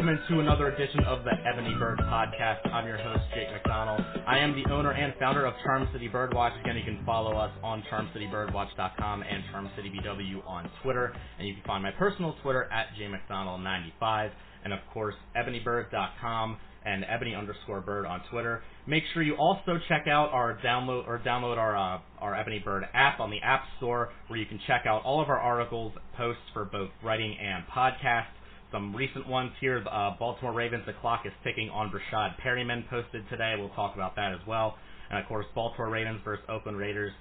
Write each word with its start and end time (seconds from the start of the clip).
Welcome 0.00 0.16
into 0.16 0.40
another 0.40 0.68
edition 0.68 1.04
of 1.04 1.24
the 1.24 1.32
Ebony 1.46 1.74
Bird 1.78 1.98
Podcast. 1.98 2.66
I'm 2.72 2.86
your 2.86 2.96
host, 2.96 3.20
Jake 3.34 3.52
McDonald. 3.52 4.00
I 4.26 4.38
am 4.38 4.54
the 4.56 4.72
owner 4.72 4.92
and 4.92 5.12
founder 5.20 5.44
of 5.44 5.52
Charm 5.62 5.86
City 5.92 6.08
Birdwatch. 6.08 6.58
Again, 6.62 6.74
you 6.78 6.84
can 6.84 7.04
follow 7.04 7.36
us 7.36 7.50
on 7.62 7.84
charmcitybirdwatch.com 7.92 9.22
and 9.22 9.44
charmcitybw 9.52 10.48
on 10.48 10.70
Twitter. 10.82 11.12
And 11.38 11.46
you 11.46 11.52
can 11.52 11.62
find 11.64 11.82
my 11.82 11.90
personal 11.90 12.34
Twitter 12.42 12.64
at 12.72 12.86
jmcdonald95. 12.98 14.30
And 14.64 14.72
of 14.72 14.78
course, 14.90 15.16
ebonybird.com 15.36 16.56
and 16.86 17.04
ebony 17.06 17.34
underscore 17.34 17.82
bird 17.82 18.06
on 18.06 18.22
Twitter. 18.30 18.62
Make 18.86 19.02
sure 19.12 19.22
you 19.22 19.34
also 19.34 19.78
check 19.90 20.06
out 20.08 20.30
our 20.32 20.58
download 20.64 21.06
or 21.06 21.18
download 21.18 21.58
our 21.58 21.76
uh, 21.76 22.00
our 22.20 22.34
Ebony 22.34 22.58
Bird 22.58 22.84
app 22.94 23.20
on 23.20 23.30
the 23.30 23.40
App 23.42 23.64
Store, 23.76 24.08
where 24.28 24.38
you 24.38 24.46
can 24.46 24.60
check 24.66 24.86
out 24.86 25.02
all 25.04 25.20
of 25.20 25.28
our 25.28 25.38
articles, 25.38 25.92
posts 26.16 26.40
for 26.54 26.64
both 26.64 26.88
writing 27.04 27.36
and 27.38 27.64
podcasts. 27.66 28.39
Some 28.72 28.94
recent 28.94 29.28
ones 29.28 29.50
here. 29.60 29.84
Uh, 29.90 30.12
Baltimore 30.18 30.52
Ravens, 30.52 30.84
the 30.86 30.92
clock 31.00 31.22
is 31.26 31.32
ticking 31.42 31.70
on 31.70 31.90
Breshad 31.90 32.40
Perriman 32.40 32.88
posted 32.88 33.28
today. 33.28 33.54
We'll 33.58 33.70
talk 33.70 33.94
about 33.94 34.14
that 34.16 34.32
as 34.32 34.40
well. 34.46 34.76
And 35.10 35.18
of 35.18 35.26
course, 35.26 35.46
Baltimore 35.54 35.90
Ravens 35.90 36.20
versus 36.24 36.44
Oakland 36.48 36.78
Raiders. 36.78 37.12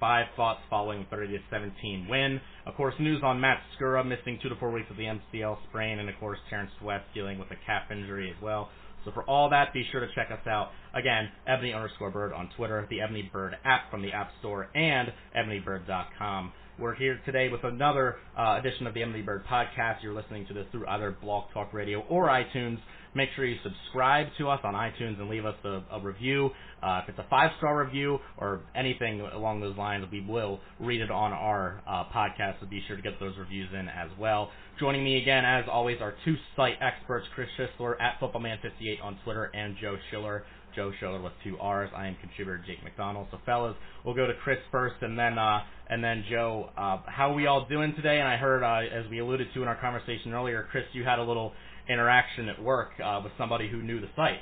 Five 0.00 0.26
thoughts 0.36 0.60
following 0.68 1.06
30 1.08 1.38
to 1.38 1.42
17 1.50 2.08
win. 2.10 2.40
Of 2.66 2.74
course, 2.74 2.94
news 2.98 3.22
on 3.22 3.40
Matt 3.40 3.60
Skura 3.78 4.06
missing 4.06 4.38
two 4.42 4.48
to 4.48 4.56
four 4.56 4.70
weeks 4.70 4.88
with 4.88 4.98
the 4.98 5.04
MCL 5.04 5.56
sprain, 5.68 6.00
and 6.00 6.08
of 6.08 6.14
course 6.20 6.38
Terrance 6.50 6.72
West 6.82 7.04
dealing 7.14 7.38
with 7.38 7.50
a 7.50 7.56
calf 7.64 7.90
injury 7.90 8.30
as 8.30 8.42
well. 8.42 8.68
So 9.06 9.12
for 9.12 9.22
all 9.24 9.48
that, 9.50 9.72
be 9.72 9.84
sure 9.92 10.00
to 10.00 10.08
check 10.14 10.30
us 10.30 10.44
out. 10.48 10.70
Again, 10.92 11.30
Ebony 11.46 11.72
underscore 11.72 12.10
Bird 12.10 12.32
on 12.32 12.50
Twitter, 12.56 12.86
the 12.90 13.00
Ebony 13.00 13.30
Bird 13.32 13.54
app 13.64 13.90
from 13.90 14.02
the 14.02 14.12
App 14.12 14.30
Store, 14.40 14.68
and 14.74 15.12
EbonyBird.com. 15.34 16.52
We're 16.78 16.94
here 16.94 17.18
today 17.24 17.48
with 17.48 17.64
another 17.64 18.16
uh, 18.38 18.58
edition 18.60 18.86
of 18.86 18.92
the 18.92 19.02
Ebony 19.02 19.22
Bird 19.22 19.44
podcast. 19.50 20.02
You're 20.02 20.12
listening 20.12 20.46
to 20.48 20.52
this 20.52 20.66
through 20.72 20.86
either 20.86 21.16
Blog 21.22 21.44
Talk 21.54 21.72
Radio 21.72 22.00
or 22.10 22.28
iTunes. 22.28 22.76
Make 23.14 23.30
sure 23.34 23.46
you 23.46 23.56
subscribe 23.62 24.26
to 24.36 24.50
us 24.50 24.60
on 24.62 24.74
iTunes 24.74 25.18
and 25.18 25.30
leave 25.30 25.46
us 25.46 25.54
a, 25.64 25.82
a 25.90 26.00
review. 26.02 26.50
Uh, 26.82 27.00
if 27.02 27.08
it's 27.08 27.18
a 27.18 27.24
five 27.30 27.52
star 27.56 27.82
review 27.82 28.18
or 28.36 28.60
anything 28.74 29.22
along 29.22 29.62
those 29.62 29.74
lines, 29.78 30.04
we 30.12 30.20
will 30.20 30.60
read 30.78 31.00
it 31.00 31.10
on 31.10 31.32
our 31.32 31.80
uh, 31.88 32.04
podcast. 32.14 32.60
So 32.60 32.66
be 32.66 32.82
sure 32.86 32.96
to 32.96 33.02
get 33.02 33.18
those 33.20 33.38
reviews 33.38 33.70
in 33.72 33.88
as 33.88 34.10
well. 34.20 34.50
Joining 34.78 35.02
me 35.02 35.16
again, 35.22 35.46
as 35.46 35.64
always, 35.72 36.02
are 36.02 36.12
two 36.26 36.34
site 36.56 36.74
experts, 36.82 37.26
Chris 37.34 37.48
Schisler 37.58 37.94
at 38.02 38.20
FootballMan58 38.20 39.02
on 39.02 39.18
Twitter 39.24 39.44
and 39.44 39.76
Joe 39.80 39.96
Schiller 40.10 40.44
Joe 40.76 40.92
Schiller 41.00 41.20
with 41.20 41.32
two 41.42 41.58
R's. 41.58 41.90
I 41.96 42.06
am 42.06 42.16
contributor 42.20 42.62
Jake 42.66 42.84
McDonald. 42.84 43.28
So 43.30 43.38
fellas, 43.44 43.74
we'll 44.04 44.14
go 44.14 44.26
to 44.26 44.34
Chris 44.44 44.58
first, 44.70 44.96
and 45.00 45.18
then 45.18 45.38
uh, 45.38 45.60
and 45.88 46.04
then 46.04 46.24
Joe. 46.30 46.70
Uh, 46.76 46.98
how 47.06 47.32
are 47.32 47.34
we 47.34 47.46
all 47.46 47.66
doing 47.66 47.94
today? 47.96 48.18
And 48.20 48.28
I 48.28 48.36
heard, 48.36 48.62
uh, 48.62 48.94
as 48.94 49.10
we 49.10 49.18
alluded 49.18 49.48
to 49.54 49.62
in 49.62 49.68
our 49.68 49.80
conversation 49.80 50.32
earlier, 50.32 50.68
Chris, 50.70 50.84
you 50.92 51.02
had 51.02 51.18
a 51.18 51.24
little 51.24 51.52
interaction 51.88 52.48
at 52.48 52.62
work 52.62 52.90
uh, 53.02 53.20
with 53.24 53.32
somebody 53.38 53.68
who 53.68 53.82
knew 53.82 54.00
the 54.00 54.08
site. 54.14 54.40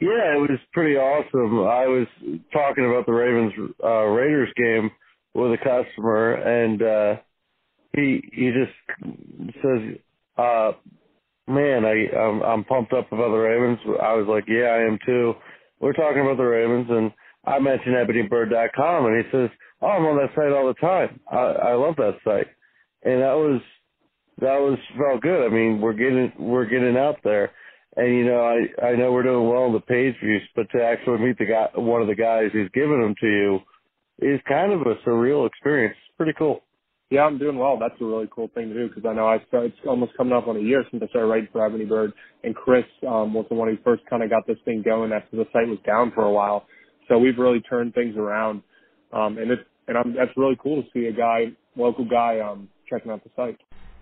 Yeah, 0.00 0.34
it 0.36 0.40
was 0.40 0.58
pretty 0.72 0.96
awesome. 0.96 1.60
I 1.60 1.86
was 1.86 2.06
talking 2.52 2.86
about 2.86 3.04
the 3.04 3.12
Ravens 3.12 3.52
uh, 3.84 4.04
Raiders 4.04 4.48
game 4.56 4.90
with 5.34 5.52
a 5.52 5.58
customer, 5.58 6.34
and 6.34 6.82
uh, 6.82 7.20
he 7.94 8.22
he 8.32 8.50
just 8.50 9.12
says, 9.62 9.98
uh, 10.38 10.72
man, 11.50 11.84
I 11.84 12.16
I'm, 12.16 12.42
I'm 12.42 12.64
pumped 12.64 12.92
up 12.92 13.10
about 13.12 13.30
the 13.30 13.36
Ravens. 13.36 13.78
I 14.02 14.14
was 14.14 14.26
like, 14.28 14.44
yeah, 14.48 14.68
I 14.68 14.86
am 14.86 14.98
too. 15.04 15.34
We're 15.80 15.92
talking 15.92 16.20
about 16.20 16.36
the 16.36 16.44
Ravens, 16.44 16.86
and 16.90 17.12
I 17.44 17.58
mentioned 17.58 17.96
EbonyBird.com, 17.96 19.06
and 19.06 19.24
he 19.24 19.30
says, 19.30 19.50
oh, 19.82 19.86
I'm 19.86 20.04
on 20.04 20.16
that 20.16 20.34
site 20.34 20.52
all 20.52 20.68
the 20.68 20.74
time. 20.74 21.20
I 21.30 21.70
I 21.70 21.74
love 21.74 21.96
that 21.96 22.18
site, 22.24 22.48
and 23.02 23.22
that 23.22 23.34
was 23.34 23.60
that 24.40 24.58
was 24.58 24.78
felt 24.96 25.22
good. 25.22 25.46
I 25.46 25.48
mean, 25.52 25.80
we're 25.80 25.92
getting 25.92 26.32
we're 26.38 26.66
getting 26.66 26.96
out 26.96 27.16
there, 27.24 27.50
and 27.96 28.08
you 28.08 28.24
know, 28.24 28.44
I 28.44 28.86
I 28.86 28.96
know 28.96 29.12
we're 29.12 29.22
doing 29.22 29.48
well 29.48 29.66
in 29.66 29.72
the 29.72 29.80
page 29.80 30.14
views, 30.22 30.42
but 30.54 30.66
to 30.72 30.82
actually 30.82 31.18
meet 31.18 31.38
the 31.38 31.46
guy, 31.46 31.68
one 31.74 32.02
of 32.02 32.08
the 32.08 32.14
guys 32.14 32.50
who's 32.52 32.70
giving 32.72 33.00
them 33.00 33.14
to 33.20 33.26
you, 33.26 33.60
is 34.20 34.40
kind 34.48 34.72
of 34.72 34.82
a 34.82 34.94
surreal 35.06 35.46
experience. 35.46 35.96
It's 36.06 36.16
pretty 36.16 36.34
cool. 36.38 36.62
Yeah, 37.10 37.22
I'm 37.22 37.38
doing 37.38 37.58
well. 37.58 37.76
That's 37.78 38.00
a 38.00 38.04
really 38.04 38.28
cool 38.34 38.50
thing 38.54 38.68
to 38.68 38.74
do 38.74 38.88
because 38.88 39.04
I 39.08 39.12
know 39.14 39.26
I 39.26 39.38
started, 39.48 39.72
it's 39.72 39.86
almost 39.86 40.16
coming 40.16 40.32
up 40.32 40.46
on 40.48 40.56
a 40.56 40.60
year 40.60 40.84
since 40.90 41.02
I 41.02 41.08
started 41.08 41.28
writing 41.28 41.48
for 41.52 41.64
Ebony 41.64 41.84
Bird, 41.84 42.12
and 42.44 42.54
Chris 42.54 42.84
um, 43.06 43.34
was 43.34 43.46
the 43.48 43.56
one 43.56 43.68
who 43.68 43.76
first 43.84 44.04
kind 44.08 44.22
of 44.22 44.30
got 44.30 44.46
this 44.46 44.58
thing 44.64 44.82
going 44.84 45.12
after 45.12 45.36
the 45.36 45.44
site 45.52 45.68
was 45.68 45.78
down 45.84 46.12
for 46.14 46.24
a 46.24 46.32
while. 46.32 46.66
So 47.08 47.18
we've 47.18 47.38
really 47.38 47.60
turned 47.62 47.94
things 47.94 48.16
around, 48.16 48.62
um, 49.12 49.38
and 49.38 49.50
it's 49.50 49.62
and 49.88 49.98
I'm, 49.98 50.14
that's 50.14 50.30
really 50.36 50.56
cool 50.62 50.82
to 50.82 50.88
see 50.94 51.06
a 51.06 51.12
guy, 51.12 51.46
local 51.76 52.08
guy, 52.08 52.38
um, 52.40 52.68
checking 52.88 53.10
out 53.10 53.24
the 53.24 53.30
site. 53.36 53.58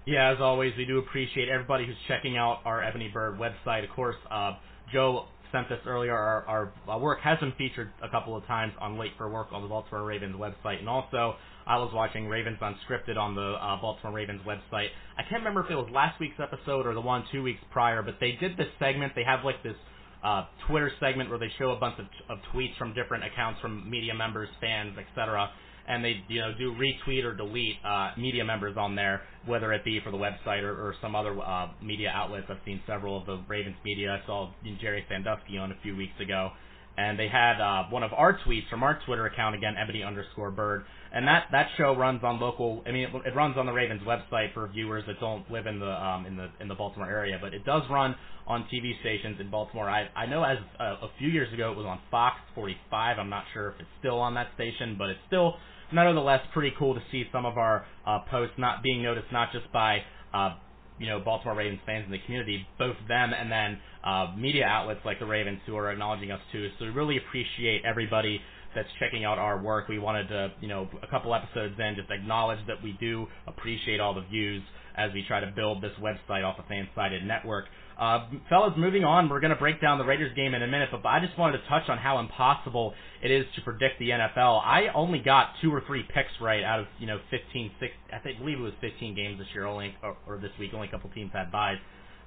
Yeah, 0.09 0.33
as 0.33 0.39
always, 0.41 0.73
we 0.79 0.87
do 0.87 0.97
appreciate 1.01 1.51
everybody 1.51 1.85
who's 1.85 1.95
checking 2.09 2.39
out 2.39 2.61
our 2.65 2.83
Ebony 2.83 3.11
Bird 3.13 3.39
website. 3.39 3.85
Of 3.85 3.91
course, 3.95 4.17
uh, 4.31 4.53
Joe 4.91 5.27
sent 5.53 5.69
this 5.69 5.81
earlier. 5.87 6.17
Our, 6.17 6.73
our, 6.89 6.99
work 6.99 7.21
has 7.21 7.39
been 7.41 7.53
featured 7.59 7.91
a 8.03 8.09
couple 8.09 8.35
of 8.35 8.47
times 8.47 8.73
on 8.81 8.99
Late 8.99 9.11
for 9.19 9.29
Work 9.29 9.49
on 9.53 9.61
the 9.61 9.69
Baltimore 9.69 10.07
Ravens 10.07 10.35
website, 10.35 10.79
and 10.79 10.89
also 10.89 11.35
I 11.67 11.77
was 11.77 11.91
watching 11.93 12.27
Ravens 12.27 12.57
Unscripted 12.63 13.19
on 13.19 13.35
the 13.35 13.59
uh, 13.61 13.83
Baltimore 13.83 14.15
Ravens 14.15 14.41
website. 14.47 14.89
I 15.19 15.25
can't 15.29 15.43
remember 15.43 15.63
if 15.63 15.71
it 15.71 15.75
was 15.75 15.91
last 15.93 16.19
week's 16.21 16.41
episode 16.41 16.87
or 16.87 16.95
the 16.95 17.03
one 17.03 17.25
two 17.31 17.43
weeks 17.43 17.61
prior, 17.71 18.03
but 18.03 18.15
they 18.19 18.33
did 18.41 18.57
this 18.57 18.69
segment. 18.79 19.13
They 19.15 19.25
have 19.25 19.45
like 19.45 19.63
this 19.63 19.77
uh, 20.25 20.47
Twitter 20.67 20.91
segment 21.01 21.29
where 21.29 21.39
they 21.39 21.53
show 21.59 21.73
a 21.73 21.79
bunch 21.79 21.99
of, 21.99 22.07
of 22.31 22.39
tweets 22.55 22.79
from 22.79 22.95
different 22.95 23.25
accounts 23.25 23.61
from 23.61 23.91
media 23.91 24.15
members, 24.15 24.49
fans, 24.59 24.97
etc 24.97 25.51
and 25.89 26.05
they 26.05 26.23
you 26.29 26.41
know 26.41 26.53
do 26.59 26.75
retweet 26.75 27.25
or 27.25 27.35
delete 27.35 27.77
uh, 27.85 28.11
media 28.19 28.45
members 28.45 28.77
on 28.77 28.95
there, 28.95 29.23
whether 29.47 29.73
it 29.73 29.85
be 29.85 30.01
for 30.05 30.11
the 30.11 30.19
website 30.19 30.63
or, 30.63 30.73
or 30.73 30.95
some 31.01 31.17
other 31.17 31.41
uh, 31.41 31.69
media 31.83 32.13
outlets. 32.15 32.47
I've 32.51 32.59
seen 32.65 32.81
several 32.87 33.19
of 33.19 33.27
the 33.27 33.43
Ravens 33.49 33.77
media. 33.85 34.21
I 34.23 34.27
saw 34.27 34.51
Gerry 34.81 35.05
Sandusky 35.09 35.57
on 35.57 35.73
a 35.73 35.77
few 35.83 35.97
weeks 35.97 36.21
ago, 36.21 36.51
and 36.99 37.19
they 37.19 37.29
had 37.29 37.61
uh, 37.61 37.85
one 37.91 38.03
of 38.03 38.13
our 38.13 38.39
tweets 38.47 38.69
from 38.69 38.83
our 38.83 39.01
Twitter 39.07 39.27
account 39.27 39.55
again, 39.55 39.75
ebony 39.81 40.03
underscore 40.03 40.51
bird, 40.51 40.85
and 41.13 41.27
that 41.27 41.45
that 41.53 41.69
show 41.79 41.97
runs 41.97 42.21
on 42.23 42.39
local. 42.39 42.83
I 42.87 42.93
mean, 42.93 43.09
it, 43.09 43.29
it 43.29 43.35
runs 43.35 43.57
on 43.57 43.65
the 43.65 43.73
Ravens 43.73 44.03
website 44.03 44.53
for 44.53 44.69
viewers 44.69 45.05
that 45.07 45.19
don't 45.21 45.51
live 45.51 45.67
in 45.67 45.81
the 45.81 45.91
um, 45.91 46.27
in 46.27 46.37
the 46.37 46.49
in 46.61 46.69
the 46.69 46.75
Baltimore 46.75 47.09
area, 47.09 47.39
but 47.41 47.55
it 47.55 47.65
does 47.65 47.83
run 47.91 48.15
on 48.47 48.67
TV 48.73 48.99
stations 49.01 49.39
in 49.41 49.51
Baltimore. 49.51 49.89
I 49.89 50.09
I 50.15 50.27
know 50.27 50.43
as 50.43 50.59
uh, 50.79 51.07
a 51.07 51.11
few 51.19 51.29
years 51.29 51.53
ago 51.55 51.73
it 51.73 51.77
was 51.77 51.87
on 51.87 51.99
Fox 52.11 52.37
45. 52.55 53.19
I'm 53.19 53.31
not 53.31 53.45
sure 53.55 53.69
if 53.69 53.75
it's 53.81 53.89
still 54.01 54.19
on 54.19 54.35
that 54.35 54.49
station, 54.55 54.97
but 54.99 55.09
it's 55.09 55.21
still 55.29 55.55
nonetheless 55.93 56.41
pretty 56.53 56.73
cool 56.79 56.95
to 56.95 57.01
see 57.11 57.25
some 57.33 57.47
of 57.47 57.57
our 57.57 57.85
uh, 58.07 58.21
posts 58.31 58.55
not 58.59 58.83
being 58.83 59.03
noticed 59.03 59.29
not 59.33 59.53
just 59.53 59.71
by 59.73 59.99
uh, 60.35 60.55
you 60.99 61.07
know 61.07 61.21
Baltimore 61.21 61.57
Ravens 61.57 61.81
fans 61.87 62.05
in 62.07 62.13
the 62.13 62.19
community, 62.27 62.67
both 62.79 62.97
them 63.09 63.33
and 63.33 63.51
then 63.51 63.79
uh, 64.05 64.35
media 64.37 64.65
outlets 64.67 65.01
like 65.05 65.19
the 65.19 65.27
Ravens 65.27 65.61
who 65.67 65.77
are 65.77 65.91
acknowledging 65.91 66.31
us 66.31 66.41
too. 66.53 66.69
So 66.79 66.87
we 66.87 66.91
really 66.91 67.17
appreciate 67.17 67.83
everybody 67.85 68.41
that's 68.75 68.89
checking 69.01 69.25
out 69.25 69.39
our 69.39 69.63
work. 69.63 69.89
We 69.89 69.99
wanted 69.99 70.29
to, 70.29 70.53
you 70.61 70.69
know, 70.69 70.89
a 71.03 71.07
couple 71.07 71.35
episodes 71.35 71.75
in, 71.79 71.95
just 71.97 72.11
acknowledge 72.11 72.59
that 72.67 72.83
we 72.83 72.97
do 73.01 73.27
appreciate 73.47 73.99
all 74.01 74.15
the 74.15 74.25
views 74.31 74.63
as 74.97 75.13
we 75.15 75.25
try 75.27 75.41
to 75.41 75.51
build 75.55 75.83
this 75.83 75.93
website 76.01 76.45
off 76.45 76.59
a 76.59 76.73
FanSided 76.73 77.25
network. 77.25 77.67
Uh, 77.99 78.29
fellas, 78.49 78.75
moving 78.77 79.03
on, 79.03 79.29
we're 79.29 79.41
going 79.41 79.51
to 79.51 79.59
break 79.59 79.81
down 79.81 79.99
the 79.99 80.05
Raiders 80.05 80.33
game 80.37 80.55
in 80.55 80.63
a 80.63 80.69
minute, 80.69 80.89
but 80.93 81.05
I 81.05 81.19
just 81.19 81.37
wanted 81.37 81.59
to 81.59 81.69
touch 81.69 81.89
on 81.89 81.99
how 81.99 82.21
impossible 82.21 82.95
it 83.25 83.31
is 83.33 83.45
to 83.57 83.61
predict 83.63 83.99
the 83.99 84.11
NFL. 84.11 84.63
I 84.65 84.87
only 84.95 85.19
got 85.19 85.55
two 85.61 85.75
or 85.75 85.83
three 85.85 86.05
picks 86.15 86.31
right 86.41 86.63
out 86.63 86.79
of 86.79 86.87
you 87.01 87.09
know 87.09 87.19
15, 87.31 87.73
six, 87.81 87.93
I 88.13 88.19
think 88.21 88.39
believe 88.39 88.59
it 88.59 88.63
was 88.63 88.75
15 88.81 89.17
games 89.17 89.39
this 89.39 89.49
year, 89.53 89.67
only 89.67 89.97
or, 90.01 90.17
or 90.29 90.39
this 90.39 90.53
week. 90.61 90.71
Only 90.75 90.87
a 90.87 90.91
couple 90.93 91.11
teams 91.11 91.33
had 91.33 91.51
byes. 91.51 91.79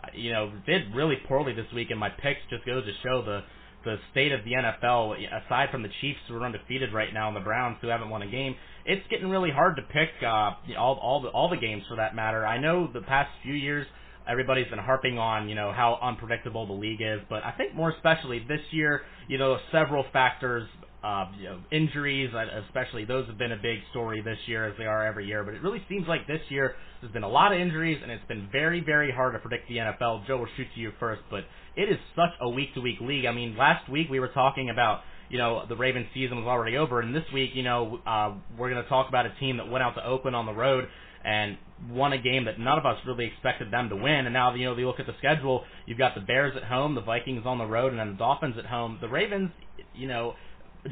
Uh, 0.04 0.08
you 0.14 0.34
know, 0.34 0.52
did 0.66 0.94
really 0.94 1.16
poorly 1.26 1.54
this 1.54 1.72
week, 1.74 1.90
and 1.90 2.00
my 2.00 2.10
picks 2.10 2.42
just 2.50 2.66
goes 2.66 2.84
to 2.84 2.92
show 3.02 3.24
the 3.24 3.40
the 3.86 3.96
state 4.12 4.34
of 4.34 4.44
the 4.44 4.52
NFL. 4.52 5.16
Aside 5.46 5.70
from 5.72 5.84
the 5.84 5.90
Chiefs 6.02 6.20
who 6.28 6.36
are 6.36 6.46
undefeated 6.46 6.94
right 6.94 7.14
now, 7.14 7.30
and 7.30 7.38
the 7.38 7.42
Browns 7.42 7.78
who 7.80 7.88
haven't 7.88 8.10
won 8.10 8.24
a 8.24 8.30
game, 8.30 8.56
it's 8.86 9.08
getting 9.10 9.30
really 9.30 9.52
hard 9.52 9.78
to 9.78 9.84
pick 9.84 10.10
uh, 10.22 10.52
all 10.78 11.00
all 11.02 11.22
the 11.22 11.30
all 11.30 11.50
the 11.50 11.56
games 11.56 11.84
for 11.88 11.96
that 11.96 12.14
matter. 12.14 12.46
I 12.46 12.60
know 12.60 12.90
the 12.92 13.02
past 13.08 13.30
few 13.42 13.54
years 13.54 13.88
everybody's 14.32 14.68
been 14.70 14.80
harping 14.80 15.18
on, 15.20 15.50
you 15.50 15.56
know, 15.56 15.72
how 15.72 16.00
unpredictable 16.02 16.66
the 16.66 16.74
league 16.74 17.02
is, 17.02 17.20
but 17.30 17.44
I 17.44 17.52
think 17.52 17.76
more 17.76 17.92
especially 17.92 18.40
this 18.48 18.62
year, 18.72 19.02
you 19.28 19.38
know, 19.38 19.58
several 19.72 20.06
factors, 20.14 20.68
uh, 21.04 21.26
you 21.38 21.46
know, 21.46 21.60
injuries, 21.72 22.32
uh, 22.34 22.46
especially 22.68 23.06
those 23.06 23.28
have 23.28 23.38
been 23.38 23.52
a 23.52 23.58
big 23.62 23.80
story 23.92 24.22
this 24.22 24.38
year 24.48 24.68
as 24.68 24.74
they 24.78 24.86
are 24.86 25.06
every 25.06 25.28
year. 25.28 25.44
But 25.44 25.56
it 25.56 25.62
really 25.62 25.84
seems 25.90 26.08
like 26.08 26.28
this 26.28 26.42
year 26.50 26.76
there's 27.02 27.14
been 27.14 27.24
a 27.24 27.30
lot 27.30 27.54
of 27.54 27.60
injuries, 27.60 28.00
and 28.02 28.12
it's 28.12 28.26
been 28.28 28.48
very, 28.52 28.82
very 28.82 29.12
hard 29.12 29.34
to 29.34 29.40
predict 29.40 29.68
the 29.68 29.78
NFL. 29.78 30.28
Joe, 30.28 30.38
will 30.38 30.48
shoot 30.58 30.68
to 30.76 30.80
you 30.80 30.92
first, 31.00 31.22
but 31.30 31.44
it 31.76 31.90
is 31.90 31.98
such 32.16 32.32
a 32.42 32.50
week-to-week 32.50 33.00
league. 33.02 33.26
I 33.26 33.34
mean, 33.34 33.58
last 33.58 33.90
week 33.90 34.08
we 34.10 34.20
were 34.20 34.30
talking 34.30 34.70
about 34.70 35.02
you 35.30 35.38
know, 35.38 35.64
the 35.68 35.78
Ravens 35.78 36.08
season 36.14 36.36
was 36.36 36.46
already 36.46 36.76
over. 36.76 37.00
And 37.00 37.16
this 37.16 37.24
week, 37.34 37.52
you 37.54 37.64
know, 37.64 38.02
uh, 38.06 38.34
we're 38.60 38.70
going 38.70 38.84
to 38.84 38.90
talk 38.90 39.08
about 39.08 39.26
a 39.26 39.34
team 39.40 39.58
that 39.58 39.70
went 39.70 39.82
out 39.82 39.96
to 39.96 40.06
Oakland 40.06 40.36
on 40.36 40.46
the 40.46 40.54
road 40.54 40.90
and 41.24 41.58
won 41.90 42.14
a 42.14 42.22
game 42.22 42.46
that 42.46 42.60
none 42.60 42.78
of 42.78 42.86
us 42.86 42.98
really 43.06 43.26
expected 43.26 43.72
them 43.72 43.90
to 43.90 43.96
win. 43.96 44.26
And 44.26 44.34
now, 44.34 44.54
you 44.54 44.66
know, 44.66 44.76
they 44.76 44.84
look 44.84 45.00
at 45.00 45.08
the 45.08 45.16
schedule. 45.18 45.64
You've 45.86 45.98
got 45.98 46.16
the 46.16 46.22
Bears 46.22 46.54
at 46.56 46.64
home, 46.64 46.96
the 46.96 47.02
Vikings 47.02 47.44
on 47.46 47.58
the 47.58 47.66
road, 47.66 47.92
and 47.92 48.00
then 48.00 48.12
the 48.12 48.18
Dolphins 48.18 48.56
at 48.58 48.66
home. 48.66 48.98
The 49.02 49.10
Ravens, 49.10 49.52
you 49.96 50.08
know, 50.08 50.36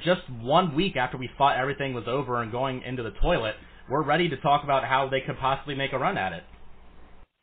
just 0.03 0.21
one 0.41 0.75
week 0.75 0.95
after 0.95 1.17
we 1.17 1.29
thought 1.37 1.57
everything 1.57 1.93
was 1.93 2.05
over 2.07 2.41
and 2.41 2.51
going 2.51 2.81
into 2.83 3.03
the 3.03 3.11
toilet, 3.21 3.55
we're 3.89 4.03
ready 4.03 4.29
to 4.29 4.37
talk 4.37 4.63
about 4.63 4.83
how 4.83 5.09
they 5.09 5.21
could 5.21 5.37
possibly 5.39 5.75
make 5.75 5.93
a 5.93 5.97
run 5.97 6.17
at 6.17 6.33
it. 6.33 6.43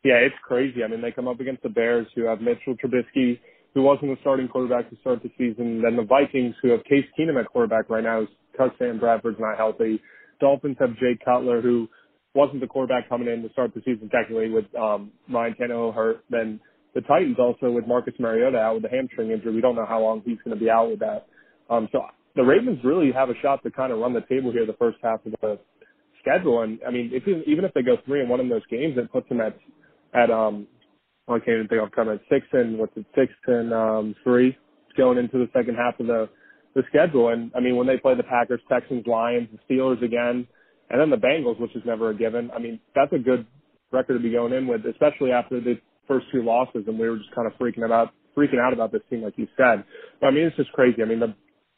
Yeah, 0.03 0.15
it's 0.15 0.35
crazy. 0.43 0.83
I 0.83 0.87
mean, 0.87 1.01
they 1.01 1.11
come 1.11 1.27
up 1.27 1.39
against 1.39 1.63
the 1.63 1.69
Bears, 1.69 2.07
who 2.15 2.23
have 2.23 2.39
Mitchell 2.39 2.75
Trubisky, 2.75 3.39
who 3.73 3.81
wasn't 3.81 4.11
the 4.11 4.17
starting 4.21 4.47
quarterback 4.47 4.89
to 4.89 4.95
start 5.01 5.21
the 5.21 5.31
season. 5.37 5.81
Then 5.81 5.97
the 5.97 6.03
Vikings, 6.03 6.55
who 6.61 6.69
have 6.69 6.83
Case 6.85 7.05
Keenum 7.19 7.39
at 7.39 7.47
quarterback 7.47 7.89
right 7.89 8.03
now, 8.03 8.25
because 8.51 8.71
Sam 8.79 8.99
Bradford's 8.99 9.39
not 9.39 9.57
healthy. 9.57 10.01
Dolphins 10.39 10.77
have 10.79 10.95
Jay 10.97 11.17
Cutler, 11.23 11.61
who 11.61 11.89
wasn't 12.37 12.61
the 12.61 12.67
quarterback 12.67 13.09
coming 13.09 13.27
in 13.27 13.41
to 13.41 13.49
start 13.51 13.73
the 13.73 13.81
season 13.83 14.09
technically 14.09 14.49
with 14.49 14.65
um, 14.75 15.11
Ryan 15.29 15.55
Tannehill 15.59 15.93
hurt. 15.93 16.23
Then 16.29 16.59
the 16.93 17.01
Titans 17.01 17.37
also 17.39 17.71
with 17.71 17.87
Marcus 17.87 18.13
Mariota 18.19 18.59
out 18.59 18.75
with 18.75 18.85
a 18.85 18.89
hamstring 18.89 19.31
injury. 19.31 19.53
We 19.53 19.61
don't 19.61 19.75
know 19.75 19.85
how 19.85 20.01
long 20.01 20.21
he's 20.23 20.37
going 20.45 20.57
to 20.57 20.63
be 20.63 20.69
out 20.69 20.89
with 20.89 20.99
that. 20.99 21.27
Um, 21.69 21.89
so 21.91 22.01
the 22.35 22.43
Ravens 22.43 22.79
really 22.83 23.11
have 23.11 23.29
a 23.29 23.33
shot 23.41 23.63
to 23.63 23.71
kind 23.71 23.91
of 23.91 23.99
run 23.99 24.13
the 24.13 24.21
table 24.21 24.51
here 24.51 24.65
the 24.65 24.77
first 24.79 24.97
half 25.03 25.25
of 25.25 25.33
the 25.41 25.59
schedule. 26.21 26.61
And 26.61 26.79
I 26.87 26.91
mean, 26.91 27.11
if, 27.11 27.27
even 27.47 27.65
if 27.65 27.73
they 27.73 27.81
go 27.81 27.97
three 28.05 28.21
and 28.21 28.29
one 28.29 28.39
in 28.39 28.49
those 28.49 28.65
games, 28.69 28.97
it 28.97 29.11
puts 29.11 29.27
them 29.29 29.41
at 29.41 29.57
at 30.13 30.31
um 30.31 30.67
I 31.27 31.39
can't 31.39 31.57
even 31.57 31.67
think 31.67 31.81
I'll 31.81 31.89
come 31.89 32.09
at 32.09 32.21
six 32.29 32.45
and 32.53 32.77
what's 32.77 32.95
it 32.95 33.05
six 33.15 33.33
and 33.47 33.73
um 33.73 34.15
three 34.23 34.57
going 34.95 35.17
into 35.17 35.37
the 35.37 35.49
second 35.53 35.75
half 35.75 35.99
of 35.99 36.07
the 36.07 36.29
the 36.75 36.83
schedule. 36.89 37.29
And 37.29 37.51
I 37.55 37.59
mean, 37.59 37.75
when 37.75 37.87
they 37.87 37.97
play 37.97 38.15
the 38.15 38.23
Packers, 38.23 38.61
Texans, 38.69 39.05
Lions, 39.07 39.49
the 39.51 39.59
Steelers 39.73 40.01
again, 40.03 40.47
and 40.89 40.99
then 40.99 41.09
the 41.09 41.17
Bengals, 41.17 41.59
which 41.59 41.75
is 41.75 41.83
never 41.85 42.09
a 42.09 42.15
given. 42.15 42.49
I 42.55 42.59
mean, 42.59 42.79
that's 42.95 43.11
a 43.13 43.19
good 43.19 43.45
record 43.91 44.13
to 44.13 44.19
be 44.19 44.31
going 44.31 44.53
in 44.53 44.67
with, 44.67 44.85
especially 44.85 45.31
after 45.31 45.59
the 45.59 45.75
first 46.07 46.27
two 46.31 46.43
losses, 46.43 46.83
and 46.87 46.97
we 46.97 47.09
were 47.09 47.17
just 47.17 47.33
kind 47.35 47.47
of 47.47 47.53
freaking 47.59 47.85
about 47.85 48.13
freaking 48.37 48.59
out 48.59 48.73
about 48.73 48.91
this 48.91 49.01
team, 49.09 49.23
like 49.23 49.33
you 49.37 49.47
said. 49.57 49.83
But 50.21 50.27
I 50.27 50.31
mean, 50.31 50.43
it's 50.43 50.55
just 50.55 50.71
crazy. 50.71 51.01
I 51.01 51.05
mean, 51.05 51.19
the 51.19 51.33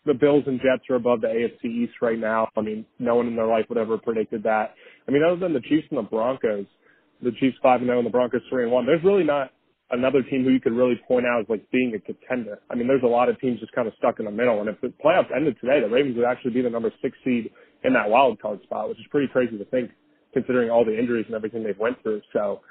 the 0.05 0.13
Bills 0.13 0.43
and 0.47 0.59
Jets 0.59 0.89
are 0.89 0.95
above 0.95 1.21
the 1.21 1.27
AFC 1.27 1.65
East 1.65 1.93
right 2.01 2.17
now. 2.17 2.47
I 2.55 2.61
mean, 2.61 2.85
no 2.99 3.15
one 3.15 3.27
in 3.27 3.35
their 3.35 3.47
life 3.47 3.65
would 3.69 3.77
ever 3.77 3.97
predicted 3.97 4.43
that. 4.43 4.73
I 5.07 5.11
mean, 5.11 5.23
other 5.23 5.39
than 5.39 5.53
the 5.53 5.61
Chiefs 5.61 5.87
and 5.91 5.99
the 5.99 6.03
Broncos, 6.03 6.65
the 7.21 7.31
Chiefs 7.39 7.57
five 7.61 7.81
and 7.81 7.87
zero 7.87 7.99
and 7.99 8.05
the 8.05 8.11
Broncos 8.11 8.41
three 8.49 8.63
and 8.63 8.71
one. 8.71 8.85
There's 8.85 9.03
really 9.03 9.23
not 9.23 9.51
another 9.91 10.21
team 10.21 10.43
who 10.43 10.51
you 10.51 10.59
could 10.59 10.73
really 10.73 10.99
point 11.07 11.25
out 11.25 11.41
as 11.41 11.49
like 11.49 11.69
being 11.71 11.93
a 11.95 11.99
contender. 11.99 12.59
I 12.69 12.75
mean, 12.75 12.87
there's 12.87 13.03
a 13.03 13.07
lot 13.07 13.27
of 13.27 13.39
teams 13.39 13.59
just 13.59 13.73
kind 13.73 13.87
of 13.87 13.93
stuck 13.97 14.19
in 14.19 14.25
the 14.25 14.31
middle. 14.31 14.59
And 14.59 14.69
if 14.69 14.79
the 14.81 14.93
playoffs 15.03 15.35
ended 15.35 15.57
today, 15.59 15.81
the 15.81 15.89
Ravens 15.89 16.15
would 16.15 16.25
actually 16.25 16.51
be 16.51 16.61
the 16.61 16.69
number 16.69 16.93
six 17.01 17.17
seed 17.23 17.51
in 17.83 17.93
that 17.93 18.09
wild 18.09 18.41
card 18.41 18.61
spot, 18.63 18.89
which 18.89 18.99
is 18.99 19.05
pretty 19.09 19.27
crazy 19.27 19.57
to 19.57 19.65
think 19.65 19.91
considering 20.33 20.69
all 20.69 20.85
the 20.85 20.97
injuries 20.97 21.25
and 21.27 21.35
everything 21.35 21.63
they've 21.63 21.79
went 21.79 22.01
through. 22.03 22.21
So 22.33 22.61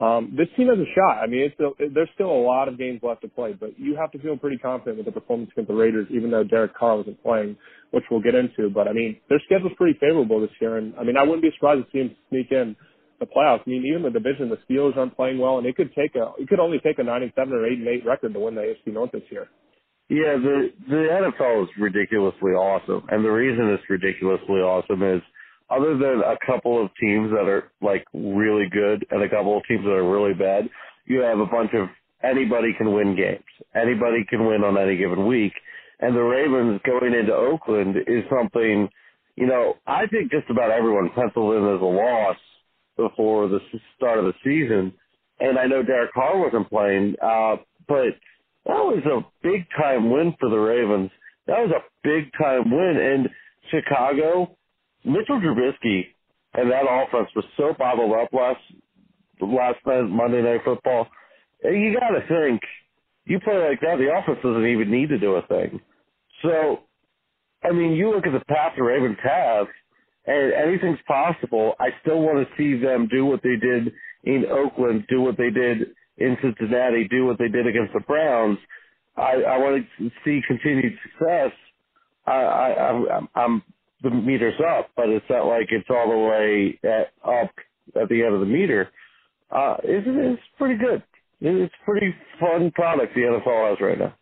um, 0.00 0.34
this 0.36 0.48
team 0.56 0.68
has 0.68 0.78
a 0.78 0.90
shot. 0.94 1.22
I 1.22 1.26
mean, 1.26 1.48
it's 1.48 1.54
still, 1.54 1.72
there's 1.78 2.10
still 2.14 2.30
a 2.30 2.42
lot 2.44 2.68
of 2.68 2.76
games 2.76 3.00
left 3.02 3.22
to 3.22 3.28
play, 3.28 3.54
but 3.58 3.78
you 3.78 3.96
have 3.96 4.12
to 4.12 4.18
feel 4.18 4.36
pretty 4.36 4.58
confident 4.58 4.98
with 4.98 5.06
the 5.06 5.12
performance 5.12 5.50
against 5.52 5.68
the 5.68 5.74
Raiders, 5.74 6.06
even 6.10 6.30
though 6.30 6.44
Derek 6.44 6.76
Carr 6.76 6.98
wasn't 6.98 7.22
playing, 7.22 7.56
which 7.92 8.04
we'll 8.10 8.20
get 8.20 8.34
into. 8.34 8.68
But 8.68 8.88
I 8.88 8.92
mean, 8.92 9.16
their 9.30 9.40
schedule's 9.46 9.72
pretty 9.76 9.98
favorable 9.98 10.40
this 10.40 10.50
year, 10.60 10.76
and 10.76 10.94
I 10.96 11.04
mean, 11.04 11.16
I 11.16 11.22
wouldn't 11.22 11.42
be 11.42 11.50
surprised 11.56 11.86
to 11.86 11.90
see 11.92 11.98
them 12.04 12.16
sneak 12.28 12.52
in 12.52 12.76
the 13.20 13.26
playoffs. 13.26 13.64
I 13.66 13.70
mean, 13.70 13.86
even 13.88 14.02
the 14.02 14.10
division, 14.10 14.50
the 14.50 14.60
Steelers 14.68 14.96
aren't 14.98 15.16
playing 15.16 15.38
well, 15.38 15.56
and 15.56 15.66
it 15.66 15.76
could 15.76 15.94
take 15.94 16.14
a, 16.14 16.32
it 16.38 16.48
could 16.48 16.60
only 16.60 16.78
take 16.84 16.98
a 16.98 17.02
nine 17.02 17.22
and 17.22 17.32
seven 17.34 17.54
or 17.54 17.64
eight 17.66 17.78
and 17.78 17.88
eight 17.88 18.04
record 18.04 18.34
to 18.34 18.40
win 18.40 18.54
the 18.54 18.60
AFC 18.60 18.92
North 18.92 19.12
this 19.12 19.22
year. 19.30 19.48
Yeah, 20.08 20.36
the 20.38 20.70
the 20.88 21.30
NFL 21.32 21.64
is 21.64 21.68
ridiculously 21.78 22.52
awesome, 22.52 23.06
and 23.10 23.24
the 23.24 23.30
reason 23.30 23.70
it's 23.70 23.90
ridiculously 23.90 24.60
awesome 24.60 25.02
is 25.02 25.22
other 25.70 25.98
than 25.98 26.22
a 26.24 26.36
couple 26.46 26.82
of 26.82 26.90
teams 27.00 27.30
that 27.30 27.48
are 27.48 27.72
like 27.82 28.04
really 28.14 28.66
good 28.70 29.04
and 29.10 29.22
a 29.22 29.28
couple 29.28 29.56
of 29.56 29.64
teams 29.66 29.84
that 29.84 29.90
are 29.90 30.08
really 30.08 30.34
bad, 30.34 30.68
you 31.06 31.20
have 31.20 31.40
a 31.40 31.46
bunch 31.46 31.70
of 31.74 31.88
anybody 32.22 32.72
can 32.76 32.92
win 32.92 33.16
games. 33.16 33.44
Anybody 33.74 34.24
can 34.28 34.46
win 34.46 34.62
on 34.62 34.78
any 34.78 34.96
given 34.96 35.26
week. 35.26 35.52
And 36.00 36.14
the 36.14 36.20
Ravens 36.20 36.80
going 36.84 37.14
into 37.14 37.34
Oakland 37.34 37.96
is 38.06 38.24
something, 38.30 38.88
you 39.34 39.46
know, 39.46 39.74
I 39.86 40.06
think 40.06 40.30
just 40.30 40.50
about 40.50 40.70
everyone 40.70 41.10
penciled 41.14 41.54
in 41.54 41.74
as 41.74 41.80
a 41.80 41.84
loss 41.84 42.36
before 42.96 43.48
the 43.48 43.60
start 43.96 44.18
of 44.18 44.26
the 44.26 44.34
season. 44.44 44.92
And 45.40 45.58
I 45.58 45.66
know 45.66 45.82
Derek 45.82 46.12
Carr 46.12 46.38
wasn't 46.38 46.68
playing, 46.68 47.16
uh, 47.22 47.56
but 47.88 48.14
that 48.66 48.82
was 48.82 49.02
a 49.06 49.24
big 49.42 49.66
time 49.78 50.10
win 50.10 50.34
for 50.40 50.50
the 50.50 50.56
Ravens. 50.56 51.10
That 51.46 51.60
was 51.60 51.70
a 51.70 51.82
big 52.02 52.30
time 52.40 52.70
win. 52.70 52.96
And 52.96 53.28
Chicago, 53.70 54.56
Mitchell 55.04 55.40
Trubisky 55.40 56.06
and 56.56 56.70
that 56.70 56.84
offense 56.88 57.28
was 57.36 57.44
so 57.56 57.74
bottled 57.78 58.12
up 58.12 58.32
last 58.32 58.60
last 59.40 59.78
night 59.86 60.08
Monday 60.08 60.42
Night 60.42 60.62
Football. 60.64 61.06
You 61.62 61.96
got 61.98 62.18
to 62.18 62.26
think 62.26 62.62
you 63.26 63.40
play 63.40 63.58
like 63.58 63.80
that, 63.80 63.98
the 63.98 64.12
offense 64.12 64.38
doesn't 64.42 64.66
even 64.66 64.90
need 64.90 65.08
to 65.10 65.18
do 65.18 65.34
a 65.34 65.42
thing. 65.46 65.80
So, 66.42 66.80
I 67.64 67.72
mean, 67.72 67.92
you 67.92 68.10
look 68.10 68.26
at 68.26 68.32
the 68.32 68.44
path 68.46 68.72
the 68.76 68.84
Ravens 68.84 69.18
have, 69.22 69.66
and 70.26 70.52
anything's 70.52 70.98
possible. 71.06 71.74
I 71.80 71.88
still 72.02 72.20
want 72.20 72.46
to 72.46 72.54
see 72.56 72.80
them 72.80 73.08
do 73.08 73.26
what 73.26 73.42
they 73.42 73.56
did 73.56 73.92
in 74.24 74.44
Oakland, 74.50 75.04
do 75.08 75.20
what 75.20 75.36
they 75.36 75.50
did 75.50 75.88
in 76.18 76.36
Cincinnati, 76.42 77.08
do 77.08 77.26
what 77.26 77.38
they 77.38 77.48
did 77.48 77.66
against 77.66 77.92
the 77.92 78.00
Browns. 78.00 78.58
I, 79.16 79.42
I 79.48 79.58
want 79.58 79.84
to 79.98 80.10
see 80.24 80.40
continued 80.46 80.94
success. 81.02 81.52
I, 82.26 82.32
I, 82.32 82.88
I'm, 82.88 83.28
I'm 83.34 83.62
the 84.02 84.10
meter's 84.10 84.60
up, 84.60 84.90
but 84.96 85.08
it's 85.08 85.24
not 85.30 85.46
like 85.46 85.68
it's 85.70 85.88
all 85.88 86.10
the 86.10 86.18
way 86.18 86.78
at, 86.84 87.12
up 87.24 87.50
at 88.00 88.08
the 88.08 88.22
end 88.22 88.34
of 88.34 88.40
the 88.40 88.46
meter. 88.46 88.90
Uh, 89.50 89.76
it's, 89.84 90.06
it's 90.08 90.42
pretty 90.58 90.76
good. 90.76 91.02
It's 91.40 91.74
pretty 91.84 92.14
fun 92.40 92.70
product 92.72 93.14
the 93.14 93.22
NFL 93.22 93.70
has 93.70 93.78
right 93.80 93.98
now. 93.98 94.14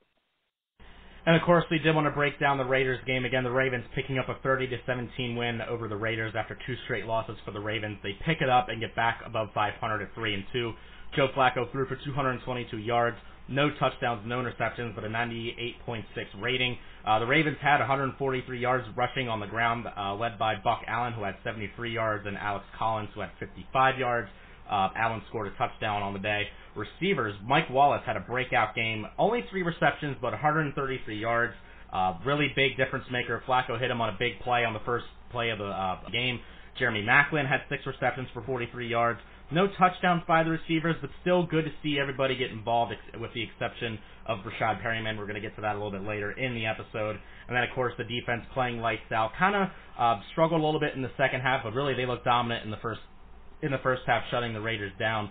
And 1.27 1.37
of 1.37 1.43
course, 1.43 1.65
we 1.71 1.79
did 1.79 1.95
want 1.95 2.07
to 2.07 2.11
break 2.11 2.39
down 2.39 2.59
the 2.59 2.67
Raiders 2.67 2.99
game 3.07 3.25
again. 3.25 3.45
The 3.45 3.51
Ravens 3.51 3.85
picking 3.95 4.19
up 4.19 4.29
a 4.29 4.35
30 4.43 4.67
to 4.69 4.77
17 4.85 5.37
win 5.37 5.61
over 5.63 5.89
the 5.89 5.97
Raiders 5.97 6.35
after 6.37 6.57
two 6.67 6.75
straight 6.85 7.07
losses 7.07 7.37
for 7.47 7.51
the 7.51 7.61
Ravens. 7.61 7.99
They 8.03 8.13
pick 8.27 8.43
it 8.43 8.51
up 8.51 8.69
and 8.69 8.81
get 8.81 8.95
back 8.95 9.23
above 9.25 9.49
500 9.55 10.03
at 10.03 10.15
three 10.15 10.35
and 10.35 10.45
two. 10.53 10.73
Joe 11.17 11.29
Flacco 11.37 11.71
threw 11.73 11.87
for 11.87 11.97
222 11.97 12.79
yards, 12.79 13.17
no 13.49 13.69
touchdowns, 13.79 14.23
no 14.27 14.43
interceptions, 14.43 14.95
but 14.95 15.05
a 15.05 15.09
98.6 15.09 16.05
rating. 16.41 16.79
Uh, 17.07 17.19
the 17.19 17.27
Ravens 17.27 17.59
had 17.61 17.79
143 17.79 18.59
yards 18.59 18.85
rushing 18.97 19.29
on 19.29 19.41
the 19.41 19.47
ground, 19.47 19.87
uh, 19.97 20.15
led 20.15 20.39
by 20.39 20.55
Buck 20.63 20.83
Allen, 20.87 21.13
who 21.13 21.23
had 21.23 21.35
73 21.45 21.93
yards, 21.93 22.27
and 22.27 22.37
Alex 22.39 22.65
Collins, 22.79 23.11
who 23.15 23.21
had 23.21 23.31
55 23.39 23.99
yards. 23.99 24.29
Uh, 24.69 24.89
Allen 24.97 25.21
scored 25.29 25.53
a 25.53 25.57
touchdown 25.59 26.03
on 26.03 26.15
the 26.15 26.19
day. 26.19 26.45
Receivers, 26.75 27.35
Mike 27.47 27.69
Wallace 27.71 28.03
had 28.07 28.17
a 28.17 28.21
breakout 28.21 28.75
game, 28.75 29.07
only 29.19 29.45
three 29.51 29.63
receptions, 29.63 30.17
but 30.21 30.33
133 30.33 31.19
yards. 31.19 31.53
Uh, 31.93 32.19
really 32.25 32.49
big 32.57 32.77
difference 32.77 33.05
maker. 33.13 33.43
Flacco 33.47 33.79
hit 33.79 33.91
him 33.91 34.01
on 34.01 34.09
a 34.09 34.17
big 34.19 34.41
play 34.41 34.65
on 34.65 34.73
the 34.73 34.81
first 34.87 35.05
play 35.31 35.51
of 35.51 35.59
the 35.59 35.65
uh, 35.65 35.99
game. 36.11 36.41
Jeremy 36.79 37.03
Maclin 37.03 37.49
had 37.49 37.61
six 37.69 37.87
receptions 37.87 38.27
for 38.35 38.43
43 38.43 38.89
yards. 38.89 39.21
No 39.55 39.69
touchdowns 39.79 40.25
by 40.27 40.43
the 40.43 40.51
receivers, 40.51 40.97
but 41.01 41.11
still 41.21 41.47
good 41.47 41.65
to 41.65 41.71
see 41.81 41.97
everybody 42.01 42.35
get 42.37 42.51
involved, 42.51 42.93
ex- 42.93 43.21
with 43.21 43.33
the 43.35 43.43
exception 43.43 44.01
of 44.27 44.39
Rashad 44.41 44.83
Perriman. 44.83 45.17
We're 45.17 45.31
going 45.31 45.41
to 45.41 45.41
get 45.41 45.55
to 45.55 45.63
that 45.63 45.77
a 45.77 45.79
little 45.79 45.93
bit 45.93 46.03
later 46.03 46.33
in 46.33 46.55
the 46.55 46.67
episode. 46.67 47.15
And 47.47 47.55
then, 47.55 47.63
of 47.63 47.71
course, 47.73 47.95
the 47.97 48.03
defense 48.03 48.43
playing 48.53 48.81
lights 48.81 49.13
out. 49.15 49.31
Kind 49.39 49.55
of 49.55 49.69
uh, 49.97 50.21
struggled 50.33 50.61
a 50.61 50.65
little 50.65 50.81
bit 50.81 50.95
in 50.97 51.03
the 51.03 51.13
second 51.17 51.43
half, 51.43 51.63
but 51.63 51.73
really 51.73 51.95
they 51.95 52.05
looked 52.05 52.25
dominant 52.25 52.65
in 52.65 52.73
the 52.73 52.83
first 52.83 53.01
in 53.63 53.71
the 53.71 53.79
first 53.79 54.03
half, 54.07 54.25
shutting 54.31 54.53
the 54.53 54.61
Raiders 54.61 54.93
down. 54.99 55.31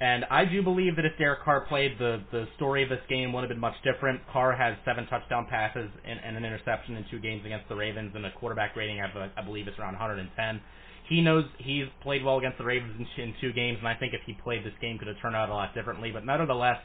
And 0.00 0.24
I 0.30 0.44
do 0.44 0.62
believe 0.62 0.94
that 0.96 1.04
if 1.04 1.18
Derek 1.18 1.42
Carr 1.42 1.66
played, 1.66 1.98
the 1.98 2.22
the 2.30 2.46
story 2.54 2.84
of 2.84 2.88
this 2.88 3.02
game 3.08 3.32
would 3.32 3.42
have 3.42 3.48
been 3.50 3.58
much 3.58 3.76
different. 3.82 4.20
Carr 4.32 4.54
has 4.54 4.76
seven 4.84 5.06
touchdown 5.08 5.48
passes 5.50 5.90
and, 6.06 6.20
and 6.24 6.36
an 6.36 6.44
interception 6.44 6.94
in 6.94 7.04
two 7.10 7.18
games 7.18 7.42
against 7.44 7.68
the 7.68 7.74
Ravens, 7.74 8.12
and 8.14 8.24
a 8.24 8.30
quarterback 8.38 8.76
rating, 8.76 9.00
I, 9.00 9.10
I 9.36 9.42
believe, 9.42 9.66
is 9.66 9.74
around 9.80 9.94
110 9.94 10.60
he 11.08 11.20
knows 11.20 11.44
he's 11.58 11.84
played 12.02 12.24
well 12.24 12.38
against 12.38 12.58
the 12.58 12.64
Ravens 12.64 13.06
in, 13.18 13.34
two 13.40 13.52
games, 13.52 13.78
and 13.78 13.88
I 13.88 13.94
think 13.94 14.14
if 14.14 14.20
he 14.26 14.32
played 14.42 14.64
this 14.64 14.72
game, 14.80 14.98
could 14.98 15.08
have 15.08 15.20
turned 15.20 15.36
out 15.36 15.50
a 15.50 15.52
lot 15.52 15.74
differently. 15.74 16.10
But 16.10 16.24
nevertheless, 16.24 16.78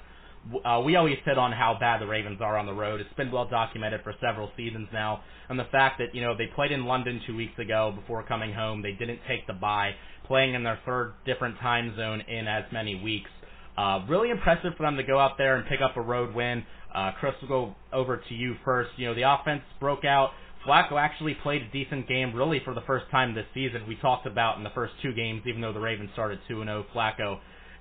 uh, 0.66 0.82
we 0.84 0.96
always 0.96 1.18
said 1.26 1.38
on 1.38 1.52
how 1.52 1.78
bad 1.80 2.02
the 2.02 2.08
Ravens 2.08 2.40
are 2.42 2.58
on 2.58 2.66
the 2.66 2.74
road. 2.74 3.02
It's 3.02 3.14
been 3.14 3.32
well 3.32 3.48
documented 3.48 4.02
for 4.04 4.14
several 4.22 4.52
seasons 4.58 4.88
now, 4.92 5.22
and 5.48 5.60
the 5.60 5.68
fact 5.72 6.00
that 6.00 6.14
you 6.14 6.22
know 6.22 6.36
they 6.36 6.48
played 6.56 6.72
in 6.72 6.86
London 6.86 7.22
two 7.28 7.36
weeks 7.36 7.58
ago 7.60 7.94
before 7.96 8.24
coming 8.24 8.54
home, 8.54 8.82
they 8.82 8.94
didn't 8.94 9.20
take 9.28 9.48
the 9.48 9.54
bye, 9.54 9.92
playing 10.28 10.54
in 10.54 10.64
their 10.64 10.80
third 10.86 11.14
different 11.26 11.58
time 11.60 11.96
zone 11.96 12.22
in 12.28 12.48
as 12.48 12.64
many 12.72 12.96
weeks. 13.02 13.30
Uh, 13.78 14.06
really 14.10 14.30
impressive 14.30 14.74
for 14.76 14.84
them 14.84 14.98
to 14.98 15.04
go 15.04 15.18
out 15.18 15.38
there 15.38 15.56
and 15.56 15.68
pick 15.68 15.80
up 15.82 15.96
a 15.96 16.02
road 16.02 16.36
win. 16.36 16.64
Uh, 16.94 17.12
Chris, 17.20 17.34
will 17.42 17.48
go 17.48 17.76
over 17.94 18.18
to 18.18 18.34
you 18.34 18.56
first. 18.66 18.90
You 18.98 19.08
know 19.08 19.16
the 19.16 19.24
offense 19.24 19.62
broke 19.80 20.04
out. 20.04 20.32
Flacco 20.66 21.00
actually 21.00 21.36
played 21.42 21.62
a 21.62 21.70
decent 21.72 22.08
game 22.08 22.34
really 22.36 22.62
for 22.66 22.74
the 22.74 22.82
first 22.82 23.06
time 23.12 23.34
this 23.34 23.46
season. 23.54 23.88
We 23.88 23.96
talked 23.96 24.26
about 24.26 24.58
in 24.58 24.64
the 24.64 24.72
first 24.76 24.94
two 25.02 25.14
games, 25.14 25.44
even 25.48 25.62
though 25.62 25.74
the 25.74 25.80
Ravens 25.80 26.10
started 26.14 26.40
2 26.48 26.64
0, 26.64 26.86
Flacco, 26.94 27.40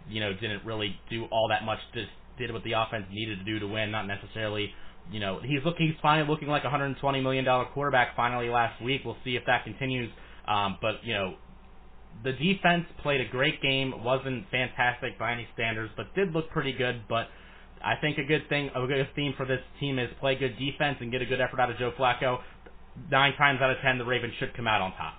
you 0.08 0.20
know, 0.20 0.32
didn't 0.32 0.64
really 0.64 0.96
do 1.10 1.24
all 1.26 1.48
that 1.48 1.64
much. 1.64 1.78
Just 1.92 2.08
did 2.38 2.52
what 2.52 2.62
the 2.62 2.72
offense 2.72 3.06
needed 3.10 3.38
to 3.38 3.44
do 3.44 3.58
to 3.58 3.66
win, 3.66 3.90
not 3.90 4.06
necessarily, 4.06 4.70
you 5.10 5.18
know, 5.18 5.40
he's 5.42 5.60
looking, 5.64 5.88
he's 5.88 5.96
finally 6.00 6.28
looking 6.28 6.48
like 6.48 6.62
a 6.64 6.68
$120 6.68 7.22
million 7.22 7.44
quarterback 7.74 8.14
finally 8.14 8.48
last 8.48 8.80
week. 8.82 9.02
We'll 9.04 9.16
see 9.24 9.36
if 9.36 9.42
that 9.46 9.64
continues. 9.64 10.10
Um, 10.46 10.78
but, 10.80 11.02
you 11.02 11.14
know, 11.14 11.34
the 12.24 12.32
defense 12.32 12.84
played 13.02 13.20
a 13.20 13.28
great 13.28 13.60
game. 13.60 13.92
wasn't 14.04 14.44
fantastic 14.50 15.18
by 15.18 15.32
any 15.32 15.46
standards, 15.54 15.92
but 15.96 16.14
did 16.14 16.32
look 16.32 16.50
pretty 16.50 16.72
good. 16.72 17.02
But 17.08 17.26
I 17.82 17.94
think 18.00 18.18
a 18.18 18.24
good 18.24 18.48
thing, 18.48 18.70
a 18.74 18.86
good 18.86 19.08
theme 19.14 19.34
for 19.36 19.46
this 19.46 19.60
team 19.78 19.98
is 19.98 20.08
play 20.20 20.36
good 20.36 20.56
defense 20.58 20.98
and 21.00 21.12
get 21.12 21.22
a 21.22 21.26
good 21.26 21.40
effort 21.40 21.60
out 21.60 21.70
of 21.70 21.78
Joe 21.78 21.92
Flacco 21.98 22.38
nine 23.10 23.34
times 23.36 23.60
out 23.60 23.70
of 23.70 23.78
ten, 23.82 23.98
the 23.98 24.04
Ravens 24.04 24.34
should 24.38 24.54
come 24.54 24.66
out 24.66 24.80
on 24.80 24.92
top. 24.92 25.14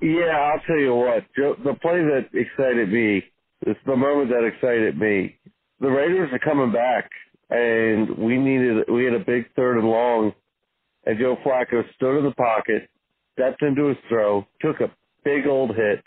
Yeah, 0.00 0.52
I'll 0.52 0.60
tell 0.66 0.78
you 0.78 0.94
what. 0.94 1.24
The 1.36 1.74
play 1.80 2.00
that 2.00 2.28
excited 2.32 2.90
me, 2.90 3.22
it's 3.62 3.80
the 3.86 3.96
moment 3.96 4.30
that 4.30 4.44
excited 4.44 4.98
me. 4.98 5.38
The 5.80 5.88
Raiders 5.88 6.30
are 6.32 6.38
coming 6.40 6.72
back, 6.72 7.08
and 7.50 8.16
we 8.18 8.36
needed 8.36 8.84
we 8.90 9.04
had 9.04 9.14
a 9.14 9.24
big 9.24 9.52
third 9.54 9.78
and 9.78 9.88
long, 9.88 10.32
and 11.06 11.18
Joe 11.18 11.36
Flacco 11.44 11.82
stood 11.94 12.18
in 12.18 12.24
the 12.24 12.34
pocket, 12.34 12.88
stepped 13.34 13.62
into 13.62 13.86
his 13.86 13.96
throw, 14.08 14.46
took 14.60 14.80
a 14.80 14.90
big 15.24 15.46
old 15.46 15.70
hit, 15.76 16.02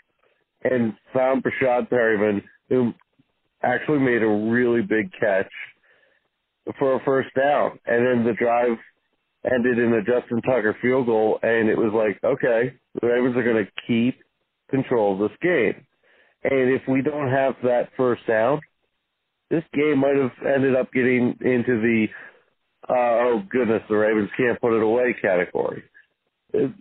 and 0.64 0.94
found 1.14 1.42
Breshad 1.42 1.88
Perriman, 1.88 2.42
who 2.68 2.92
actually 3.62 4.00
made 4.00 4.22
a 4.22 4.28
really 4.28 4.82
big 4.82 5.10
catch 5.18 5.50
for 6.78 6.96
a 6.96 7.04
first 7.04 7.28
down. 7.34 7.78
And 7.86 8.06
then 8.06 8.24
the 8.24 8.34
drive 8.34 8.76
ended 9.52 9.78
in 9.78 9.92
a 9.92 10.02
Justin 10.02 10.42
Tucker 10.42 10.76
field 10.82 11.06
goal, 11.06 11.38
and 11.42 11.68
it 11.68 11.76
was 11.76 11.92
like, 11.94 12.18
okay, 12.24 12.74
the 13.00 13.06
Ravens 13.06 13.36
are 13.36 13.44
going 13.44 13.64
to 13.64 13.70
keep 13.86 14.18
control 14.70 15.14
of 15.14 15.30
this 15.30 15.38
game. 15.42 15.86
And 16.44 16.70
if 16.70 16.82
we 16.88 17.02
don't 17.02 17.30
have 17.30 17.54
that 17.62 17.90
first 17.96 18.26
down, 18.26 18.60
this 19.50 19.64
game 19.72 19.98
might 19.98 20.16
have 20.16 20.32
ended 20.54 20.74
up 20.74 20.92
getting 20.92 21.36
into 21.40 21.80
the 21.80 22.06
uh, 22.88 22.92
oh 22.94 23.42
goodness, 23.50 23.82
the 23.88 23.96
Ravens 23.96 24.30
can't 24.36 24.60
put 24.60 24.76
it 24.76 24.82
away 24.82 25.14
category. 25.20 25.82
The 26.52 26.72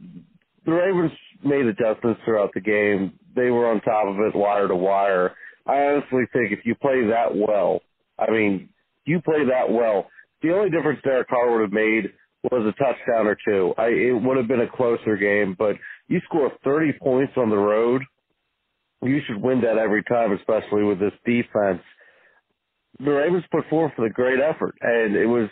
Ravens 0.65 1.11
made 1.43 1.65
adjustments 1.65 2.21
throughout 2.23 2.51
the 2.53 2.61
game. 2.61 3.13
They 3.35 3.49
were 3.49 3.67
on 3.67 3.81
top 3.81 4.07
of 4.07 4.19
it 4.19 4.35
wire 4.35 4.67
to 4.67 4.75
wire. 4.75 5.31
I 5.65 5.77
honestly 5.77 6.23
think 6.31 6.51
if 6.51 6.59
you 6.63 6.75
play 6.75 7.07
that 7.07 7.35
well, 7.35 7.79
I 8.19 8.29
mean, 8.29 8.69
you 9.05 9.19
play 9.21 9.45
that 9.45 9.71
well, 9.71 10.07
the 10.43 10.53
only 10.53 10.69
difference 10.69 10.99
Derek 11.03 11.27
Carr 11.27 11.51
would 11.51 11.61
have 11.61 11.73
made 11.73 12.13
was 12.51 12.73
a 12.73 12.83
touchdown 12.83 13.27
or 13.27 13.37
two. 13.47 13.73
I, 13.77 13.87
it 13.87 14.21
would 14.21 14.37
have 14.37 14.47
been 14.47 14.61
a 14.61 14.69
closer 14.69 15.17
game, 15.17 15.55
but 15.57 15.75
you 16.07 16.19
score 16.25 16.51
30 16.63 16.93
points 17.01 17.33
on 17.37 17.49
the 17.49 17.57
road, 17.57 18.03
you 19.03 19.19
should 19.27 19.41
win 19.41 19.61
that 19.61 19.77
every 19.77 20.03
time, 20.03 20.31
especially 20.31 20.83
with 20.83 20.99
this 20.99 21.13
defense 21.25 21.81
the 22.99 23.11
Ravens 23.11 23.43
put 23.51 23.67
forth 23.69 23.91
a 23.97 24.09
great 24.09 24.39
effort, 24.39 24.75
and 24.81 25.15
it 25.15 25.25
was 25.25 25.49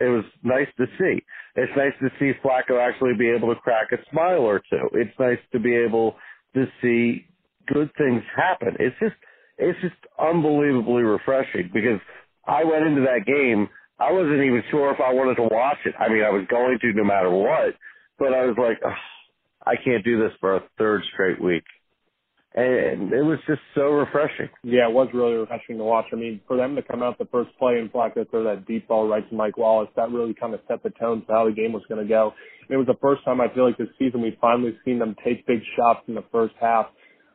it 0.00 0.08
was 0.08 0.24
nice 0.42 0.66
to 0.76 0.86
see. 0.98 1.22
It's 1.56 1.72
nice 1.76 1.92
to 2.00 2.08
see 2.18 2.32
Flacco 2.44 2.80
actually 2.80 3.14
be 3.16 3.30
able 3.30 3.54
to 3.54 3.60
crack 3.60 3.88
a 3.92 3.96
smile 4.10 4.40
or 4.40 4.60
two. 4.70 4.88
It's 4.92 5.16
nice 5.18 5.38
to 5.52 5.60
be 5.60 5.76
able 5.76 6.16
to 6.54 6.66
see 6.82 7.26
good 7.72 7.90
things 7.96 8.22
happen. 8.36 8.76
It's 8.80 8.96
just 9.00 9.14
it's 9.58 9.80
just 9.82 9.94
unbelievably 10.18 11.02
refreshing 11.02 11.70
because 11.72 12.00
I 12.46 12.64
went 12.64 12.86
into 12.86 13.02
that 13.02 13.24
game. 13.24 13.68
I 13.98 14.12
wasn't 14.12 14.42
even 14.42 14.62
sure 14.70 14.92
if 14.92 15.00
I 15.00 15.12
wanted 15.12 15.36
to 15.36 15.48
watch 15.54 15.78
it. 15.84 15.94
I 15.98 16.08
mean, 16.08 16.24
I 16.24 16.30
was 16.30 16.46
going 16.50 16.78
to 16.80 16.92
no 16.92 17.04
matter 17.04 17.30
what, 17.30 17.74
but 18.18 18.34
I 18.34 18.44
was 18.44 18.56
like, 18.58 18.80
I 19.66 19.74
can't 19.82 20.04
do 20.04 20.18
this 20.18 20.32
for 20.40 20.56
a 20.56 20.62
third 20.78 21.02
straight 21.12 21.40
week 21.40 21.64
and 22.54 23.12
it 23.12 23.22
was 23.22 23.38
just 23.48 23.60
so 23.74 23.90
refreshing. 23.90 24.48
Yeah, 24.62 24.88
it 24.88 24.94
was 24.94 25.08
really 25.12 25.34
refreshing 25.34 25.76
to 25.78 25.84
watch. 25.84 26.06
I 26.12 26.16
mean, 26.16 26.40
for 26.46 26.56
them 26.56 26.76
to 26.76 26.82
come 26.82 27.02
out 27.02 27.18
the 27.18 27.26
first 27.26 27.50
play 27.58 27.78
and 27.78 27.92
Flacco 27.92 28.30
throw 28.30 28.44
that 28.44 28.64
deep 28.66 28.86
ball 28.86 29.08
right 29.08 29.28
to 29.28 29.34
Mike 29.34 29.58
Wallace, 29.58 29.88
that 29.96 30.12
really 30.12 30.34
kind 30.34 30.54
of 30.54 30.60
set 30.68 30.82
the 30.84 30.90
tone 30.90 31.24
for 31.26 31.34
how 31.34 31.46
the 31.46 31.52
game 31.52 31.72
was 31.72 31.82
going 31.88 32.00
to 32.00 32.08
go. 32.08 32.32
And 32.68 32.74
it 32.74 32.78
was 32.78 32.86
the 32.86 32.98
first 33.02 33.24
time 33.24 33.40
I 33.40 33.52
feel 33.52 33.66
like 33.66 33.76
this 33.76 33.88
season 33.98 34.22
we've 34.22 34.38
finally 34.40 34.78
seen 34.84 35.00
them 35.00 35.16
take 35.24 35.44
big 35.48 35.58
shots 35.76 36.00
in 36.06 36.14
the 36.14 36.24
first 36.30 36.54
half. 36.60 36.86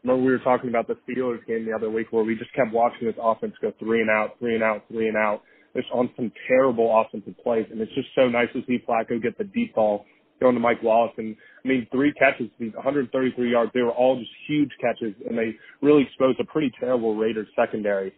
Remember 0.03 0.23
we 0.23 0.31
were 0.31 0.39
talking 0.39 0.69
about 0.69 0.87
the 0.87 0.95
Steelers 1.03 1.45
game 1.45 1.65
the 1.65 1.73
other 1.73 1.89
week 1.89 2.07
where 2.11 2.23
we 2.23 2.35
just 2.37 2.53
kept 2.53 2.71
watching 2.71 3.05
this 3.05 3.17
offense 3.21 3.53
go 3.61 3.73
three 3.77 3.99
and 3.99 4.09
out, 4.09 4.39
three 4.39 4.55
and 4.55 4.63
out, 4.63 4.85
three 4.89 5.09
and 5.09 5.17
out. 5.17 5.41
Just 5.75 5.87
on 5.93 6.09
some 6.15 6.31
terrible 6.47 6.89
offensive 6.99 7.35
plays, 7.43 7.65
and 7.71 7.79
it's 7.79 7.93
just 7.93 8.09
so 8.15 8.27
nice 8.27 8.47
to 8.53 8.61
see 8.67 8.83
Flacco 8.87 9.21
get 9.21 9.37
the 9.37 9.43
deep 9.43 9.75
ball 9.75 10.05
going 10.39 10.55
to 10.55 10.59
Mike 10.59 10.81
Wallace. 10.81 11.13
And 11.17 11.35
I 11.63 11.67
mean, 11.67 11.87
three 11.91 12.13
catches, 12.13 12.49
these 12.59 12.73
133 12.73 13.51
yards, 13.51 13.71
they 13.73 13.81
were 13.81 13.91
all 13.91 14.17
just 14.17 14.31
huge 14.47 14.71
catches, 14.81 15.13
and 15.27 15.37
they 15.37 15.55
really 15.81 16.03
exposed 16.03 16.39
a 16.39 16.45
pretty 16.45 16.71
terrible 16.79 17.15
Raiders 17.15 17.47
secondary. 17.55 18.13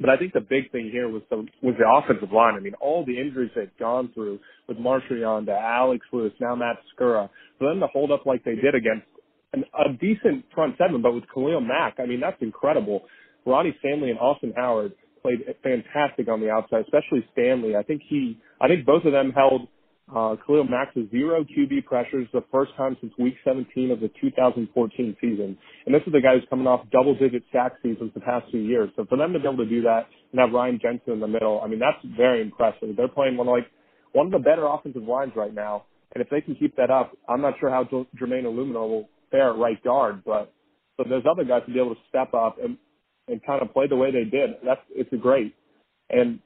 But 0.00 0.10
I 0.10 0.16
think 0.16 0.32
the 0.32 0.40
big 0.40 0.70
thing 0.72 0.90
here 0.90 1.08
was 1.08 1.22
the 1.30 1.46
was 1.62 1.76
the 1.78 1.86
offensive 1.88 2.32
line. 2.32 2.54
I 2.54 2.60
mean, 2.60 2.74
all 2.80 3.04
the 3.06 3.18
injuries 3.18 3.52
they've 3.54 3.70
gone 3.78 4.10
through 4.12 4.40
with 4.68 4.78
Marshall 4.78 5.44
to 5.46 5.52
Alex 5.52 6.04
Lewis, 6.12 6.32
now 6.40 6.56
Matt 6.56 6.76
Skura, 6.92 7.30
for 7.58 7.68
them 7.68 7.78
to 7.80 7.86
hold 7.86 8.10
up 8.10 8.26
like 8.26 8.42
they 8.44 8.56
did 8.56 8.74
against 8.74 9.06
an, 9.52 9.64
a 9.78 9.92
decent 9.92 10.44
front 10.54 10.76
seven, 10.76 11.02
but 11.02 11.14
with 11.14 11.24
Khalil 11.32 11.60
Mack, 11.60 11.96
I 11.98 12.06
mean, 12.06 12.20
that's 12.20 12.40
incredible. 12.40 13.02
Ronnie 13.46 13.76
Stanley 13.80 14.10
and 14.10 14.18
Austin 14.18 14.52
Howard 14.56 14.92
played 15.22 15.40
fantastic 15.62 16.28
on 16.28 16.40
the 16.40 16.50
outside, 16.50 16.82
especially 16.82 17.26
Stanley. 17.32 17.76
I 17.76 17.82
think 17.82 18.02
he, 18.08 18.38
I 18.60 18.68
think 18.68 18.84
both 18.84 19.04
of 19.04 19.12
them 19.12 19.32
held 19.32 19.68
uh, 20.14 20.36
Khalil 20.46 20.64
Mack 20.64 20.94
with 20.94 21.10
zero 21.10 21.44
QB 21.44 21.86
pressures 21.86 22.28
the 22.32 22.44
first 22.52 22.72
time 22.76 22.96
since 23.00 23.12
week 23.18 23.34
17 23.44 23.90
of 23.90 24.00
the 24.00 24.10
2014 24.20 25.16
season. 25.20 25.56
And 25.86 25.94
this 25.94 26.02
is 26.06 26.12
the 26.12 26.20
guy 26.20 26.34
who's 26.34 26.46
coming 26.50 26.66
off 26.66 26.84
double 26.92 27.14
digit 27.14 27.44
sack 27.52 27.72
seasons 27.82 28.10
the 28.14 28.20
past 28.20 28.50
two 28.50 28.58
years. 28.58 28.90
So 28.96 29.06
for 29.08 29.16
them 29.16 29.32
to 29.32 29.38
be 29.38 29.46
able 29.46 29.64
to 29.64 29.68
do 29.68 29.82
that 29.82 30.08
and 30.32 30.40
have 30.40 30.52
Ryan 30.52 30.78
Jensen 30.82 31.14
in 31.14 31.20
the 31.20 31.28
middle, 31.28 31.60
I 31.64 31.68
mean, 31.68 31.78
that's 31.78 32.04
very 32.16 32.42
impressive. 32.42 32.96
They're 32.96 33.08
playing 33.08 33.36
one 33.36 33.48
of 33.48 33.52
like, 33.52 33.70
one 34.12 34.26
of 34.26 34.32
the 34.32 34.38
better 34.38 34.66
offensive 34.66 35.04
lines 35.04 35.32
right 35.34 35.54
now. 35.54 35.84
And 36.14 36.22
if 36.22 36.28
they 36.28 36.42
can 36.42 36.56
keep 36.56 36.76
that 36.76 36.90
up, 36.90 37.16
I'm 37.28 37.40
not 37.40 37.54
sure 37.58 37.70
how 37.70 37.84
Jermaine 37.84 38.44
Eluemunor 38.44 38.86
will 38.86 39.08
fare 39.30 39.50
at 39.50 39.56
right 39.56 39.82
guard, 39.82 40.22
but 40.26 40.52
so 40.98 41.04
those 41.08 41.22
other 41.30 41.44
guys 41.44 41.62
to 41.66 41.72
be 41.72 41.80
able 41.80 41.94
to 41.94 42.00
step 42.10 42.34
up 42.34 42.58
and, 42.62 42.76
and 43.28 43.44
kind 43.44 43.62
of 43.62 43.72
play 43.72 43.86
the 43.86 43.96
way 43.96 44.10
they 44.10 44.24
did, 44.24 44.50
that's, 44.64 44.80
it's 44.90 45.10
great. 45.20 45.54
And 46.10 46.40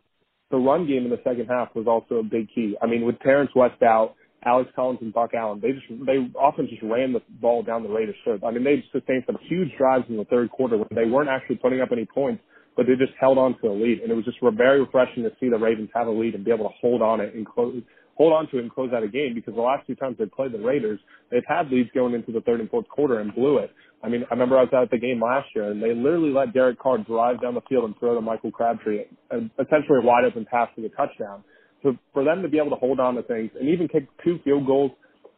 the 0.51 0.57
run 0.57 0.87
game 0.87 1.05
in 1.05 1.11
the 1.11 1.21
second 1.25 1.47
half 1.49 1.75
was 1.75 1.87
also 1.87 2.17
a 2.17 2.23
big 2.23 2.49
key. 2.55 2.77
I 2.81 2.87
mean, 2.87 3.05
with 3.05 3.19
Terrance 3.21 3.51
West 3.55 3.83
out, 3.83 4.15
Alex 4.45 4.71
Collins 4.77 5.01
and 5.03 5.13
Buck 5.13 5.31
Allen, 5.35 5.61
they 5.61 5.73
just 5.73 5.87
they 6.07 6.31
often 6.39 6.69
just 6.69 6.83
ran 6.83 7.13
the 7.13 7.21
ball 7.41 7.65
down 7.65 7.83
the 7.83 7.89
Raiders' 7.89 8.15
throat. 8.23 8.43
I 8.47 8.53
mean, 8.53 8.63
they 8.63 8.85
sustained 8.93 9.25
some 9.27 9.39
huge 9.49 9.71
drives 9.77 10.05
in 10.09 10.17
the 10.17 10.25
third 10.27 10.51
quarter 10.51 10.77
when 10.77 10.89
they 10.95 11.05
weren't 11.11 11.29
actually 11.29 11.57
putting 11.57 11.81
up 11.81 11.89
any 11.91 12.05
points, 12.05 12.43
but 12.77 12.87
they 12.87 12.95
just 12.95 13.19
held 13.19 13.39
on 13.39 13.59
to 13.61 13.69
a 13.69 13.75
lead, 13.75 14.01
and 14.01 14.13
it 14.13 14.15
was 14.15 14.25
just 14.25 14.39
very 14.57 14.81
refreshing 14.81 15.25
to 15.25 15.33
see 15.41 15.49
the 15.49 15.59
Ravens 15.59 15.89
have 15.95 16.07
a 16.07 16.11
lead 16.11 16.35
and 16.35 16.45
be 16.45 16.53
able 16.53 16.69
to 16.69 16.75
hold 16.81 17.03
on 17.03 17.21
it 17.21 17.35
and 17.35 17.45
close 17.45 17.83
hold 18.17 18.33
on 18.33 18.49
to 18.51 18.59
it 18.59 18.63
and 18.63 18.73
close 18.73 18.91
out 18.95 19.03
a 19.03 19.09
game 19.09 19.35
because 19.35 19.55
the 19.55 19.61
last 19.61 19.87
two 19.87 19.95
times 19.95 20.17
they've 20.19 20.31
played 20.31 20.53
the 20.53 20.59
Raiders, 20.59 20.99
they've 21.31 21.45
had 21.47 21.71
leads 21.71 21.91
going 21.95 22.15
into 22.15 22.33
the 22.33 22.41
third 22.41 22.61
and 22.61 22.71
fourth 22.71 22.89
quarter 22.89 23.21
and 23.21 23.35
blew 23.35 23.59
it. 23.59 23.71
I 24.03 24.09
mean, 24.09 24.25
I 24.31 24.35
remember 24.35 24.59
I 24.59 24.63
was 24.63 24.73
out 24.75 24.85
at 24.85 24.91
the 24.91 24.99
game 24.99 25.21
last 25.21 25.49
year 25.55 25.71
and 25.71 25.83
they 25.83 25.95
literally 25.95 26.31
let 26.31 26.53
Derek 26.53 26.79
Carr 26.79 26.99
drive 26.99 27.41
down 27.41 27.55
the 27.55 27.63
field 27.69 27.85
and 27.85 27.99
throw 27.99 28.15
to 28.15 28.21
Michael 28.21 28.51
Crabtree, 28.51 29.05
uh, 29.31 29.37
essentially 29.59 29.99
a 30.03 30.07
wide 30.07 30.25
open 30.25 30.47
pass 30.51 30.69
for 30.75 30.81
the 30.81 30.91
touchdown. 30.91 31.43
So 31.83 31.97
for 32.13 32.25
them 32.25 32.43
to 32.43 32.49
be 32.49 32.59
able 32.59 32.71
to 32.71 32.77
hold 32.77 33.01
on 33.01 33.15
to 33.15 33.23
things 33.23 33.51
and 33.59 33.69
even 33.69 33.89
kick 33.89 34.09
two 34.25 34.39
field 34.45 34.67
goals 34.67 34.93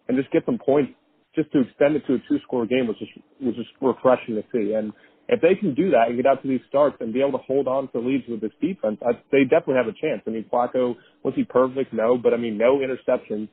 and 0.08 0.16
just 0.16 0.30
get 0.32 0.44
some 0.47 0.58
points 0.58 0.92
just 1.35 1.52
to 1.52 1.61
extend 1.61 1.97
it 1.97 2.02
to 2.06 2.14
a 2.14 2.18
two 2.28 2.38
score 2.44 2.66
game 2.66 2.87
was 2.87 2.97
just 2.99 3.12
was 3.40 3.54
just 3.54 3.70
refreshing 3.80 4.35
to 4.35 4.42
see. 4.52 4.73
And 4.75 4.92
if 5.28 5.40
they 5.40 5.54
can 5.54 5.75
do 5.75 5.90
that 5.90 6.08
and 6.08 6.16
get 6.16 6.26
out 6.26 6.42
to 6.42 6.49
these 6.49 6.61
starts 6.68 6.97
and 7.00 7.12
be 7.12 7.20
able 7.20 7.38
to 7.38 7.44
hold 7.47 7.68
on 7.68 7.90
to 7.92 7.99
leads 8.00 8.25
with 8.28 8.40
this 8.40 8.52
defense, 8.61 8.99
I, 9.02 9.12
they 9.30 9.44
definitely 9.44 9.76
have 9.76 9.87
a 9.87 9.92
chance. 10.00 10.23
I 10.26 10.30
mean, 10.30 10.47
Flacco 10.52 10.97
was 11.23 11.35
he 11.37 11.44
perfect? 11.44 11.92
No, 11.92 12.16
but 12.16 12.35
I 12.35 12.37
mean, 12.37 12.58
no 12.58 12.78
interceptions. 12.78 13.49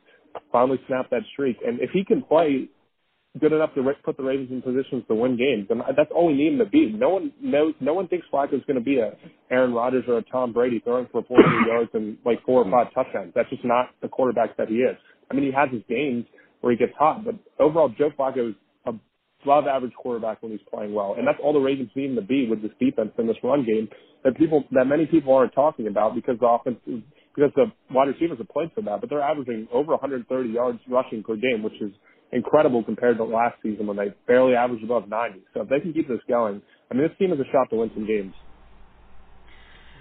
Finally 0.51 0.79
snapped 0.88 1.12
that 1.12 1.22
streak, 1.32 1.58
and 1.65 1.79
if 1.79 1.91
he 1.91 2.03
can 2.03 2.22
play 2.22 2.70
good 3.39 3.51
enough 3.51 3.74
to 3.75 3.84
put 4.03 4.17
the 4.17 4.24
Ravens 4.24 4.50
in 4.51 4.62
positions 4.62 5.03
to 5.08 5.15
win 5.15 5.38
games, 5.38 5.67
and 5.70 5.82
that's 5.96 6.10
all 6.15 6.27
we 6.27 6.34
need 6.34 6.53
him 6.53 6.60
to 6.60 6.65
be. 6.65 6.91
No 6.91 7.10
one 7.10 7.32
knows. 7.41 7.74
No 7.79 7.94
one 7.94 8.08
thinks 8.08 8.25
Flacco's 8.32 8.63
going 8.65 8.79
to 8.79 8.84
be 8.84 9.00
a 9.00 9.12
Aaron 9.51 9.74
Rodgers 9.74 10.05
or 10.08 10.17
a 10.17 10.24
Tom 10.24 10.53
Brady 10.53 10.79
throwing 10.84 11.08
for 11.12 11.24
400 11.24 11.67
yards 11.67 11.89
and 11.94 12.17
like 12.25 12.44
four 12.46 12.65
or 12.65 12.72
five 12.72 12.94
touchdowns. 12.94 13.34
That's 13.36 13.50
just 13.50 13.65
not 13.65 13.89
the 14.01 14.08
quarterback 14.08 14.55
that 14.58 14.70
he 14.70 14.75
is. 14.75 14.98
I 15.29 15.34
mean, 15.34 15.46
he 15.46 15.51
has 15.51 15.70
his 15.72 15.84
games 15.89 16.25
where 16.62 16.72
he 16.72 16.77
gets 16.77 16.94
hot, 16.98 17.25
but 17.25 17.36
overall, 17.60 17.89
Joe 17.98 18.10
Flacco 18.17 18.50
is 18.50 18.55
above 19.46 19.68
average 19.68 19.94
quarterback 19.94 20.42
when 20.42 20.52
he's 20.52 20.66
playing 20.70 20.94
well. 20.94 21.16
And 21.18 21.28
that's 21.28 21.38
all 21.42 21.54
the 21.54 21.60
Ravens 21.60 21.90
need 21.96 22.16
to 22.16 22.22
be 22.22 22.50
with 22.50 22.62
this 22.62 22.72
defense 22.80 23.12
in 23.18 23.28
this 23.28 23.38
run 23.44 23.64
game 23.66 23.88
that 24.24 24.36
people 24.38 24.64
that 24.72 24.86
many 24.86 25.06
people 25.06 25.34
aren't 25.34 25.54
talking 25.54 25.88
about 25.88 26.16
because 26.16 26.36
the 26.40 26.48
offense 26.48 26.80
because 26.86 27.52
the 27.56 27.66
wide 27.92 28.08
receivers 28.08 28.40
have 28.40 28.50
played 28.50 28.72
so 28.75 28.82
bad, 28.82 29.00
but 29.00 29.10
they're 29.10 29.22
averaging 29.22 29.68
over 29.72 29.92
130 29.92 30.50
yards 30.50 30.80
rushing 30.90 31.24
per 31.24 31.36
game, 31.36 31.62
which 31.64 31.80
is 31.80 31.92
incredible 32.32 32.84
compared 32.84 33.18
to 33.18 33.24
last 33.24 33.56
season 33.62 33.88
when 33.88 33.98
they 33.98 34.14
barely 34.28 34.56
averaged 34.56 34.84
above 34.84 35.08
90. 35.08 35.40
So 35.54 35.62
if 35.62 35.70
they 35.70 35.80
can 35.80 35.94
keep 35.94 36.08
this 36.08 36.20
going, 36.28 36.62
I 36.90 36.94
mean, 36.94 37.04
this 37.08 37.18
team 37.18 37.30
has 37.30 37.40
a 37.40 37.52
shot 37.52 37.70
to 37.70 37.78
win 37.78 37.92
some 37.94 38.08
games. 38.08 38.34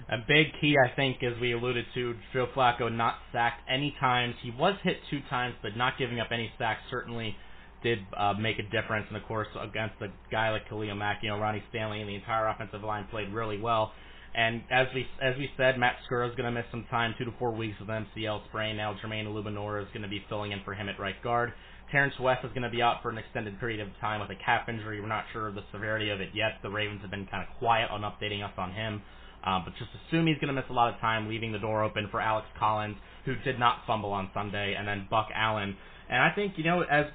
A 0.09 0.19
big 0.19 0.49
key, 0.61 0.77
I 0.77 0.95
think, 0.95 1.23
as 1.23 1.41
we 1.41 1.53
alluded 1.53 1.87
to, 1.95 2.15
Joe 2.33 2.47
Flacco 2.55 2.95
not 2.95 3.15
sacked 3.33 3.63
any 3.71 3.97
times. 3.99 4.35
He 4.43 4.51
was 4.51 4.77
hit 4.83 4.99
two 5.11 5.21
times, 5.31 5.55
but 5.63 5.77
not 5.77 5.95
giving 5.99 6.21
up 6.21 6.29
any 6.31 6.51
sacks 6.59 6.81
certainly 6.91 7.37
did 7.85 8.01
uh, 8.19 8.33
make 8.33 8.59
a 8.59 8.65
difference. 8.65 9.07
And 9.09 9.17
of 9.17 9.23
course, 9.25 9.47
against 9.61 9.95
a 10.01 10.09
guy 10.33 10.51
like 10.51 10.69
Khalil 10.69 10.97
Mack, 10.97 11.21
you 11.23 11.29
know, 11.29 11.39
Ronnie 11.39 11.63
Stanley 11.71 12.01
and 12.01 12.09
the 12.09 12.17
entire 12.17 12.49
offensive 12.49 12.83
line 12.83 13.07
played 13.11 13.33
really 13.33 13.61
well. 13.61 13.93
And 14.35 14.63
as 14.73 14.89
we 14.93 15.07
as 15.23 15.37
we 15.39 15.49
said, 15.57 15.79
Matt 15.79 15.95
Skura 16.11 16.29
is 16.29 16.35
going 16.35 16.47
to 16.47 16.51
miss 16.51 16.67
some 16.73 16.85
time, 16.91 17.15
two 17.17 17.25
to 17.25 17.31
four 17.39 17.53
weeks 17.53 17.79
with 17.79 17.89
MCL 17.89 18.47
sprain. 18.49 18.77
Now 18.77 18.97
Jermaine 19.05 19.27
Eluemunor 19.27 19.81
is 19.81 19.87
going 19.93 20.03
to 20.03 20.09
be 20.09 20.25
filling 20.29 20.51
in 20.51 20.61
for 20.65 20.75
him 20.75 20.89
at 20.89 20.99
right 20.99 21.21
guard. 21.23 21.53
Terrance 21.93 22.15
West 22.19 22.45
is 22.45 22.51
going 22.51 22.63
to 22.63 22.71
be 22.71 22.83
out 22.83 23.03
for 23.03 23.11
an 23.11 23.19
extended 23.19 23.61
period 23.61 23.79
of 23.79 23.89
time 24.01 24.21
with 24.21 24.31
a 24.31 24.45
calf 24.45 24.69
injury. 24.69 25.01
We're 25.01 25.07
not 25.07 25.27
sure 25.33 25.47
of 25.47 25.55
the 25.55 25.63
severity 25.71 26.11
of 26.11 26.21
it 26.21 26.31
yet. 26.35 26.59
The 26.63 26.71
Ravens 26.71 27.03
have 27.03 27.11
been 27.11 27.27
kind 27.27 27.47
of 27.47 27.57
quiet 27.59 27.91
on 27.91 28.01
updating 28.01 28.43
us 28.43 28.53
on 28.59 28.73
him. 28.73 29.03
Uh, 29.47 29.61
but 29.63 29.75
just 29.79 29.91
assume 30.09 30.27
he's 30.27 30.39
going 30.39 30.49
to 30.49 30.55
miss 30.55 30.65
a 30.71 30.73
lot 30.73 30.93
of 30.93 30.99
time, 31.01 31.29
leaving 31.29 31.53
the 31.53 31.59
door 31.59 31.85
open 31.85 32.09
for 32.11 32.21
Alex 32.21 32.47
Collins, 32.59 32.97
who 33.27 33.37
did 33.45 33.59
not 33.61 33.81
fumble 33.87 34.11
on 34.11 34.31
Sunday, 34.33 34.75
and 34.77 34.89
then 34.89 35.07
Buck 35.11 35.29
Allen. 35.35 35.77
And 36.09 36.23
I 36.23 36.31
think, 36.35 36.55
you 36.57 36.65
know, 36.65 36.81
as 36.81 37.07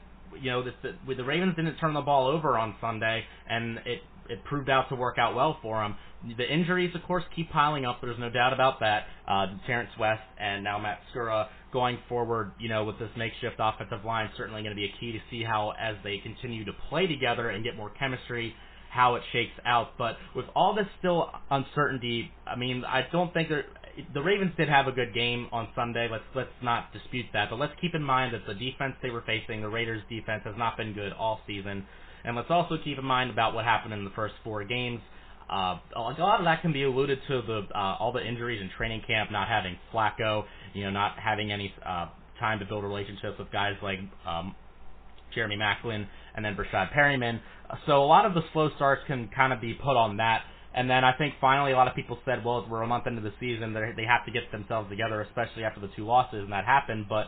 you 0.41 0.51
know, 0.51 0.63
the, 0.63 0.71
the, 0.83 1.15
the 1.15 1.23
Ravens 1.23 1.55
didn't 1.55 1.75
turn 1.77 1.93
the 1.93 2.01
ball 2.01 2.27
over 2.27 2.57
on 2.57 2.75
Sunday, 2.81 3.23
and 3.47 3.77
it 3.85 4.01
it 4.29 4.43
proved 4.45 4.69
out 4.69 4.87
to 4.89 4.95
work 4.95 5.17
out 5.17 5.35
well 5.35 5.57
for 5.61 5.81
them. 5.81 5.95
The 6.37 6.45
injuries, 6.45 6.93
of 6.95 7.01
course, 7.03 7.23
keep 7.35 7.49
piling 7.49 7.85
up. 7.85 7.99
There's 8.01 8.19
no 8.19 8.29
doubt 8.29 8.53
about 8.53 8.79
that. 8.81 9.05
Uh, 9.27 9.47
Terrance 9.65 9.89
West 9.99 10.21
and 10.39 10.63
now 10.63 10.77
Matt 10.77 10.99
Skura 11.13 11.47
going 11.73 11.97
forward, 12.07 12.51
you 12.59 12.69
know, 12.69 12.83
with 12.83 12.99
this 12.99 13.09
makeshift 13.17 13.55
offensive 13.59 14.05
line, 14.05 14.29
certainly 14.37 14.61
going 14.61 14.75
to 14.75 14.79
be 14.79 14.85
a 14.85 14.99
key 14.99 15.11
to 15.13 15.19
see 15.31 15.43
how, 15.43 15.73
as 15.79 15.95
they 16.03 16.17
continue 16.21 16.65
to 16.65 16.73
play 16.89 17.07
together 17.07 17.49
and 17.49 17.63
get 17.63 17.75
more 17.75 17.89
chemistry, 17.97 18.53
how 18.91 19.15
it 19.15 19.23
shakes 19.31 19.57
out. 19.65 19.97
But 19.97 20.17
with 20.35 20.45
all 20.55 20.75
this 20.75 20.87
still 20.99 21.29
uncertainty, 21.49 22.31
I 22.45 22.55
mean, 22.55 22.83
I 22.85 23.07
don't 23.11 23.33
think 23.33 23.49
that 23.49 23.63
the 24.13 24.21
Ravens 24.21 24.51
did 24.57 24.69
have 24.69 24.87
a 24.87 24.91
good 24.91 25.13
game 25.13 25.47
on 25.51 25.67
Sunday. 25.75 26.07
Let's 26.11 26.23
let's 26.35 26.49
not 26.61 26.91
dispute 26.93 27.25
that. 27.33 27.49
But 27.49 27.59
let's 27.59 27.73
keep 27.81 27.95
in 27.95 28.03
mind 28.03 28.33
that 28.33 28.45
the 28.47 28.53
defense 28.53 28.95
they 29.01 29.09
were 29.09 29.23
facing, 29.25 29.61
the 29.61 29.69
Raiders' 29.69 30.01
defense, 30.09 30.41
has 30.45 30.55
not 30.57 30.77
been 30.77 30.93
good 30.93 31.13
all 31.13 31.41
season. 31.47 31.85
And 32.23 32.35
let's 32.35 32.49
also 32.49 32.77
keep 32.83 32.97
in 32.97 33.05
mind 33.05 33.31
about 33.31 33.53
what 33.53 33.65
happened 33.65 33.93
in 33.93 34.03
the 34.03 34.11
first 34.11 34.33
four 34.43 34.63
games. 34.63 34.99
Uh, 35.49 35.79
a 35.95 35.99
lot 35.99 36.39
of 36.39 36.45
that 36.45 36.61
can 36.61 36.71
be 36.71 36.83
alluded 36.83 37.19
to 37.27 37.41
the 37.41 37.61
uh, 37.73 37.97
all 37.99 38.11
the 38.11 38.25
injuries 38.25 38.61
in 38.61 38.69
training 38.77 39.01
camp, 39.07 39.31
not 39.31 39.47
having 39.47 39.75
Flacco, 39.93 40.43
you 40.73 40.83
know, 40.83 40.91
not 40.91 41.17
having 41.17 41.51
any 41.51 41.73
uh, 41.85 42.07
time 42.39 42.59
to 42.59 42.65
build 42.65 42.83
relationships 42.83 43.37
with 43.39 43.51
guys 43.51 43.73
like 43.81 43.99
um, 44.27 44.55
Jeremy 45.33 45.57
Maclin 45.57 46.05
and 46.35 46.45
then 46.45 46.55
Breshad 46.55 46.93
Perriman. 46.93 47.39
So 47.85 48.03
a 48.03 48.05
lot 48.05 48.25
of 48.25 48.33
the 48.33 48.41
slow 48.53 48.69
starts 48.75 49.01
can 49.07 49.29
kind 49.35 49.53
of 49.53 49.61
be 49.61 49.73
put 49.73 49.97
on 49.97 50.17
that. 50.17 50.41
And 50.73 50.89
then 50.89 51.03
I 51.03 51.13
think 51.17 51.33
finally 51.41 51.71
a 51.71 51.75
lot 51.75 51.87
of 51.87 51.95
people 51.95 52.19
said, 52.25 52.45
well, 52.45 52.65
we're 52.69 52.83
a 52.83 52.87
month 52.87 53.07
into 53.07 53.21
the 53.21 53.33
season, 53.39 53.73
they 53.73 54.05
have 54.05 54.25
to 54.25 54.31
get 54.31 54.51
themselves 54.51 54.89
together, 54.89 55.21
especially 55.21 55.63
after 55.63 55.81
the 55.81 55.89
two 55.95 56.05
losses, 56.05 56.43
and 56.43 56.51
that 56.51 56.65
happened. 56.65 57.07
But 57.09 57.27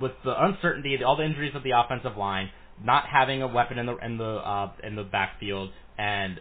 with 0.00 0.12
the 0.24 0.34
uncertainty, 0.40 0.96
all 1.04 1.16
the 1.16 1.24
injuries 1.24 1.54
of 1.54 1.64
the 1.64 1.72
offensive 1.74 2.16
line, 2.16 2.50
not 2.82 3.04
having 3.06 3.42
a 3.42 3.48
weapon 3.48 3.78
in 3.78 3.86
the 3.86 3.96
in 3.96 4.18
the 4.18 4.24
uh, 4.24 4.72
in 4.84 4.94
the 4.96 5.02
backfield, 5.02 5.70
and 5.98 6.40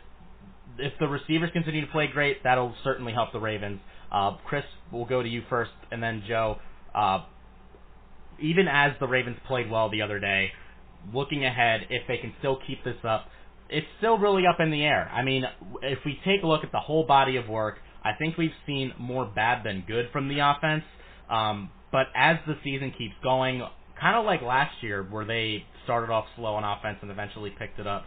if 0.78 0.94
the 1.00 1.08
receivers 1.08 1.50
continue 1.52 1.86
to 1.86 1.92
play 1.92 2.08
great, 2.08 2.44
that'll 2.44 2.76
certainly 2.84 3.12
help 3.12 3.34
the 3.34 3.40
Ravens. 3.40 3.80
Uh, 4.12 4.38
Chris, 4.46 4.64
we'll 4.92 5.06
go 5.06 5.22
to 5.22 5.28
you 5.28 5.42
first, 5.50 5.72
and 5.92 6.02
then 6.02 6.24
Joe. 6.28 6.58
Uh, 6.94 7.26
even 8.42 8.68
as 8.70 8.94
the 9.00 9.08
Ravens 9.08 9.38
played 9.48 9.70
well 9.70 9.90
the 9.90 10.02
other 10.02 10.20
day, 10.20 10.52
looking 11.14 11.44
ahead, 11.44 11.82
if 11.90 12.08
they 12.08 12.18
can 12.18 12.34
still 12.40 12.58
keep 12.66 12.84
this 12.84 12.96
up, 13.04 13.26
it's 13.70 13.88
still 13.98 14.18
really 14.18 14.44
up 14.48 14.60
in 14.60 14.72
the 14.72 14.84
air. 14.84 15.10
I 15.14 15.24
mean, 15.24 15.44
if 15.82 16.00
we 16.06 16.20
take 16.26 16.44
a 16.44 16.48
look 16.48 16.64
at 16.64 16.72
the 16.72 16.80
whole 16.80 17.06
body 17.06 17.38
of 17.38 17.48
work, 17.48 17.76
I 18.04 18.12
think 18.18 18.38
we've 18.38 18.52
seen 18.66 18.94
more 18.98 19.26
bad 19.26 19.64
than 19.64 19.84
good 19.88 20.10
from 20.12 20.30
the 20.30 20.40
offense. 20.40 20.84
Um, 21.30 21.70
but 21.92 22.08
as 22.16 22.38
the 22.48 22.56
season 22.64 22.94
keeps 22.98 23.14
going, 23.24 23.62
kind 24.00 24.18
of 24.18 24.26
like 24.26 24.42
last 24.42 24.82
year, 24.82 25.04
where 25.04 25.26
they 25.26 25.66
started 25.84 26.12
off 26.12 26.26
slow 26.36 26.56
on 26.56 26.64
offense 26.64 27.00
and 27.02 27.12
eventually 27.12 27.52
picked 27.58 27.80
it 27.80 27.88
up. 27.88 28.06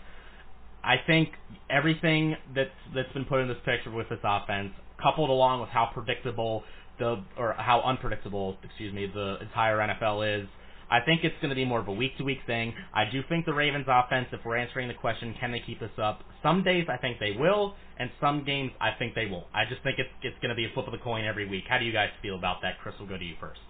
I 0.85 0.97
think 1.07 1.31
everything 1.71 2.37
that's 2.54 2.71
that's 2.95 3.12
been 3.12 3.25
put 3.25 3.40
in 3.40 3.49
this 3.49 3.59
picture 3.64 3.90
with 3.90 4.09
this 4.09 4.19
offense, 4.25 4.73
coupled 5.00 5.31
along 5.31 5.61
with 5.61 5.71
how 5.71 5.90
predictable 5.95 6.64
the 6.99 7.23
or 7.37 7.54
how 7.57 7.83
unpredictable, 7.83 8.57
excuse 8.64 8.92
me, 8.92 9.11
the 9.12 9.37
entire 9.40 9.78
NFL 9.78 10.42
is, 10.42 10.49
I 10.93 11.01
think 11.01 11.25
it's 11.25 11.35
going 11.41 11.49
to 11.49 11.57
be 11.57 11.65
more 11.65 11.81
of 11.81 11.89
a 11.89 11.93
week 11.93 12.19
to 12.19 12.25
week 12.25 12.45
thing. 12.47 12.75
I 12.93 13.05
do 13.11 13.23
think 13.27 13.47
the 13.47 13.55
Ravens 13.55 13.87
offense, 13.89 14.29
if 14.31 14.45
we're 14.45 14.59
answering 14.59 14.89
the 14.89 14.95
question, 14.95 15.35
can 15.41 15.51
they 15.51 15.63
keep 15.65 15.81
this 15.81 15.97
up? 15.97 16.21
Some 16.43 16.63
days 16.63 16.85
I 16.93 16.99
think 16.99 17.17
they 17.19 17.33
will, 17.33 17.73
and 17.99 18.11
some 18.21 18.45
games 18.45 18.73
I 18.79 18.91
think 18.99 19.15
they 19.15 19.25
won't. 19.25 19.47
I 19.55 19.65
just 19.65 19.83
think 19.83 19.97
it's 19.99 20.13
it's 20.21 20.37
going 20.45 20.51
to 20.51 20.55
be 20.55 20.67
a 20.67 20.73
flip 20.75 20.85
of 20.85 20.93
the 20.93 21.01
coin 21.01 21.25
every 21.25 21.49
week. 21.49 21.65
How 21.67 21.79
do 21.79 21.87
you 21.87 21.95
guys 21.97 22.11
feel 22.21 22.37
about 22.37 22.61
that? 22.61 22.76
Chris, 22.83 22.95
will 23.00 23.07
go 23.07 23.17
to 23.17 23.25
you 23.25 23.37
first. 23.41 23.61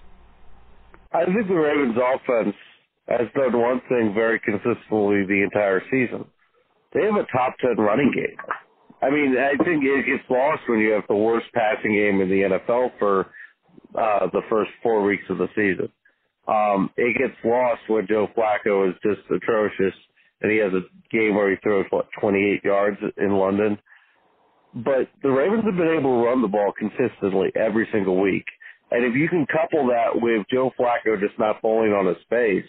I 1.14 1.24
think 1.26 1.46
the 1.46 1.54
Ravens 1.54 1.94
offense 1.94 2.56
has 3.06 3.28
done 3.38 3.54
one 3.54 3.80
thing 3.88 4.10
very 4.14 4.40
consistently 4.40 5.22
the 5.22 5.46
entire 5.46 5.80
season. 5.92 6.26
They 6.92 7.06
have 7.06 7.14
a 7.14 7.26
top 7.30 7.54
10 7.62 7.76
running 7.78 8.10
game. 8.10 8.36
I 9.00 9.10
mean, 9.10 9.36
I 9.38 9.54
think 9.62 9.84
it 9.84 10.06
gets 10.06 10.28
lost 10.28 10.62
when 10.66 10.80
you 10.80 10.90
have 10.90 11.04
the 11.08 11.14
worst 11.14 11.46
passing 11.54 11.94
game 11.94 12.20
in 12.20 12.28
the 12.28 12.58
NFL 12.58 12.98
for 12.98 13.30
uh, 13.94 14.26
the 14.32 14.42
first 14.50 14.70
four 14.82 15.04
weeks 15.04 15.24
of 15.30 15.38
the 15.38 15.48
season. 15.54 15.88
Um, 16.48 16.90
it 16.96 17.16
gets 17.18 17.38
lost 17.44 17.82
when 17.88 18.06
Joe 18.08 18.28
Flacco 18.36 18.88
is 18.88 18.96
just 19.02 19.20
atrocious 19.30 19.94
and 20.40 20.50
he 20.50 20.58
has 20.58 20.72
a 20.72 20.82
game 21.14 21.36
where 21.36 21.50
he 21.50 21.56
throws, 21.62 21.86
what, 21.90 22.08
28 22.20 22.64
yards 22.64 22.98
in 23.16 23.32
London. 23.32 23.78
But 24.74 25.08
the 25.22 25.30
Ravens 25.30 25.64
have 25.64 25.76
been 25.76 25.96
able 25.98 26.18
to 26.18 26.26
run 26.26 26.42
the 26.42 26.48
ball 26.48 26.72
consistently 26.76 27.52
every 27.54 27.88
single 27.92 28.20
week. 28.20 28.44
And 28.90 29.04
if 29.04 29.14
you 29.14 29.28
can 29.28 29.46
couple 29.46 29.86
that 29.86 30.20
with 30.20 30.46
Joe 30.50 30.72
Flacco 30.78 31.18
just 31.20 31.38
not 31.38 31.60
falling 31.62 31.92
on 31.92 32.06
his 32.06 32.16
face, 32.28 32.68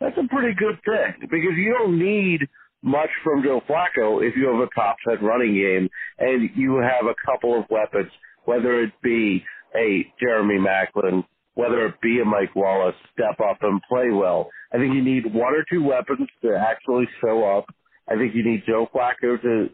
that's 0.00 0.16
a 0.18 0.28
pretty 0.28 0.54
good 0.58 0.78
thing 0.84 1.28
because 1.30 1.56
you 1.56 1.76
don't 1.78 1.98
need 1.98 2.48
much 2.82 3.10
from 3.22 3.42
Joe 3.44 3.60
Flacco 3.68 4.26
if 4.26 4.34
you 4.36 4.48
have 4.48 4.60
a 4.60 4.68
top 4.74 4.96
10 5.08 5.24
running 5.24 5.54
game 5.54 5.88
and 6.18 6.50
you 6.56 6.76
have 6.78 7.06
a 7.06 7.14
couple 7.24 7.58
of 7.58 7.66
weapons, 7.70 8.10
whether 8.44 8.82
it 8.82 8.92
be 9.02 9.44
a 9.76 10.06
Jeremy 10.20 10.58
Maclin, 10.58 11.24
whether 11.54 11.86
it 11.86 12.00
be 12.00 12.20
a 12.20 12.24
Mike 12.24 12.54
Wallace, 12.56 12.94
step 13.12 13.38
up 13.40 13.58
and 13.62 13.80
play 13.88 14.10
well. 14.10 14.48
I 14.72 14.78
think 14.78 14.94
you 14.94 15.02
need 15.02 15.26
one 15.26 15.54
or 15.54 15.64
two 15.70 15.82
weapons 15.82 16.28
to 16.42 16.56
actually 16.56 17.06
show 17.20 17.44
up. 17.44 17.66
I 18.08 18.16
think 18.16 18.34
you 18.34 18.44
need 18.44 18.62
Joe 18.66 18.88
Flacco 18.94 19.40
to 19.42 19.68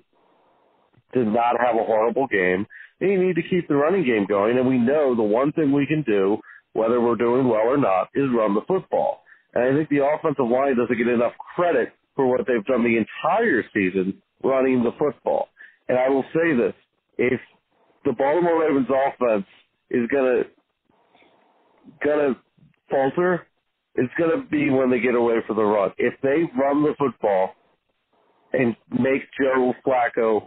to 1.15 1.25
not 1.25 1.57
have 1.59 1.75
a 1.75 1.85
horrible 1.85 2.27
game. 2.27 2.67
And 3.01 3.11
you 3.11 3.27
need 3.27 3.37
to 3.37 3.49
keep 3.49 3.69
the 3.69 3.77
running 3.77 4.05
game 4.05 4.27
going. 4.29 4.59
And 4.59 4.69
we 4.69 4.79
know 4.79 5.15
the 5.15 5.23
one 5.23 5.53
thing 5.53 5.73
we 5.73 5.87
can 5.87 6.03
do, 6.03 6.39
whether 6.73 7.01
we're 7.01 7.17
doing 7.17 7.49
well 7.49 7.63
or 7.63 7.79
not, 7.79 8.09
is 8.15 8.29
run 8.35 8.55
the 8.55 8.61
football. 8.67 9.23
And 9.55 9.65
I 9.65 9.77
think 9.77 9.89
the 9.89 10.05
offensive 10.05 10.47
line 10.47 10.77
doesn't 10.77 10.99
get 10.99 11.09
enough 11.09 11.33
credit 11.55 11.93
for 12.15 12.27
what 12.27 12.47
they've 12.47 12.65
done 12.67 12.83
the 12.83 12.99
entire 12.99 13.65
season 13.73 14.21
running 14.43 14.83
the 14.83 14.93
football. 14.99 15.49
And 15.89 15.99
I 15.99 16.09
will 16.11 16.25
say 16.35 16.55
this, 16.55 16.75
if 17.17 17.41
the 18.05 18.13
Baltimore 18.13 18.61
Ravens 18.61 18.89
offense 18.89 19.47
is 19.91 20.07
gonna 20.13 20.43
gonna 22.05 22.37
falter, 22.91 23.47
it's 23.95 24.13
gonna 24.19 24.45
be 24.51 24.65
mm-hmm. 24.65 24.77
when 24.77 24.91
they 24.91 25.01
get 25.01 25.15
away 25.15 25.37
from 25.47 25.57
the 25.57 25.65
run. 25.65 25.93
If 25.99 26.15
they 26.23 26.45
run 26.59 26.83
the 26.83 26.95
football 26.99 27.55
and 28.53 28.77
make 28.91 29.23
Joe 29.41 29.75
Flacco 29.87 30.47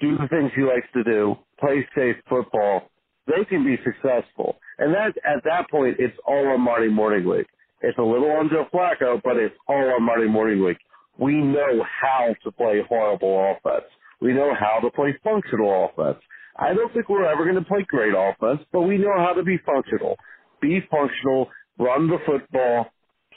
do 0.00 0.18
the 0.18 0.28
things 0.28 0.50
he 0.56 0.62
likes 0.62 0.86
to 0.94 1.04
do, 1.04 1.36
play 1.60 1.86
safe 1.94 2.16
football, 2.28 2.90
they 3.26 3.44
can 3.44 3.64
be 3.64 3.76
successful. 3.84 4.58
And 4.78 4.92
that 4.94 5.14
at 5.24 5.44
that 5.44 5.70
point 5.70 5.96
it's 5.98 6.16
all 6.26 6.48
on 6.48 6.60
Marty 6.60 6.88
Mornhinweg. 6.88 7.44
It's 7.82 7.98
a 7.98 8.02
little 8.02 8.30
on 8.30 8.48
Joe 8.48 8.66
Flacco, 8.72 9.20
but 9.22 9.36
it's 9.36 9.54
all 9.68 9.94
on 9.94 10.02
Marty 10.02 10.26
Mornhinweg. 10.26 10.76
We 11.18 11.36
know 11.36 11.84
how 12.00 12.34
to 12.42 12.50
play 12.52 12.82
horrible 12.88 13.56
offense. 13.56 13.86
We 14.20 14.32
know 14.32 14.54
how 14.58 14.80
to 14.80 14.90
play 14.90 15.16
functional 15.22 15.90
offense. 15.90 16.22
I 16.56 16.74
don't 16.74 16.92
think 16.92 17.08
we're 17.08 17.26
ever 17.26 17.44
going 17.44 17.62
to 17.62 17.68
play 17.68 17.84
great 17.88 18.14
offense, 18.16 18.60
but 18.72 18.82
we 18.82 18.98
know 18.98 19.14
how 19.16 19.32
to 19.34 19.42
be 19.42 19.58
functional. 19.64 20.16
Be 20.60 20.80
functional, 20.90 21.48
run 21.78 22.08
the 22.08 22.18
football, 22.26 22.86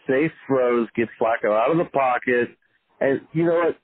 safe 0.07 0.31
throws, 0.47 0.87
get 0.95 1.07
Flacco 1.19 1.51
out 1.51 1.71
of 1.71 1.77
the 1.77 1.85
pocket, 1.85 2.49
and 2.99 3.21
you 3.33 3.45
know 3.45 3.55
what? 3.55 3.77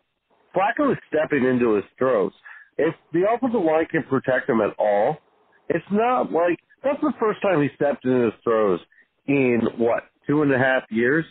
Flacco 0.55 0.91
is 0.91 0.97
stepping 1.07 1.45
into 1.45 1.75
his 1.75 1.85
throws. 1.97 2.31
If 2.77 2.93
the 3.13 3.23
offensive 3.31 3.61
line 3.61 3.85
can 3.89 4.03
protect 4.03 4.49
him 4.49 4.61
at 4.61 4.75
all, 4.77 5.17
it's 5.69 5.85
not 5.91 6.31
like 6.31 6.59
that's 6.83 7.01
the 7.01 7.13
first 7.19 7.41
time 7.41 7.61
he 7.61 7.69
stepped 7.75 8.05
into 8.05 8.25
his 8.25 8.33
throws 8.43 8.79
in 9.27 9.61
what 9.77 10.03
two 10.27 10.41
and 10.41 10.53
a 10.53 10.57
half 10.57 10.83
years, 10.89 11.25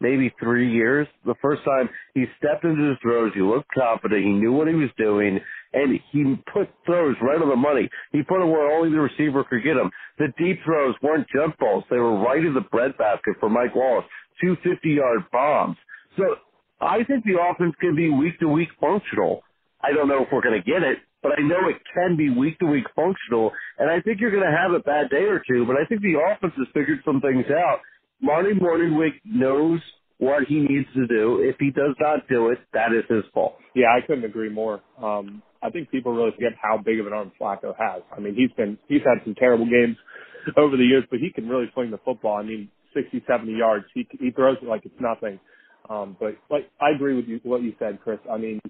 maybe 0.00 0.32
three 0.40 0.72
years. 0.72 1.06
The 1.24 1.34
first 1.40 1.62
time 1.64 1.88
he 2.14 2.24
stepped 2.38 2.64
into 2.64 2.90
his 2.90 2.98
throws, 3.02 3.32
he 3.34 3.40
looked 3.40 3.70
confident. 3.76 4.24
He 4.24 4.30
knew 4.32 4.52
what 4.52 4.68
he 4.68 4.74
was 4.74 4.90
doing, 4.98 5.38
and 5.72 5.98
he 6.12 6.36
put 6.52 6.68
throws 6.84 7.16
right 7.20 7.40
on 7.40 7.48
the 7.48 7.56
money. 7.56 7.88
He 8.12 8.22
put 8.22 8.40
them 8.40 8.50
where 8.50 8.70
only 8.70 8.90
the 8.90 9.00
receiver 9.00 9.44
could 9.44 9.64
get 9.64 9.74
them. 9.74 9.90
The 10.18 10.28
deep 10.38 10.60
throws 10.64 10.94
weren't 11.02 11.26
jump 11.34 11.58
balls; 11.58 11.84
they 11.90 11.98
were 11.98 12.18
right 12.18 12.44
in 12.44 12.54
the 12.54 12.60
breadbasket 12.60 13.34
for 13.40 13.48
Mike 13.48 13.74
Wallace. 13.74 14.06
Two 14.42 14.56
50-yard 14.64 15.24
bombs. 15.32 15.76
So 16.16 16.36
I 16.80 17.04
think 17.04 17.24
the 17.24 17.40
offense 17.40 17.74
can 17.80 17.96
be 17.96 18.10
week 18.10 18.38
to 18.40 18.48
week 18.48 18.68
functional. 18.80 19.42
I 19.80 19.92
don't 19.92 20.08
know 20.08 20.22
if 20.22 20.28
we're 20.32 20.42
going 20.42 20.60
to 20.60 20.70
get 20.70 20.82
it, 20.82 20.98
but 21.22 21.32
I 21.38 21.42
know 21.42 21.68
it 21.68 21.80
can 21.94 22.16
be 22.16 22.28
week 22.30 22.58
to 22.58 22.66
week 22.66 22.84
functional. 22.94 23.52
And 23.78 23.90
I 23.90 24.00
think 24.00 24.20
you're 24.20 24.30
going 24.30 24.44
to 24.44 24.56
have 24.56 24.72
a 24.72 24.80
bad 24.80 25.08
day 25.10 25.24
or 25.24 25.42
two, 25.46 25.64
but 25.64 25.76
I 25.76 25.84
think 25.86 26.02
the 26.02 26.20
offense 26.20 26.52
has 26.58 26.66
figured 26.74 27.00
some 27.04 27.20
things 27.20 27.46
out 27.50 27.80
Marty 28.20 28.52
Mornhinweg 28.52 29.20
knows 29.24 29.80
what 30.18 30.44
he 30.44 30.60
needs 30.60 30.86
to 30.94 31.06
do. 31.06 31.40
If 31.42 31.56
he 31.58 31.70
does 31.70 31.94
not 32.00 32.26
do 32.28 32.48
it, 32.48 32.58
that 32.72 32.92
is 32.92 33.04
his 33.08 33.24
fault. 33.34 33.56
Yeah, 33.74 33.88
I 33.96 34.06
couldn't 34.06 34.24
agree 34.24 34.48
more. 34.48 34.80
Um, 35.02 35.42
I 35.62 35.70
think 35.70 35.90
people 35.90 36.12
really 36.12 36.32
forget 36.32 36.52
how 36.60 36.78
big 36.78 37.00
of 37.00 37.06
an 37.06 37.12
arm 37.12 37.32
Flacco 37.40 37.74
has. 37.78 38.02
I 38.16 38.20
mean, 38.20 38.34
he's 38.34 38.50
been 38.56 38.78
he's 38.88 39.02
had 39.02 39.24
some 39.24 39.34
terrible 39.34 39.66
games 39.66 39.96
over 40.56 40.76
the 40.76 40.84
years, 40.84 41.04
but 41.10 41.18
he 41.18 41.30
can 41.30 41.48
really 41.48 41.70
swing 41.74 41.90
the 41.90 41.98
football. 41.98 42.36
I 42.36 42.42
mean, 42.42 42.68
60, 42.94 43.24
70 43.26 43.52
yards. 43.52 43.86
He 43.94 44.06
he 44.18 44.30
throws 44.30 44.58
it 44.62 44.68
like 44.68 44.84
it's 44.84 45.00
nothing. 45.00 45.38
Um, 45.88 46.16
but 46.18 46.36
like 46.50 46.70
I 46.80 46.90
agree 46.94 47.14
with 47.14 47.26
you 47.26 47.40
what 47.42 47.62
you 47.62 47.74
said, 47.78 47.98
Chris. 48.02 48.18
I 48.30 48.38
mean, 48.38 48.60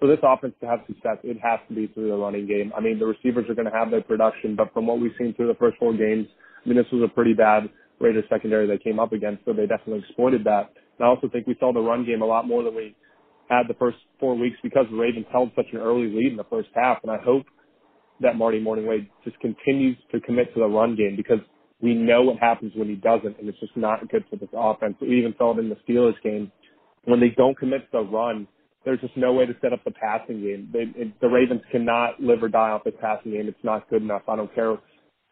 for 0.00 0.08
this 0.08 0.18
offense 0.22 0.54
to 0.60 0.66
have 0.66 0.80
success, 0.86 1.18
it 1.22 1.38
has 1.42 1.60
to 1.68 1.74
be 1.74 1.86
through 1.88 2.08
the 2.08 2.16
running 2.16 2.46
game. 2.46 2.72
I 2.76 2.80
mean, 2.80 2.98
the 2.98 3.06
receivers 3.06 3.46
are 3.48 3.54
going 3.54 3.70
to 3.70 3.76
have 3.76 3.90
their 3.90 4.02
production, 4.02 4.56
but 4.56 4.72
from 4.72 4.86
what 4.86 5.00
we've 5.00 5.14
seen 5.18 5.34
through 5.34 5.48
the 5.48 5.58
first 5.58 5.78
four 5.78 5.92
games, 5.92 6.26
I 6.64 6.68
mean, 6.68 6.76
this 6.76 6.90
was 6.92 7.02
a 7.02 7.14
pretty 7.14 7.34
bad 7.34 7.68
Raiders 8.00 8.24
secondary 8.28 8.66
they 8.66 8.82
came 8.82 8.98
up 8.98 9.12
against, 9.12 9.44
so 9.44 9.52
they 9.52 9.66
definitely 9.66 10.00
exploited 10.00 10.44
that. 10.44 10.72
And 10.98 11.06
I 11.06 11.08
also 11.08 11.28
think 11.28 11.46
we 11.46 11.56
saw 11.58 11.72
the 11.72 11.80
run 11.80 12.04
game 12.04 12.22
a 12.22 12.26
lot 12.26 12.46
more 12.46 12.62
than 12.62 12.74
we 12.74 12.94
had 13.48 13.68
the 13.68 13.74
first 13.74 13.98
four 14.18 14.36
weeks 14.36 14.56
because 14.62 14.86
the 14.90 14.96
Ravens 14.96 15.26
held 15.30 15.50
such 15.54 15.66
an 15.72 15.78
early 15.78 16.08
lead 16.08 16.32
in 16.32 16.36
the 16.36 16.44
first 16.44 16.68
half. 16.74 16.98
And 17.02 17.10
I 17.10 17.18
hope 17.22 17.46
that 18.20 18.36
Marty 18.36 18.60
Mornhinweg 18.62 19.08
just 19.24 19.38
continues 19.40 19.96
to 20.12 20.20
commit 20.20 20.52
to 20.54 20.60
the 20.60 20.66
run 20.66 20.96
game 20.96 21.14
because 21.16 21.40
we 21.80 21.94
know 21.94 22.22
what 22.22 22.38
happens 22.38 22.72
when 22.74 22.88
he 22.88 22.94
doesn't, 22.94 23.38
and 23.38 23.48
it's 23.48 23.60
just 23.60 23.76
not 23.76 24.08
good 24.08 24.24
for 24.30 24.36
this 24.36 24.48
offense. 24.54 24.96
We 25.00 25.18
even 25.18 25.34
saw 25.36 25.54
it 25.54 25.60
in 25.60 25.68
the 25.68 25.76
Steelers 25.86 26.20
game. 26.22 26.50
When 27.04 27.20
they 27.20 27.30
don't 27.36 27.58
commit 27.58 27.82
to 27.82 27.98
the 27.98 28.00
run, 28.00 28.48
there's 28.84 29.00
just 29.00 29.16
no 29.16 29.32
way 29.32 29.46
to 29.46 29.54
set 29.60 29.72
up 29.72 29.84
the 29.84 29.90
passing 29.90 30.40
game. 30.40 30.70
They, 30.72 31.00
it, 31.00 31.20
the 31.20 31.28
Ravens 31.28 31.62
cannot 31.70 32.20
live 32.20 32.42
or 32.42 32.48
die 32.48 32.70
off 32.70 32.84
this 32.84 32.94
passing 33.00 33.32
game. 33.32 33.48
It's 33.48 33.64
not 33.64 33.88
good 33.90 34.02
enough. 34.02 34.22
I 34.28 34.36
don't 34.36 34.54
care 34.54 34.76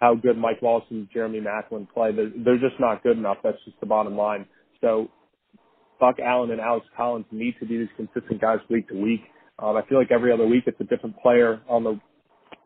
how 0.01 0.15
good 0.15 0.37
Mike 0.37 0.61
Wallace 0.61 0.85
and 0.91 1.09
Jeremy 1.13 1.41
Maclin 1.41 1.89
play. 1.89 2.13
They're, 2.13 2.33
they're 2.45 2.59
just 2.59 2.81
not 2.81 3.03
good 3.03 3.17
enough. 3.17 3.39
That's 3.43 3.59
just 3.65 3.79
the 3.81 3.87
bottom 3.87 4.17
line. 4.17 4.47
So 4.81 5.09
Buck 6.03 6.17
Allen 6.19 6.51
and 6.51 6.61
Alex 6.61 6.85
Collins 6.97 7.27
need 7.31 7.55
to 7.61 7.65
be 7.65 7.79
these 7.79 7.89
consistent 7.97 8.41
guys 8.41 8.59
week 8.69 8.89
to 8.89 9.01
week. 9.01 9.21
Um, 9.61 9.77
I 9.77 9.83
feel 9.89 9.99
like 9.99 10.11
every 10.11 10.33
other 10.33 10.45
week 10.45 10.65
it's 10.67 10.81
a 10.81 10.85
different 10.85 11.17
player 11.23 11.63
on 11.69 11.85
the, 11.85 12.01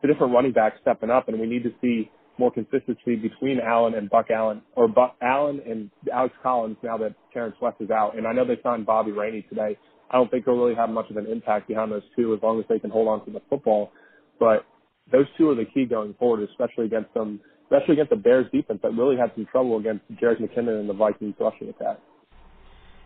the 0.01 0.07
different 0.07 0.33
running 0.33 0.53
back 0.53 0.73
stepping 0.81 1.11
up, 1.11 1.29
and 1.29 1.39
we 1.39 1.45
need 1.45 1.61
to 1.61 1.69
see 1.79 2.09
more 2.39 2.51
consistency 2.51 3.15
between 3.15 3.59
Allen 3.59 3.93
and 3.93 4.09
Buck 4.09 4.31
Allen, 4.31 4.63
or 4.75 4.87
Buck 4.87 5.15
Allen 5.21 5.61
and 5.69 5.91
Alex 6.11 6.33
Collins 6.41 6.77
now 6.81 6.97
that 6.97 7.13
Terrance 7.31 7.55
West 7.61 7.77
is 7.79 7.91
out. 7.91 8.17
And 8.17 8.25
I 8.25 8.33
know 8.33 8.43
they 8.43 8.59
signed 8.63 8.87
Bobby 8.87 9.11
Rainey 9.11 9.45
today. 9.47 9.77
I 10.09 10.17
don't 10.17 10.31
think 10.31 10.45
they'll 10.45 10.55
really 10.55 10.73
have 10.73 10.89
much 10.89 11.11
of 11.11 11.17
an 11.17 11.27
impact 11.27 11.67
behind 11.67 11.91
those 11.91 12.01
two 12.15 12.33
as 12.33 12.39
long 12.41 12.59
as 12.59 12.65
they 12.67 12.79
can 12.79 12.89
hold 12.89 13.07
on 13.07 13.23
to 13.25 13.31
the 13.31 13.41
football. 13.51 13.91
But 14.39 14.65
those 15.11 15.25
two 15.37 15.47
are 15.51 15.55
the 15.55 15.65
key 15.65 15.85
going 15.85 16.15
forward, 16.17 16.47
especially 16.49 16.85
against 16.85 17.13
them, 17.13 17.39
especially 17.65 17.93
against 17.93 18.09
the 18.09 18.15
Bears 18.15 18.47
defense 18.51 18.79
that 18.81 18.93
really 18.97 19.15
had 19.15 19.29
some 19.35 19.45
trouble 19.51 19.77
against 19.77 20.09
Jerick 20.19 20.41
McKinnon 20.41 20.79
and 20.79 20.89
the 20.89 20.93
Vikings 20.93 21.35
rushing 21.39 21.69
attack. 21.69 21.99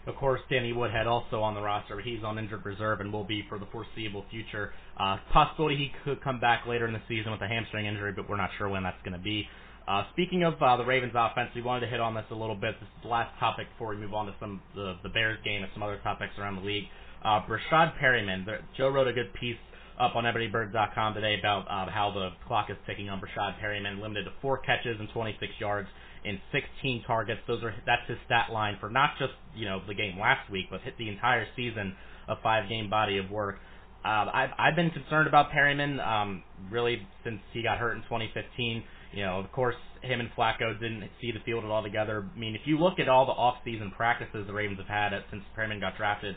Of 0.07 0.15
course, 0.15 0.41
Danny 0.49 0.73
Woodhead 0.73 1.05
also 1.05 1.41
on 1.41 1.53
the 1.53 1.61
roster, 1.61 1.95
but 1.95 2.03
he's 2.03 2.23
on 2.23 2.39
injured 2.39 2.65
reserve 2.65 3.01
and 3.01 3.13
will 3.13 3.23
be 3.23 3.45
for 3.47 3.59
the 3.59 3.67
foreseeable 3.71 4.25
future. 4.31 4.73
Uh, 4.97 5.17
possibility 5.31 5.77
he 5.77 5.91
could 6.03 6.23
come 6.23 6.39
back 6.39 6.65
later 6.65 6.87
in 6.87 6.93
the 6.93 7.01
season 7.07 7.31
with 7.31 7.41
a 7.41 7.47
hamstring 7.47 7.85
injury, 7.85 8.11
but 8.11 8.27
we're 8.27 8.37
not 8.37 8.49
sure 8.57 8.67
when 8.67 8.81
that's 8.81 9.01
going 9.03 9.13
to 9.13 9.23
be. 9.23 9.47
Uh, 9.87 10.03
speaking 10.13 10.43
of 10.43 10.53
uh, 10.61 10.77
the 10.77 10.85
Ravens 10.85 11.13
offense, 11.15 11.49
we 11.55 11.61
wanted 11.61 11.81
to 11.81 11.87
hit 11.87 11.99
on 11.99 12.15
this 12.15 12.25
a 12.31 12.35
little 12.35 12.55
bit. 12.55 12.75
This 12.79 12.87
is 12.87 13.03
the 13.03 13.09
last 13.09 13.37
topic 13.39 13.67
before 13.73 13.89
we 13.89 13.97
move 13.97 14.13
on 14.13 14.25
to 14.25 14.33
some 14.39 14.61
the, 14.75 14.95
the 15.03 15.09
Bears 15.09 15.37
game 15.43 15.61
and 15.61 15.71
some 15.73 15.83
other 15.83 15.99
topics 16.01 16.33
around 16.39 16.55
the 16.55 16.65
league. 16.65 16.85
Uh, 17.23 17.41
Breshad 17.45 17.93
Perriman, 18.01 18.45
the, 18.45 18.57
Joe 18.77 18.89
wrote 18.89 19.07
a 19.07 19.13
good 19.13 19.33
piece 19.33 19.57
up 19.99 20.15
on 20.15 20.23
EbonyBird.com 20.23 21.13
today 21.13 21.37
about 21.37 21.67
uh, 21.69 21.91
how 21.91 22.11
the 22.13 22.29
clock 22.47 22.69
is 22.69 22.77
ticking 22.87 23.09
on 23.09 23.21
Breshad 23.21 23.59
Perriman, 23.61 24.01
limited 24.01 24.25
to 24.25 24.31
four 24.41 24.57
catches 24.57 24.99
and 24.99 25.09
26 25.13 25.51
yards 25.59 25.87
in 26.23 26.39
16 26.51 27.03
targets. 27.05 27.41
Those 27.47 27.63
are 27.63 27.73
that's 27.85 28.07
his 28.07 28.17
stat 28.25 28.51
line 28.51 28.77
for 28.79 28.89
not 28.89 29.11
just 29.19 29.33
you 29.55 29.65
know 29.65 29.81
the 29.87 29.93
game 29.93 30.19
last 30.19 30.49
week, 30.51 30.67
but 30.69 30.81
hit 30.81 30.97
the 30.97 31.09
entire 31.09 31.45
season 31.55 31.95
of 32.27 32.37
five 32.43 32.69
game 32.69 32.89
body 32.89 33.17
of 33.17 33.29
work. 33.29 33.55
Uh, 34.03 34.25
I've 34.33 34.49
I've 34.57 34.75
been 34.75 34.91
concerned 34.91 35.27
about 35.27 35.51
Perriman 35.51 36.05
um, 36.05 36.43
really 36.71 37.07
since 37.23 37.39
he 37.53 37.63
got 37.63 37.77
hurt 37.77 37.95
in 37.95 38.03
2015. 38.03 38.83
You 39.13 39.25
know, 39.25 39.39
of 39.39 39.51
course, 39.51 39.75
him 40.01 40.19
and 40.21 40.29
Flacco 40.37 40.79
didn't 40.79 41.09
see 41.19 41.31
the 41.31 41.39
field 41.45 41.65
at 41.65 41.69
all 41.69 41.83
together. 41.83 42.25
I 42.33 42.39
mean, 42.39 42.55
if 42.55 42.61
you 42.65 42.79
look 42.79 42.97
at 42.99 43.09
all 43.09 43.25
the 43.25 43.33
off-season 43.33 43.91
practices 43.97 44.47
the 44.47 44.53
Ravens 44.53 44.79
have 44.79 44.87
had 44.87 45.11
since 45.29 45.43
Perriman 45.57 45.81
got 45.81 45.97
drafted, 45.97 46.35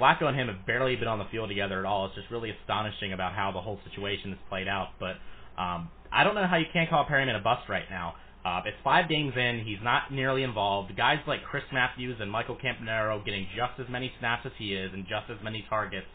Flacco 0.00 0.24
and 0.24 0.36
him 0.36 0.48
have 0.48 0.66
barely 0.66 0.96
been 0.96 1.08
on 1.08 1.18
the 1.18 1.24
field 1.30 1.48
together 1.48 1.78
at 1.78 1.86
all. 1.86 2.06
It's 2.06 2.16
just 2.16 2.30
really 2.30 2.50
astonishing 2.50 3.12
about 3.12 3.32
how 3.32 3.52
the 3.52 3.60
whole 3.60 3.78
situation 3.88 4.30
has 4.30 4.40
played 4.48 4.68
out. 4.68 4.88
But 4.98 5.16
um, 5.60 5.88
I 6.12 6.24
don't 6.24 6.34
know 6.34 6.46
how 6.46 6.56
you 6.56 6.66
can't 6.72 6.90
call 6.90 7.06
Perriman 7.06 7.38
a 7.38 7.42
bust 7.42 7.68
right 7.68 7.86
now. 7.88 8.14
Uh, 8.46 8.62
it's 8.64 8.76
five 8.84 9.08
games 9.08 9.32
in. 9.36 9.64
He's 9.66 9.82
not 9.82 10.12
nearly 10.12 10.44
involved. 10.44 10.96
Guys 10.96 11.18
like 11.26 11.42
Chris 11.42 11.64
Matthews 11.72 12.18
and 12.20 12.30
Michael 12.30 12.56
Campanaro 12.56 13.24
getting 13.24 13.48
just 13.56 13.72
as 13.80 13.90
many 13.90 14.12
snaps 14.20 14.46
as 14.46 14.52
he 14.56 14.72
is 14.72 14.92
and 14.94 15.02
just 15.02 15.28
as 15.28 15.42
many 15.42 15.66
targets. 15.68 16.06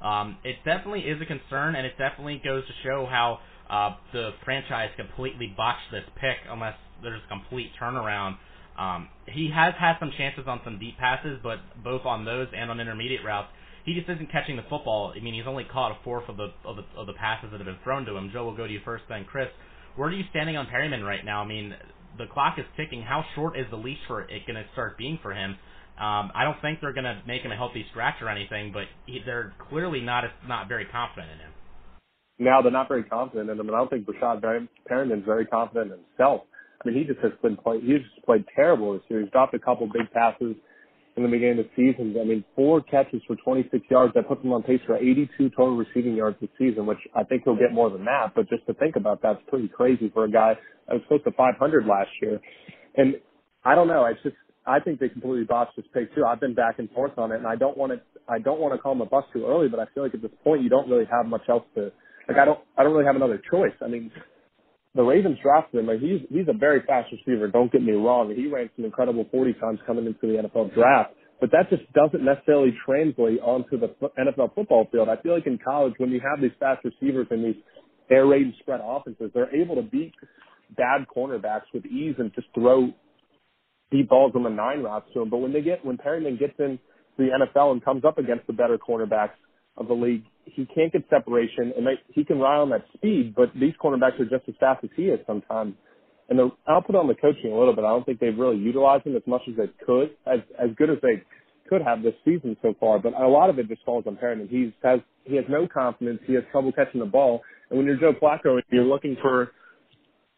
Um, 0.00 0.38
it 0.44 0.56
definitely 0.64 1.00
is 1.00 1.20
a 1.20 1.26
concern, 1.26 1.74
and 1.74 1.84
it 1.84 1.98
definitely 1.98 2.40
goes 2.44 2.62
to 2.64 2.72
show 2.84 3.08
how 3.10 3.40
uh, 3.68 3.96
the 4.12 4.30
franchise 4.44 4.90
completely 4.96 5.52
botched 5.56 5.90
this 5.90 6.04
pick 6.14 6.36
unless 6.48 6.76
there's 7.02 7.22
a 7.26 7.28
complete 7.28 7.72
turnaround. 7.80 8.36
Um, 8.78 9.08
he 9.26 9.50
has 9.52 9.74
had 9.74 9.96
some 9.98 10.12
chances 10.16 10.44
on 10.46 10.60
some 10.62 10.78
deep 10.78 10.96
passes, 10.96 11.40
but 11.42 11.58
both 11.82 12.06
on 12.06 12.24
those 12.24 12.46
and 12.56 12.70
on 12.70 12.78
intermediate 12.78 13.24
routes, 13.24 13.48
he 13.84 13.94
just 13.94 14.08
isn't 14.08 14.30
catching 14.30 14.54
the 14.54 14.64
football. 14.70 15.12
I 15.16 15.18
mean, 15.18 15.34
he's 15.34 15.46
only 15.46 15.64
caught 15.64 15.90
a 15.90 15.98
fourth 16.04 16.28
of 16.28 16.36
the 16.36 16.54
of 16.64 16.76
the, 16.76 16.84
of 16.96 17.08
the 17.08 17.14
passes 17.14 17.50
that 17.50 17.58
have 17.58 17.66
been 17.66 17.82
thrown 17.82 18.04
to 18.04 18.16
him. 18.16 18.30
Joe 18.32 18.44
will 18.44 18.56
go 18.56 18.68
to 18.68 18.72
you 18.72 18.80
first, 18.84 19.04
then 19.08 19.24
Chris. 19.24 19.48
Where 19.96 20.08
are 20.08 20.12
you 20.12 20.24
standing 20.30 20.56
on 20.56 20.66
Perriman 20.66 21.04
right 21.04 21.24
now? 21.24 21.42
I 21.42 21.46
mean, 21.46 21.74
the 22.18 22.26
clock 22.32 22.58
is 22.58 22.64
ticking. 22.76 23.02
How 23.02 23.24
short 23.34 23.58
is 23.58 23.66
the 23.70 23.76
leash 23.76 23.98
for 24.06 24.22
it 24.22 24.46
going 24.46 24.56
to 24.56 24.64
start 24.72 24.96
being 24.98 25.18
for 25.22 25.32
him? 25.32 25.56
Um, 25.98 26.32
I 26.34 26.44
don't 26.44 26.60
think 26.62 26.80
they're 26.80 26.94
going 26.94 27.04
to 27.04 27.20
make 27.26 27.42
him 27.42 27.52
a 27.52 27.56
healthy 27.56 27.84
scratch 27.90 28.16
or 28.22 28.28
anything, 28.28 28.72
but 28.72 28.84
he, 29.06 29.20
they're 29.24 29.52
clearly 29.68 30.00
not 30.00 30.24
not 30.48 30.66
very 30.66 30.86
confident 30.86 31.32
in 31.32 31.38
him. 31.38 31.52
Now 32.38 32.62
they're 32.62 32.72
not 32.72 32.88
very 32.88 33.04
confident 33.04 33.50
in 33.50 33.60
him, 33.60 33.68
and 33.68 33.76
I 33.76 33.80
don't 33.80 33.90
think 33.90 34.06
Breshad 34.06 34.42
Perriman's 34.88 35.26
very 35.26 35.44
confident 35.44 35.92
in 35.92 35.98
himself. 35.98 36.42
I 36.82 36.88
mean, 36.88 36.96
he 36.96 37.04
just 37.04 37.20
has 37.20 37.32
been 37.42 37.56
play, 37.58 37.80
he's 37.80 38.00
just 38.00 38.24
played 38.24 38.46
terrible 38.56 38.94
this 38.94 39.02
year. 39.08 39.20
He's 39.20 39.30
dropped 39.30 39.52
a 39.52 39.58
couple 39.58 39.86
big 39.86 40.10
passes 40.12 40.56
in 41.24 41.30
the 41.30 41.36
beginning 41.36 41.60
of 41.60 41.66
the 41.66 41.92
season. 41.92 42.16
I 42.20 42.24
mean, 42.24 42.44
four 42.56 42.80
catches 42.82 43.22
for 43.26 43.36
26 43.36 43.84
yards. 43.90 44.14
That 44.14 44.28
puts 44.28 44.42
him 44.42 44.52
on 44.52 44.62
pace 44.62 44.80
for 44.86 44.96
82 44.96 45.50
total 45.50 45.76
receiving 45.76 46.14
yards 46.14 46.36
this 46.40 46.50
season, 46.58 46.86
which 46.86 46.98
I 47.14 47.24
think 47.24 47.42
he'll 47.44 47.56
get 47.56 47.72
more 47.72 47.90
than 47.90 48.04
that. 48.04 48.32
But 48.34 48.48
just 48.48 48.66
to 48.66 48.74
think 48.74 48.96
about 48.96 49.22
that's 49.22 49.40
pretty 49.48 49.68
crazy 49.68 50.10
for 50.12 50.24
a 50.24 50.30
guy 50.30 50.54
that 50.88 50.94
was 50.94 51.02
close 51.08 51.22
to 51.24 51.32
500 51.32 51.86
last 51.86 52.10
year. 52.22 52.40
And 52.96 53.14
I 53.64 53.74
don't 53.74 53.88
know. 53.88 54.02
I 54.02 54.12
just 54.22 54.36
I 54.66 54.80
think 54.80 55.00
they 55.00 55.08
completely 55.08 55.44
botched 55.44 55.76
this 55.76 55.86
pick 55.92 56.14
too. 56.14 56.24
I've 56.24 56.40
been 56.40 56.54
back 56.54 56.78
and 56.78 56.90
forth 56.90 57.18
on 57.18 57.32
it, 57.32 57.36
and 57.36 57.46
I 57.46 57.56
don't 57.56 57.76
want 57.76 57.92
to 57.92 58.00
I 58.28 58.38
don't 58.38 58.60
want 58.60 58.74
to 58.74 58.78
call 58.78 58.92
him 58.92 59.00
a 59.00 59.06
bust 59.06 59.28
too 59.32 59.46
early, 59.46 59.68
but 59.68 59.80
I 59.80 59.86
feel 59.94 60.02
like 60.02 60.14
at 60.14 60.22
this 60.22 60.30
point 60.44 60.62
you 60.62 60.68
don't 60.68 60.88
really 60.88 61.06
have 61.10 61.26
much 61.26 61.42
else 61.48 61.64
to 61.74 61.90
like. 62.28 62.38
I 62.38 62.44
don't 62.44 62.60
I 62.76 62.82
don't 62.82 62.92
really 62.92 63.06
have 63.06 63.16
another 63.16 63.40
choice. 63.50 63.74
I 63.82 63.88
mean, 63.88 64.10
the 64.94 65.02
Ravens 65.02 65.38
drafted 65.42 65.80
him. 65.80 65.86
Like 65.86 66.00
he's 66.00 66.20
he's 66.30 66.48
a 66.48 66.56
very 66.56 66.82
fast 66.86 67.12
receiver. 67.12 67.48
Don't 67.48 67.70
get 67.70 67.82
me 67.82 67.92
wrong. 67.92 68.32
He 68.34 68.48
ran 68.48 68.70
some 68.76 68.84
incredible 68.84 69.26
40 69.30 69.54
times 69.54 69.78
coming 69.86 70.06
into 70.06 70.20
the 70.22 70.48
NFL 70.48 70.74
draft. 70.74 71.14
But 71.40 71.50
that 71.52 71.70
just 71.70 71.90
doesn't 71.94 72.22
necessarily 72.22 72.76
translate 72.84 73.40
onto 73.40 73.78
the 73.78 73.88
NFL 74.18 74.54
football 74.54 74.86
field. 74.92 75.08
I 75.08 75.16
feel 75.22 75.32
like 75.32 75.46
in 75.46 75.58
college, 75.64 75.94
when 75.96 76.10
you 76.10 76.20
have 76.20 76.42
these 76.42 76.52
fast 76.60 76.84
receivers 76.84 77.28
and 77.30 77.42
these 77.42 77.62
air 78.10 78.26
raid 78.26 78.42
and 78.42 78.54
spread 78.60 78.80
offenses, 78.84 79.30
they're 79.32 79.54
able 79.54 79.76
to 79.76 79.82
beat 79.82 80.12
bad 80.76 81.06
cornerbacks 81.14 81.64
with 81.72 81.86
ease 81.86 82.16
and 82.18 82.34
just 82.34 82.48
throw 82.54 82.90
deep 83.90 84.08
balls 84.08 84.32
on 84.34 84.42
the 84.42 84.50
nine 84.50 84.82
routes 84.82 85.06
to 85.14 85.20
them. 85.20 85.30
But 85.30 85.38
when 85.38 85.52
they 85.52 85.62
get 85.62 85.84
when 85.84 85.96
Perriman 85.96 86.38
gets 86.38 86.54
in 86.58 86.78
the 87.16 87.28
NFL 87.56 87.72
and 87.72 87.84
comes 87.84 88.04
up 88.04 88.18
against 88.18 88.46
the 88.46 88.52
better 88.52 88.78
cornerbacks 88.78 89.30
of 89.80 89.88
the 89.88 89.94
league, 89.94 90.22
he 90.44 90.66
can't 90.66 90.92
get 90.92 91.04
separation, 91.10 91.72
and 91.76 91.86
they, 91.86 91.98
he 92.12 92.24
can 92.24 92.36
rely 92.36 92.56
on 92.56 92.70
that 92.70 92.84
speed. 92.94 93.34
But 93.34 93.50
these 93.58 93.72
cornerbacks 93.82 94.20
are 94.20 94.28
just 94.28 94.48
as 94.48 94.54
fast 94.60 94.84
as 94.84 94.90
he 94.94 95.04
is 95.04 95.18
sometimes. 95.26 95.74
And 96.28 96.38
the, 96.38 96.50
I'll 96.68 96.82
put 96.82 96.94
on 96.94 97.08
the 97.08 97.14
coaching 97.14 97.50
a 97.52 97.58
little 97.58 97.74
bit. 97.74 97.84
I 97.84 97.88
don't 97.88 98.06
think 98.06 98.20
they've 98.20 98.36
really 98.36 98.58
utilized 98.58 99.06
him 99.06 99.16
as 99.16 99.22
much 99.26 99.42
as 99.48 99.56
they 99.56 99.66
could, 99.84 100.10
as 100.26 100.40
as 100.62 100.70
good 100.76 100.90
as 100.90 100.98
they 101.02 101.22
could 101.68 101.82
have 101.82 102.02
this 102.02 102.14
season 102.24 102.56
so 102.62 102.74
far. 102.78 103.00
But 103.00 103.14
a 103.20 103.26
lot 103.26 103.50
of 103.50 103.58
it 103.58 103.68
just 103.68 103.84
falls 103.84 104.04
on 104.06 104.16
Perriman. 104.16 104.48
He 104.48 104.72
has 104.84 105.00
he 105.24 105.34
has 105.36 105.44
no 105.48 105.66
confidence. 105.66 106.20
He 106.26 106.34
has 106.34 106.44
trouble 106.52 106.72
catching 106.72 107.00
the 107.00 107.06
ball. 107.06 107.40
And 107.68 107.78
when 107.78 107.86
you're 107.86 107.96
Joe 107.96 108.12
Flacco 108.20 108.54
and 108.54 108.62
you're 108.70 108.84
looking 108.84 109.16
for 109.20 109.52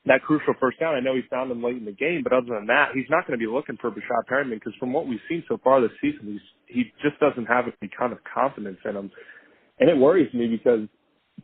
that 0.06 0.22
crucial 0.22 0.54
first 0.60 0.80
down, 0.80 0.94
I 0.94 1.00
know 1.00 1.14
he 1.14 1.22
found 1.30 1.50
him 1.50 1.62
late 1.62 1.76
in 1.76 1.84
the 1.84 1.92
game, 1.92 2.22
but 2.24 2.32
other 2.32 2.48
than 2.48 2.66
that, 2.66 2.90
he's 2.94 3.10
not 3.10 3.26
going 3.26 3.38
to 3.38 3.44
be 3.44 3.50
looking 3.50 3.76
for 3.80 3.90
Breshad 3.90 4.24
Perriman 4.30 4.54
because 4.54 4.74
from 4.80 4.92
what 4.92 5.06
we've 5.06 5.20
seen 5.28 5.44
so 5.48 5.58
far 5.62 5.80
this 5.80 5.90
season, 6.00 6.32
he's 6.32 6.40
he 6.72 6.84
just 7.02 7.18
doesn't 7.20 7.46
have 7.46 7.64
any 7.80 7.90
kind 7.96 8.12
of 8.12 8.18
confidence 8.32 8.78
in 8.84 8.96
him. 8.96 9.10
And 9.80 9.90
it 9.90 9.96
worries 9.96 10.32
me 10.34 10.46
because 10.48 10.88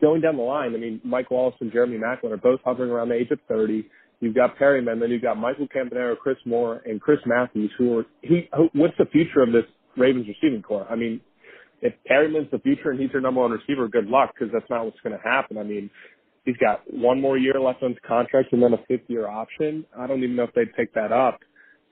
going 0.00 0.20
down 0.20 0.36
the 0.36 0.42
line, 0.42 0.74
I 0.74 0.78
mean, 0.78 1.00
Mike 1.04 1.30
Wallace 1.30 1.56
and 1.60 1.72
Jeremy 1.72 1.98
Maclin 1.98 2.32
are 2.32 2.36
both 2.36 2.60
hovering 2.64 2.90
around 2.90 3.08
the 3.08 3.16
age 3.16 3.30
of 3.30 3.38
30. 3.48 3.88
You've 4.20 4.34
got 4.34 4.56
Perriman, 4.58 5.00
then 5.00 5.10
you've 5.10 5.22
got 5.22 5.36
Michael 5.36 5.68
Campanaro, 5.68 6.16
Chris 6.18 6.38
Moore, 6.44 6.82
and 6.84 7.00
Chris 7.00 7.20
Matthews, 7.24 7.70
who 7.78 7.98
are 7.98 8.06
he. 8.22 8.48
What's 8.72 8.96
the 8.98 9.06
future 9.06 9.42
of 9.42 9.52
this 9.52 9.64
Ravens 9.96 10.26
receiving 10.26 10.62
corps? 10.62 10.86
I 10.90 10.96
mean, 10.96 11.20
if 11.80 11.94
Perriman's 12.10 12.50
the 12.50 12.58
future 12.58 12.90
and 12.90 13.00
he's 13.00 13.10
your 13.12 13.22
number 13.22 13.40
one 13.40 13.52
receiver, 13.52 13.88
good 13.88 14.06
luck 14.06 14.32
because 14.34 14.52
that's 14.52 14.68
not 14.68 14.84
what's 14.84 15.00
going 15.04 15.16
to 15.16 15.22
happen. 15.22 15.56
I 15.56 15.62
mean, 15.62 15.88
he's 16.44 16.56
got 16.56 16.82
one 16.92 17.20
more 17.20 17.38
year 17.38 17.60
left 17.60 17.82
on 17.82 17.90
his 17.90 17.98
contract 18.06 18.52
and 18.52 18.62
then 18.62 18.72
a 18.72 18.78
fifth 18.88 19.08
year 19.08 19.28
option. 19.28 19.84
I 19.96 20.06
don't 20.06 20.22
even 20.22 20.34
know 20.34 20.44
if 20.44 20.54
they'd 20.54 20.74
pick 20.74 20.92
that 20.94 21.12
up. 21.12 21.38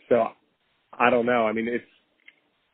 So 0.09 0.27
I 0.99 1.11
don't 1.11 1.27
know. 1.27 1.46
I 1.46 1.53
mean, 1.53 1.68
it's 1.68 1.85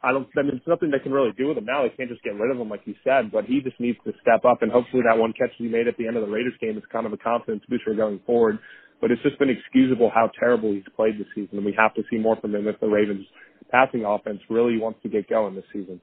I 0.03 0.13
don't. 0.13 0.29
I 0.37 0.43
mean, 0.43 0.57
it's 0.57 0.67
nothing 0.67 0.91
they 0.91 0.99
can 0.99 1.13
really 1.13 1.33
do 1.37 1.49
with 1.49 1.59
him 1.59 1.65
now. 1.65 1.83
They 1.83 1.95
can't 1.95 2.11
just 2.11 2.23
get 2.23 2.35
rid 2.35 2.51
of 2.51 2.61
him, 2.61 2.69
like 2.69 2.83
you 2.85 2.95
said. 3.05 3.31
But 3.31 3.45
he 3.45 3.61
just 3.61 3.79
needs 3.79 3.99
to 4.05 4.13
step 4.21 4.45
up, 4.45 4.63
and 4.63 4.71
hopefully 4.73 5.03
that 5.07 5.19
one 5.19 5.33
catch 5.33 5.51
he 5.59 5.69
made 5.69 5.89
at 5.89 5.97
the 5.97 6.07
end 6.07 6.17
of 6.17 6.27
the 6.27 6.33
Raiders 6.33 6.55
game 6.61 6.77
is 6.77 6.85
kind 6.91 7.07
of 7.07 7.13
a 7.13 7.17
confidence 7.17 7.63
booster 7.69 7.95
going 7.95 8.21
forward. 8.27 8.59
But 9.01 9.11
it's 9.11 9.23
just 9.23 9.39
been 9.39 9.51
excusable 9.51 10.11
how 10.15 10.31
terrible 10.39 10.73
he's 10.73 10.85
played 10.95 11.19
this 11.19 11.27
season, 11.35 11.59
and 11.59 11.67
we 11.67 11.75
have 11.79 11.95
to 11.95 12.03
see 12.11 12.19
more 12.19 12.37
from 12.37 12.55
him 12.55 12.69
if 12.69 12.79
the 12.81 12.87
Ravens' 12.87 13.27
passing 13.71 14.05
offense 14.05 14.41
really 14.49 14.79
wants 14.79 15.01
to 15.03 15.09
get 15.09 15.29
going 15.29 15.55
this 15.55 15.65
season. 15.73 16.01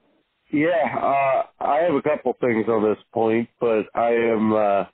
Yeah, 0.52 0.68
uh, 0.96 1.42
I 1.64 1.82
have 1.82 1.94
a 1.94 2.02
couple 2.02 2.34
things 2.40 2.66
on 2.68 2.82
this 2.82 2.98
point, 3.14 3.48
but 3.60 3.84
I 3.94 4.10
am 4.10 4.52
uh, 4.52 4.84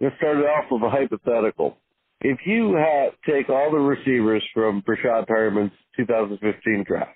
going 0.00 0.10
to 0.10 0.16
start 0.16 0.38
it 0.38 0.46
off 0.46 0.64
with 0.70 0.82
a 0.82 0.90
hypothetical. 0.90 1.76
If 2.22 2.38
you 2.46 2.74
have, 2.74 3.12
take 3.28 3.50
all 3.50 3.70
the 3.70 3.78
receivers 3.78 4.42
from 4.54 4.82
Breshad 4.82 5.26
Perriman's 5.26 5.72
2015 5.98 6.84
draft, 6.86 7.10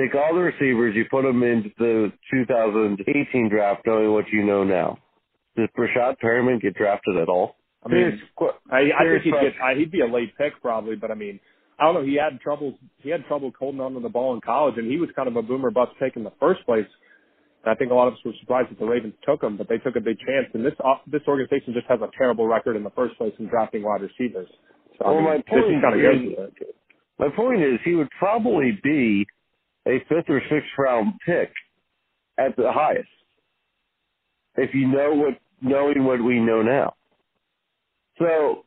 Take 0.00 0.14
all 0.14 0.34
the 0.34 0.40
receivers, 0.40 0.94
you 0.96 1.04
put 1.10 1.22
them 1.22 1.42
into 1.42 1.68
the 1.78 2.12
2018 2.30 3.48
draft, 3.50 3.82
knowing 3.86 4.12
what 4.12 4.24
you 4.32 4.44
know 4.44 4.64
now. 4.64 4.98
Does 5.56 5.68
Breshad 5.76 6.16
Perriman 6.22 6.60
get 6.60 6.74
drafted 6.74 7.16
at 7.16 7.28
all? 7.28 7.56
I 7.84 7.88
mean, 7.88 8.20
I, 8.70 8.76
I 8.76 9.04
think 9.04 9.22
he'd 9.24 9.32
get, 9.32 9.52
I, 9.62 9.74
he'd 9.74 9.90
be 9.90 10.00
a 10.00 10.06
late 10.06 10.36
pick 10.38 10.60
probably, 10.62 10.96
but 10.96 11.10
I 11.10 11.14
mean, 11.14 11.40
I 11.78 11.84
don't 11.84 11.94
know. 11.94 12.04
He 12.04 12.14
had 12.14 12.40
trouble. 12.40 12.78
He 12.98 13.10
had 13.10 13.24
trouble 13.26 13.52
holding 13.58 13.80
on 13.80 13.94
to 13.94 14.00
the 14.00 14.08
ball 14.08 14.34
in 14.34 14.40
college, 14.42 14.74
and 14.76 14.90
he 14.90 14.98
was 14.98 15.08
kind 15.16 15.28
of 15.28 15.36
a 15.36 15.42
boomer 15.42 15.70
bust 15.70 15.92
pick 15.98 16.16
in 16.16 16.24
the 16.24 16.32
first 16.38 16.64
place. 16.66 16.86
And 17.64 17.72
I 17.72 17.74
think 17.74 17.90
a 17.90 17.94
lot 17.94 18.08
of 18.08 18.14
us 18.14 18.20
were 18.24 18.32
surprised 18.40 18.70
that 18.70 18.78
the 18.78 18.84
Ravens 18.84 19.14
took 19.26 19.42
him, 19.42 19.56
but 19.56 19.68
they 19.68 19.78
took 19.78 19.96
a 19.96 20.00
big 20.00 20.18
chance. 20.18 20.46
And 20.52 20.64
this 20.64 20.74
uh, 20.84 20.96
this 21.06 21.22
organization 21.26 21.72
just 21.72 21.86
has 21.88 22.00
a 22.00 22.08
terrible 22.16 22.46
record 22.46 22.76
in 22.76 22.84
the 22.84 22.90
first 22.90 23.16
place 23.16 23.32
in 23.38 23.48
drafting 23.48 23.82
wide 23.82 24.02
receivers. 24.02 24.48
So, 24.98 25.06
well, 25.06 25.14
I 25.14 25.16
mean, 25.16 25.24
my 25.24 25.40
point 25.48 25.72
is, 25.72 26.66
my 27.18 27.28
point 27.34 27.62
is 27.62 27.80
he 27.84 27.94
would 27.94 28.10
probably 28.18 28.78
be 28.84 29.26
a 29.86 29.98
fifth 30.08 30.28
or 30.28 30.40
sixth 30.50 30.70
round 30.78 31.14
pick 31.26 31.52
at 32.38 32.56
the 32.56 32.70
highest 32.72 33.08
if 34.56 34.74
you 34.74 34.86
know 34.86 35.14
what 35.14 35.38
knowing 35.62 36.04
what 36.04 36.22
we 36.22 36.38
know 36.40 36.62
now. 36.62 36.94
So 38.18 38.64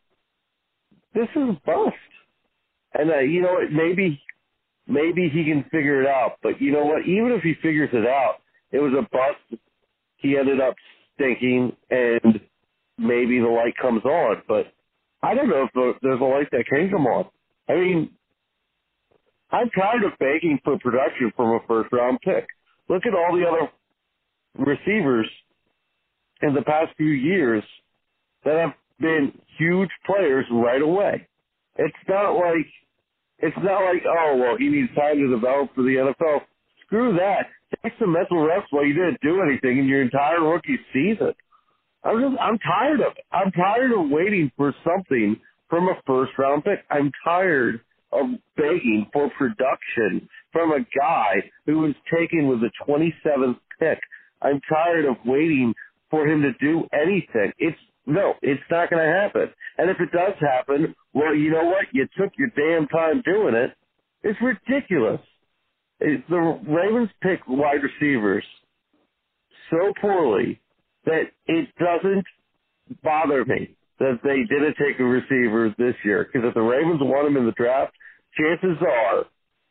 this 1.14 1.28
is 1.36 1.56
bust, 1.66 1.96
and 2.94 3.12
uh, 3.12 3.20
you 3.20 3.42
know 3.42 3.54
what? 3.54 3.72
Maybe 3.72 4.22
maybe 4.88 5.30
he 5.30 5.44
can 5.44 5.64
figure 5.72 6.02
it 6.02 6.08
out. 6.08 6.38
But 6.42 6.62
you 6.62 6.72
know 6.72 6.86
what? 6.86 7.06
Even 7.06 7.32
if 7.32 7.44
he 7.44 7.54
figures 7.62 7.90
it 7.94 8.08
out, 8.08 8.38
it 8.72 8.80
was 8.80 8.94
a 8.94 9.08
bust. 9.12 9.62
He 10.18 10.38
ended 10.38 10.60
up 10.60 10.76
stinking, 11.16 11.76
and 11.90 12.40
maybe 12.98 13.40
the 13.40 13.48
light 13.48 13.76
comes 13.82 14.04
on. 14.06 14.42
But 14.48 14.74
I 15.22 15.36
don't 15.36 15.50
know 15.50 15.68
if 15.74 15.98
there's 16.02 16.22
a 16.22 16.24
light 16.24 16.48
that 16.52 16.66
can 16.70 16.90
come 16.90 17.06
on. 17.06 17.26
I 17.70 17.76
mean, 17.76 18.10
I'm 19.54 19.70
tired 19.70 20.04
of 20.04 20.18
begging 20.20 20.60
for 20.64 20.80
production 20.80 21.32
from 21.36 21.50
a 21.52 21.60
first 21.68 21.94
round 21.94 22.20
pick. 22.22 22.48
Look 22.90 23.04
at 23.06 23.14
all 23.14 23.38
the 23.38 23.46
other 23.48 23.70
receivers 24.58 25.30
in 26.42 26.56
the 26.56 26.64
past 26.64 26.92
few 26.98 27.12
years 27.12 27.64
that 28.44 28.56
have 28.56 28.74
been 29.00 29.32
huge 29.60 29.90
players 30.08 30.46
right 30.52 30.82
away. 30.82 31.28
It's 31.78 31.96
not 32.10 32.32
like 32.32 32.66
it's 33.40 33.58
not 33.58 33.86
like 33.86 34.04
oh 34.08 34.38
well 34.38 34.58
he 34.58 34.70
needs 34.70 34.94
time 34.96 35.18
to 35.18 35.30
develop 35.30 35.74
for 35.76 35.84
the 35.84 35.96
NFL. 35.96 36.42
Screw 36.86 37.14
that. 37.14 37.46
Take 37.84 37.94
some 38.00 38.14
mental 38.14 38.46
rest 38.46 38.68
while 38.72 38.86
you 38.86 38.94
didn't 38.94 39.22
do 39.22 39.42
anything 39.42 39.78
in 39.78 39.88
your 39.88 40.02
entire 40.02 40.42
rookie 40.42 40.80
season. 40.92 41.34
I'm 42.04 42.22
just 42.22 42.42
I'm 42.42 42.58
tired 42.58 43.02
of 43.02 43.14
it. 43.18 43.26
I'm 43.32 43.52
tired 43.52 43.92
of 43.92 44.10
waiting 44.10 44.52
for 44.58 44.74
something 44.84 45.40
from 45.70 45.90
a 45.90 45.96
first 46.08 46.32
round 46.40 46.64
pick. 46.64 46.80
I'm 46.90 47.12
tired 47.24 47.82
of 48.14 48.28
begging 48.56 49.08
for 49.12 49.30
production 49.38 50.28
from 50.52 50.72
a 50.72 50.86
guy 50.98 51.36
who 51.66 51.80
was 51.80 51.96
taken 52.14 52.48
with 52.48 52.62
the 52.62 52.72
27th 52.88 53.58
pick. 53.80 54.00
I'm 54.42 54.62
tired 54.70 55.06
of 55.06 55.16
waiting 55.26 55.74
for 56.10 56.28
him 56.28 56.42
to 56.42 56.52
do 56.60 56.84
anything. 56.94 57.52
It's 57.58 57.78
no, 58.06 58.34
it's 58.42 58.62
not 58.70 58.90
going 58.90 59.02
to 59.06 59.12
happen. 59.12 59.50
And 59.78 59.90
if 59.90 59.98
it 60.00 60.12
does 60.12 60.34
happen, 60.40 60.94
well, 61.14 61.34
you 61.34 61.52
know 61.52 61.64
what? 61.64 61.86
You 61.94 62.06
took 62.18 62.34
your 62.38 62.50
damn 62.50 62.88
time 62.90 63.22
doing 63.26 63.56
it. 63.56 63.72
It's 64.24 64.40
ridiculous. 64.42 65.22
The 66.00 66.60
Ravens 66.68 67.10
pick 67.22 67.40
wide 67.48 67.82
receivers 67.82 68.44
so 69.70 69.94
poorly 70.02 70.60
that 71.06 71.24
it 71.48 71.70
doesn't 71.80 72.26
bother 73.04 73.46
me 73.46 73.76
that 74.00 74.20
they 74.24 74.44
didn't 74.54 74.76
take 74.76 75.00
a 75.00 75.04
receiver 75.04 75.74
this 75.78 75.96
year. 76.04 76.26
Because 76.26 76.48
if 76.48 76.54
the 76.54 76.62
Ravens 76.62 77.00
want 77.02 77.28
him 77.28 77.38
in 77.38 77.46
the 77.46 77.54
draft, 77.54 77.94
chances 78.38 78.78
are 78.82 79.26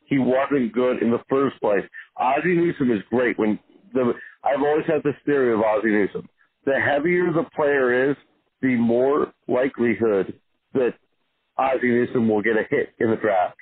he 0.05 0.19
wasn't 0.19 0.73
good 0.73 1.01
in 1.01 1.11
the 1.11 1.21
first 1.29 1.59
place. 1.61 1.83
Ozzie 2.17 2.55
Newsome 2.55 2.91
is 2.91 3.01
great. 3.09 3.37
When 3.39 3.59
the 3.93 4.13
I've 4.43 4.61
always 4.61 4.85
had 4.85 5.03
this 5.03 5.15
theory 5.25 5.53
of 5.53 5.61
Ozzie 5.61 5.87
Newsome. 5.87 6.27
The 6.65 6.79
heavier 6.79 7.31
the 7.31 7.45
player 7.55 8.11
is, 8.11 8.17
the 8.61 8.75
more 8.75 9.33
likelihood 9.47 10.33
that 10.73 10.93
Ozzie 11.57 11.89
Newsome 11.89 12.27
will 12.27 12.41
get 12.41 12.53
a 12.57 12.63
hit 12.69 12.89
in 12.99 13.09
the 13.09 13.15
draft. 13.17 13.57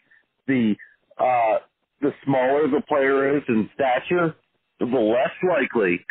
The 0.47 0.75
uh, 1.19 1.59
the 2.01 2.11
smaller 2.25 2.67
the 2.67 2.81
player 2.87 3.37
is 3.37 3.43
in 3.47 3.69
stature, 3.75 4.35
the 4.79 4.85
less 4.85 5.31
likely 5.47 6.03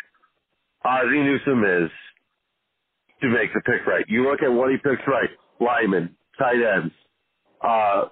Ozzie 0.85 1.21
Newsome 1.21 1.63
is 1.63 1.91
to 3.21 3.29
make 3.29 3.53
the 3.53 3.61
pick 3.61 3.85
right. 3.85 4.05
You 4.07 4.29
look 4.29 4.41
at 4.41 4.51
what 4.51 4.71
he 4.71 4.77
picks 4.77 5.01
right: 5.07 5.29
linemen, 5.59 6.15
tight 6.37 6.55
ends, 6.55 6.93
uh, 7.61 8.05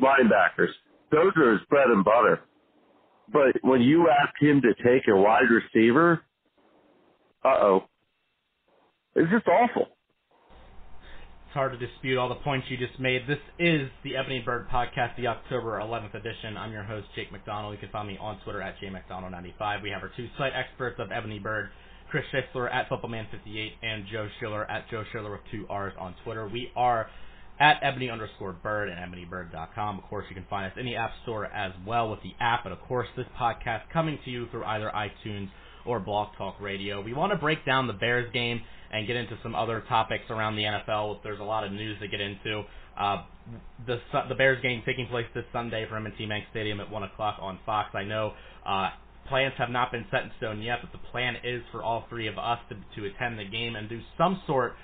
linebackers. 0.00 0.72
Those 1.10 1.32
are 1.36 1.52
his 1.52 1.60
bread 1.68 1.88
and 1.88 2.04
butter. 2.04 2.40
But 3.32 3.56
when 3.62 3.80
you 3.80 4.08
ask 4.08 4.32
him 4.40 4.62
to 4.62 4.74
take 4.82 5.06
a 5.08 5.16
wide 5.16 5.50
receiver, 5.50 6.22
uh 7.44 7.56
oh, 7.60 7.84
it's 9.14 9.30
just 9.30 9.46
awful. 9.46 9.88
It's 11.48 11.54
hard 11.54 11.72
to 11.72 11.78
dispute 11.78 12.18
all 12.18 12.28
the 12.28 12.36
points 12.36 12.66
you 12.68 12.76
just 12.76 13.00
made. 13.00 13.22
This 13.26 13.40
is 13.58 13.88
the 14.04 14.16
Ebony 14.16 14.42
Bird 14.44 14.68
Podcast, 14.68 15.16
the 15.16 15.28
October 15.28 15.80
11th 15.80 16.14
edition. 16.14 16.58
I'm 16.58 16.72
your 16.72 16.82
host, 16.82 17.06
Jake 17.16 17.32
McDonald. 17.32 17.72
You 17.72 17.80
can 17.80 17.88
find 17.88 18.06
me 18.06 18.18
on 18.20 18.38
Twitter 18.44 18.60
at 18.60 18.74
jmcdonald95. 18.78 19.82
We 19.82 19.88
have 19.88 20.02
our 20.02 20.10
two 20.14 20.28
site 20.36 20.52
experts 20.54 21.00
of 21.00 21.10
Ebony 21.10 21.38
Bird, 21.38 21.70
Chris 22.10 22.24
Schisler 22.32 22.72
at 22.72 22.88
FootballMan58 22.90 23.70
and 23.82 24.04
Joe 24.12 24.28
Schiller 24.40 24.70
at 24.70 24.90
Joe 24.90 25.04
Schiller 25.10 25.32
with 25.32 25.40
two 25.50 25.66
R's 25.70 25.94
on 25.98 26.14
Twitter. 26.22 26.46
We 26.48 26.70
are 26.76 27.08
at 27.60 27.78
ebony 27.82 28.10
underscore 28.10 28.52
bird 28.52 28.88
and 28.88 28.98
ebonybird.com. 28.98 29.98
Of 29.98 30.04
course, 30.04 30.26
you 30.28 30.34
can 30.34 30.46
find 30.48 30.70
us 30.70 30.78
in 30.78 30.86
the 30.86 30.96
App 30.96 31.10
Store 31.22 31.46
as 31.46 31.72
well 31.86 32.10
with 32.10 32.20
the 32.22 32.32
app. 32.40 32.64
And 32.64 32.72
of 32.72 32.80
course, 32.80 33.08
this 33.16 33.26
podcast 33.40 33.82
coming 33.92 34.18
to 34.24 34.30
you 34.30 34.46
through 34.50 34.64
either 34.64 34.90
iTunes 34.94 35.48
or 35.84 35.98
Blog 35.98 36.28
Talk 36.36 36.60
Radio. 36.60 37.00
We 37.02 37.14
want 37.14 37.32
to 37.32 37.38
break 37.38 37.64
down 37.64 37.86
the 37.86 37.92
Bears 37.94 38.30
game 38.32 38.60
and 38.92 39.06
get 39.06 39.16
into 39.16 39.36
some 39.42 39.54
other 39.54 39.82
topics 39.88 40.24
around 40.30 40.56
the 40.56 40.62
NFL. 40.62 41.22
There's 41.22 41.40
a 41.40 41.44
lot 41.44 41.64
of 41.64 41.72
news 41.72 41.98
to 42.00 42.08
get 42.08 42.20
into. 42.20 42.62
Uh, 42.98 43.24
the 43.86 43.98
the 44.28 44.34
Bears 44.34 44.60
game 44.62 44.82
taking 44.84 45.06
place 45.06 45.26
this 45.34 45.44
Sunday 45.52 45.86
from 45.88 46.06
M&T 46.06 46.26
Bank 46.26 46.44
Stadium 46.50 46.80
at 46.80 46.90
one 46.90 47.02
o'clock 47.02 47.38
on 47.40 47.58
Fox. 47.64 47.90
I 47.94 48.04
know 48.04 48.32
uh, 48.66 48.90
plans 49.28 49.54
have 49.58 49.70
not 49.70 49.92
been 49.92 50.04
set 50.10 50.22
in 50.22 50.30
stone 50.38 50.62
yet, 50.62 50.78
but 50.82 50.92
the 50.92 51.06
plan 51.10 51.36
is 51.44 51.62
for 51.70 51.82
all 51.82 52.06
three 52.08 52.28
of 52.28 52.38
us 52.38 52.58
to 52.68 52.74
to 53.00 53.06
attend 53.06 53.38
the 53.38 53.44
game 53.44 53.76
and 53.76 53.88
do 53.88 54.00
some 54.16 54.42
sort 54.46 54.74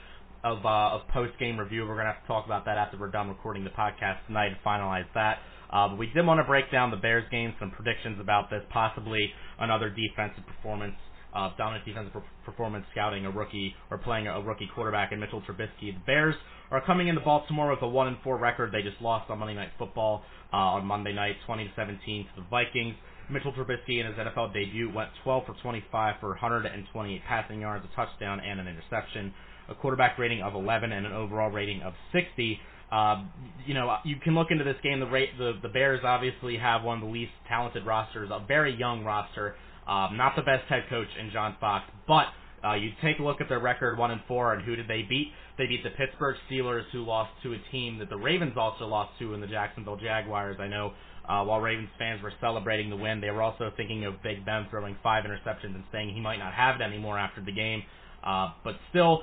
of 0.44 0.64
uh, 0.64 0.94
of 0.94 1.09
post 1.09 1.33
game 1.40 1.59
review. 1.59 1.87
We're 1.87 1.96
gonna 1.96 2.12
have 2.12 2.22
to 2.22 2.28
talk 2.28 2.44
about 2.44 2.64
that 2.66 2.78
after 2.78 2.98
we're 2.98 3.11
done 3.11 3.28
recording 3.28 3.64
the 3.64 3.70
podcast 3.70 4.24
tonight 4.26 4.48
and 4.48 4.57
finalize 4.64 5.07
that. 5.14 5.38
Uh, 5.72 5.88
but 5.88 5.98
we 5.98 6.07
did 6.07 6.24
want 6.24 6.38
to 6.38 6.44
break 6.44 6.70
down 6.70 6.90
the 6.92 6.96
Bears 6.96 7.24
game, 7.30 7.54
some 7.59 7.70
predictions 7.70 8.20
about 8.20 8.50
this, 8.50 8.62
possibly 8.70 9.33
another 9.59 9.90
defensive 9.90 10.44
performance 10.46 10.94
uh, 11.35 11.50
dominant 11.59 11.85
defensive 11.85 12.12
performance 12.44 12.85
scouting 12.92 13.26
a 13.26 13.30
rookie 13.30 13.74
or 13.90 13.98
playing 13.98 14.28
a 14.28 14.40
rookie 14.40 14.70
quarterback 14.74 15.12
in 15.12 15.18
Mitchell 15.18 15.42
Trubisky. 15.42 15.92
The 15.92 16.02
Bears 16.07 16.35
are 16.70 16.85
coming 16.85 17.09
into 17.09 17.20
Baltimore 17.20 17.70
with 17.70 17.83
a 17.83 17.88
one 17.88 18.07
and 18.07 18.16
four 18.22 18.38
record. 18.38 18.72
They 18.72 18.83
just 18.83 19.00
lost 19.02 19.30
on 19.30 19.38
Monday 19.38 19.54
Night 19.54 19.70
Football 19.78 20.22
uh, 20.52 20.78
on 20.78 20.87
Monday 20.87 21.12
night, 21.12 21.37
20 21.46 21.64
to 21.64 21.70
17 21.74 22.24
to 22.24 22.40
the 22.40 22.46
Vikings. 22.48 22.94
Mitchell 23.30 23.52
Trubisky 23.52 24.00
in 24.00 24.07
his 24.07 24.14
NFL 24.16 24.52
debut 24.52 24.92
went 24.94 25.09
12 25.24 25.46
for 25.46 25.54
25 25.62 26.14
for 26.20 26.28
128 26.28 27.22
passing 27.26 27.61
yards, 27.61 27.85
a 27.85 27.96
touchdown, 27.96 28.38
and 28.40 28.61
an 28.61 28.68
interception. 28.68 29.33
A 29.68 29.74
quarterback 29.74 30.18
rating 30.18 30.42
of 30.42 30.55
11 30.55 30.92
and 30.92 31.07
an 31.07 31.12
overall 31.12 31.50
rating 31.50 31.83
of 31.83 31.94
60. 32.12 32.61
Uh, 32.92 33.24
you 33.66 33.74
know, 33.74 33.96
you 34.05 34.16
can 34.22 34.35
look 34.35 34.48
into 34.50 34.64
this 34.64 34.77
game. 34.83 35.00
The, 35.00 35.07
rate, 35.07 35.31
the 35.38 35.55
the 35.62 35.68
Bears 35.68 36.00
obviously 36.05 36.57
have 36.59 36.83
one 36.83 36.98
of 36.98 37.05
the 37.05 37.11
least 37.11 37.33
talented 37.48 37.87
rosters, 37.87 38.31
a 38.31 38.44
very 38.46 38.74
young 38.74 39.05
roster. 39.05 39.57
Um, 39.88 40.16
not 40.16 40.35
the 40.37 40.42
best 40.42 40.64
head 40.68 40.85
coach 40.88 41.09
in 41.20 41.31
John 41.31 41.57
Fox, 41.61 41.85
but 42.07 42.27
uh, 42.64 42.74
you 42.74 42.90
take 43.03 43.18
a 43.18 43.22
look 43.22 43.40
at 43.40 43.48
their 43.48 43.61
record, 43.61 43.98
one 43.98 44.11
and 44.11 44.20
four, 44.27 44.55
and 44.55 44.64
who 44.64 44.77
did 44.77 44.88
they 44.88 45.03
beat? 45.03 45.29
They 45.59 45.66
beat 45.66 45.83
the 45.83 45.90
Pittsburgh 45.90 46.37
Steelers, 46.50 46.85
who 46.92 47.05
lost 47.05 47.31
to 47.42 47.53
a 47.53 47.59
team 47.70 47.98
that 47.98 48.09
the 48.09 48.16
Ravens 48.16 48.55
also 48.57 48.87
lost 48.87 49.18
to 49.18 49.35
in 49.35 49.40
the 49.40 49.46
Jacksonville 49.46 49.96
Jaguars. 49.96 50.57
I 50.59 50.68
know 50.68 50.92
uh, 51.29 51.44
while 51.44 51.61
Ravens 51.61 51.90
fans 51.98 52.22
were 52.22 52.33
celebrating 52.40 52.90
the 52.90 52.96
win, 52.96 53.20
they 53.20 53.31
were 53.31 53.42
also 53.42 53.70
thinking 53.77 54.05
of 54.05 54.22
Big 54.22 54.44
Ben 54.44 54.66
throwing 54.70 54.96
five 55.03 55.24
interceptions 55.24 55.74
and 55.74 55.85
saying 55.92 56.14
he 56.14 56.20
might 56.20 56.38
not 56.38 56.55
have 56.55 56.81
it 56.81 56.83
anymore 56.83 57.18
after 57.18 57.42
the 57.42 57.53
game. 57.53 57.83
Uh, 58.25 58.53
but 58.65 58.75
still, 58.91 59.23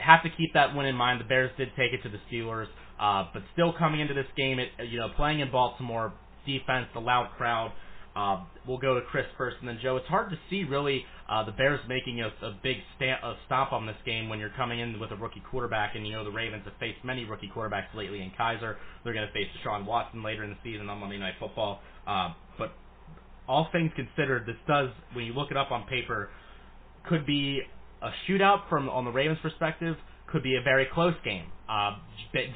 have 0.00 0.22
to 0.22 0.30
keep 0.30 0.54
that 0.54 0.74
win 0.74 0.86
in 0.86 0.94
mind. 0.94 1.20
The 1.20 1.24
Bears 1.24 1.50
did 1.56 1.68
take 1.76 1.92
it 1.92 2.02
to 2.02 2.08
the 2.08 2.20
Steelers, 2.30 2.66
uh, 3.00 3.28
but 3.32 3.42
still 3.52 3.72
coming 3.76 4.00
into 4.00 4.14
this 4.14 4.26
game, 4.36 4.58
it 4.58 4.68
you 4.88 4.98
know 4.98 5.08
playing 5.16 5.40
in 5.40 5.50
Baltimore, 5.50 6.12
defense, 6.46 6.86
the 6.94 7.00
loud 7.00 7.30
crowd. 7.36 7.72
Uh, 8.14 8.44
we'll 8.66 8.78
go 8.78 8.94
to 8.94 9.02
Chris 9.10 9.26
first, 9.36 9.56
and 9.60 9.68
then 9.68 9.78
Joe. 9.82 9.96
It's 9.98 10.06
hard 10.06 10.30
to 10.30 10.38
see 10.48 10.64
really 10.64 11.04
uh, 11.28 11.44
the 11.44 11.52
Bears 11.52 11.80
making 11.86 12.22
a, 12.22 12.28
a 12.46 12.56
big 12.62 12.76
sta- 12.96 13.20
a 13.22 13.36
stop 13.44 13.72
on 13.72 13.84
this 13.84 13.96
game 14.06 14.30
when 14.30 14.38
you're 14.38 14.54
coming 14.56 14.80
in 14.80 14.98
with 14.98 15.10
a 15.10 15.16
rookie 15.16 15.42
quarterback, 15.50 15.96
and 15.96 16.06
you 16.06 16.14
know 16.14 16.24
the 16.24 16.30
Ravens 16.30 16.62
have 16.64 16.72
faced 16.80 17.04
many 17.04 17.26
rookie 17.26 17.50
quarterbacks 17.54 17.92
lately 17.94 18.22
in 18.22 18.30
Kizer. 18.30 18.76
They're 19.04 19.12
going 19.12 19.26
to 19.26 19.32
face 19.34 19.48
Deshaun 19.60 19.84
Watson 19.84 20.22
later 20.22 20.44
in 20.44 20.50
the 20.50 20.56
season 20.64 20.88
on 20.88 20.98
Monday 20.98 21.18
Night 21.18 21.34
Football. 21.38 21.80
Uh, 22.06 22.32
but 22.56 22.72
all 23.46 23.68
things 23.70 23.90
considered, 23.94 24.46
this 24.46 24.56
does, 24.66 24.88
when 25.12 25.26
you 25.26 25.34
look 25.34 25.50
it 25.50 25.56
up 25.56 25.70
on 25.70 25.86
paper, 25.86 26.30
could 27.08 27.26
be 27.26 27.60
a 28.06 28.12
shootout 28.28 28.68
from 28.68 28.88
on 28.88 29.04
the 29.04 29.10
Ravens' 29.10 29.38
perspective. 29.42 29.96
Could 30.30 30.42
be 30.42 30.56
a 30.56 30.62
very 30.62 30.86
close 30.92 31.14
game. 31.24 31.44
Uh, 31.68 31.98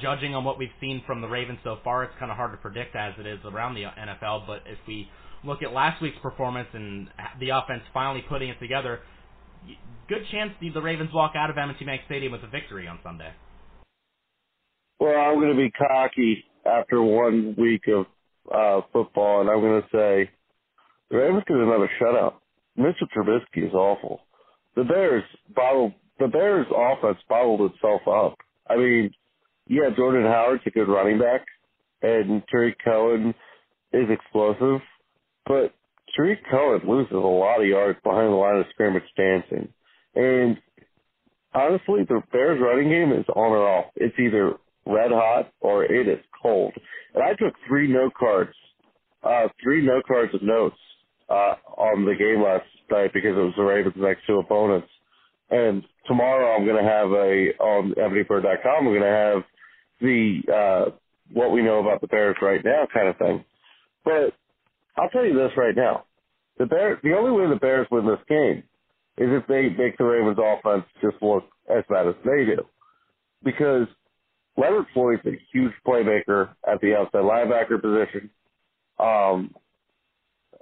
judging 0.03 0.35
on 0.35 0.45
what 0.45 0.59
we've 0.59 0.75
seen 0.81 1.03
from 1.07 1.21
the 1.21 1.29
Ravens 1.29 1.59
so 1.63 1.79
far, 1.85 2.05
it's 2.05 2.13
kind 2.19 2.31
of 2.31 2.37
hard 2.37 2.53
to 2.53 2.59
predict 2.59 2.97
as 2.97 3.15
it 3.19 3.27
is 3.27 3.39
around 3.45 3.75
the 3.75 3.83
NFL. 3.83 4.47
But 4.47 4.63
if 4.67 4.79
we 4.89 5.09
look 5.45 5.63
at 5.63 5.73
last 5.73 6.03
week's 6.03 6.19
performance 6.21 6.69
and 6.73 7.09
the 7.39 7.51
offense 7.51 7.83
finally 7.95 8.25
putting 8.29 8.49
it 8.49 8.59
together, 8.61 9.01
good 10.09 10.23
chance 10.33 10.51
the, 10.61 10.71
the 10.71 10.83
Ravens 10.83 11.11
walk 11.15 11.33
out 11.37 11.51
of 11.51 11.57
M&T 11.59 11.85
Bank 11.85 12.03
Stadium 12.07 12.33
with 12.33 12.43
a 12.43 12.49
victory 12.49 12.89
on 12.89 12.99
Sunday. 13.03 13.33
Well, 14.99 15.19
I'm 15.19 15.37
going 15.41 15.51
to 15.51 15.57
be 15.57 15.71
cocky 15.71 16.45
after 16.67 17.03
one 17.03 17.55
week 17.57 17.83
of 17.89 18.07
uh, 18.53 18.85
football, 18.93 19.41
and 19.41 19.49
I'm 19.49 19.61
going 19.61 19.81
to 19.81 19.89
say 19.89 20.31
the 21.11 21.17
Ravens 21.17 21.45
get 21.47 21.57
another 21.57 21.91
shutout. 22.01 22.35
Mitchell 22.77 23.07
Trubisky 23.17 23.67
is 23.67 23.75
awful. 23.75 24.21
The 24.77 24.85
Bears 24.85 25.25
bottled 25.55 25.93
the 26.19 26.29
Bears 26.29 26.67
offense 26.75 27.19
bottled 27.29 27.73
itself 27.73 28.03
up. 28.07 28.37
I 28.69 28.77
mean, 28.77 29.11
yeah, 29.67 29.89
Jordan 29.97 30.25
Howard's 30.25 30.63
a 30.67 30.71
good 30.71 30.89
running 30.89 31.19
back, 31.19 31.47
and 32.03 32.43
Tarik 32.51 32.77
Cohen 32.85 33.35
is 33.93 34.09
explosive, 34.11 34.81
but 35.47 35.75
Tarik 36.15 36.41
Cohen 36.51 36.83
loses 36.87 37.13
a 37.13 37.17
lot 37.17 37.61
of 37.61 37.67
yards 37.67 37.99
behind 38.05 38.29
the 38.29 38.37
line 38.37 38.57
of 38.57 38.67
scrimmage 38.71 39.03
dancing. 39.17 39.73
And 40.15 40.59
honestly, 41.55 42.05
the 42.09 42.23
Bears 42.33 42.61
running 42.61 42.91
game 42.91 43.13
is 43.13 43.27
on 43.35 43.53
or 43.53 43.67
off. 43.67 43.87
It's 43.97 44.19
either 44.19 44.55
red 44.87 45.11
hot 45.11 45.53
or 45.61 45.85
it 45.85 46.09
is 46.09 46.25
cold. 46.43 46.73
And 47.15 47.23
I 47.23 47.31
took 47.31 47.55
three 47.67 47.89
note 47.89 48.13
cards, 48.19 48.55
uh, 49.23 49.49
three 49.63 49.85
note 49.85 50.05
cards 50.07 50.35
of 50.35 50.43
notes, 50.43 50.77
uh, 51.31 51.55
on 51.79 52.05
the 52.05 52.15
game 52.15 52.43
last 52.43 52.67
night 52.91 53.13
because 53.15 53.37
it 53.37 53.41
was 53.41 53.55
the 53.57 53.63
Ravens 53.63 53.95
next 53.97 54.27
two 54.27 54.39
opponents. 54.39 54.89
And 55.51 55.83
tomorrow 56.07 56.57
I'm 56.57 56.65
going 56.65 56.83
to 56.83 56.91
have 56.91 57.11
a, 57.11 57.63
on 57.63 57.95
ebonybird.com, 57.95 58.85
we're 58.85 58.99
going 58.99 59.03
to 59.03 59.07
have 59.07 59.43
the, 60.01 60.41
uh, 60.53 60.91
what 61.33 61.53
we 61.53 61.63
know 61.63 61.81
about 61.81 62.01
the 62.01 62.09
Bears 62.09 62.37
right 62.43 62.65
now 62.65 62.87
kind 62.93 63.09
of 63.09 63.17
thing. 63.17 63.45
But 64.05 64.35
I'll 64.97 65.11
tell 65.11 65.25
you 65.25 65.35
this 65.35 65.53
right 65.57 65.77
now. 65.77 66.05
The 66.59 66.67
Bears, 66.67 66.99
the 67.03 67.15
only 67.15 67.31
way 67.31 67.49
the 67.49 67.61
Bears 67.61 67.87
win 67.91 68.07
this 68.07 68.19
game 68.29 68.63
is 69.17 69.29
if 69.31 69.47
they 69.47 69.69
make 69.69 69.99
the 69.99 70.05
Ravens 70.05 70.39
offense 70.39 70.85
just 71.01 71.23
look 71.23 71.45
as 71.69 71.85
bad 71.89 72.07
as 72.07 72.15
they 72.25 72.45
do. 72.45 72.65
Because 73.43 73.87
Leonard 74.57 74.87
Floyd's 74.93 75.23
a 75.27 75.39
huge 75.53 75.73
playmaker 75.87 76.51
at 76.71 76.81
the 76.81 76.95
outside 76.95 77.23
linebacker 77.23 77.81
position. 77.81 78.31
Um, 78.99 79.55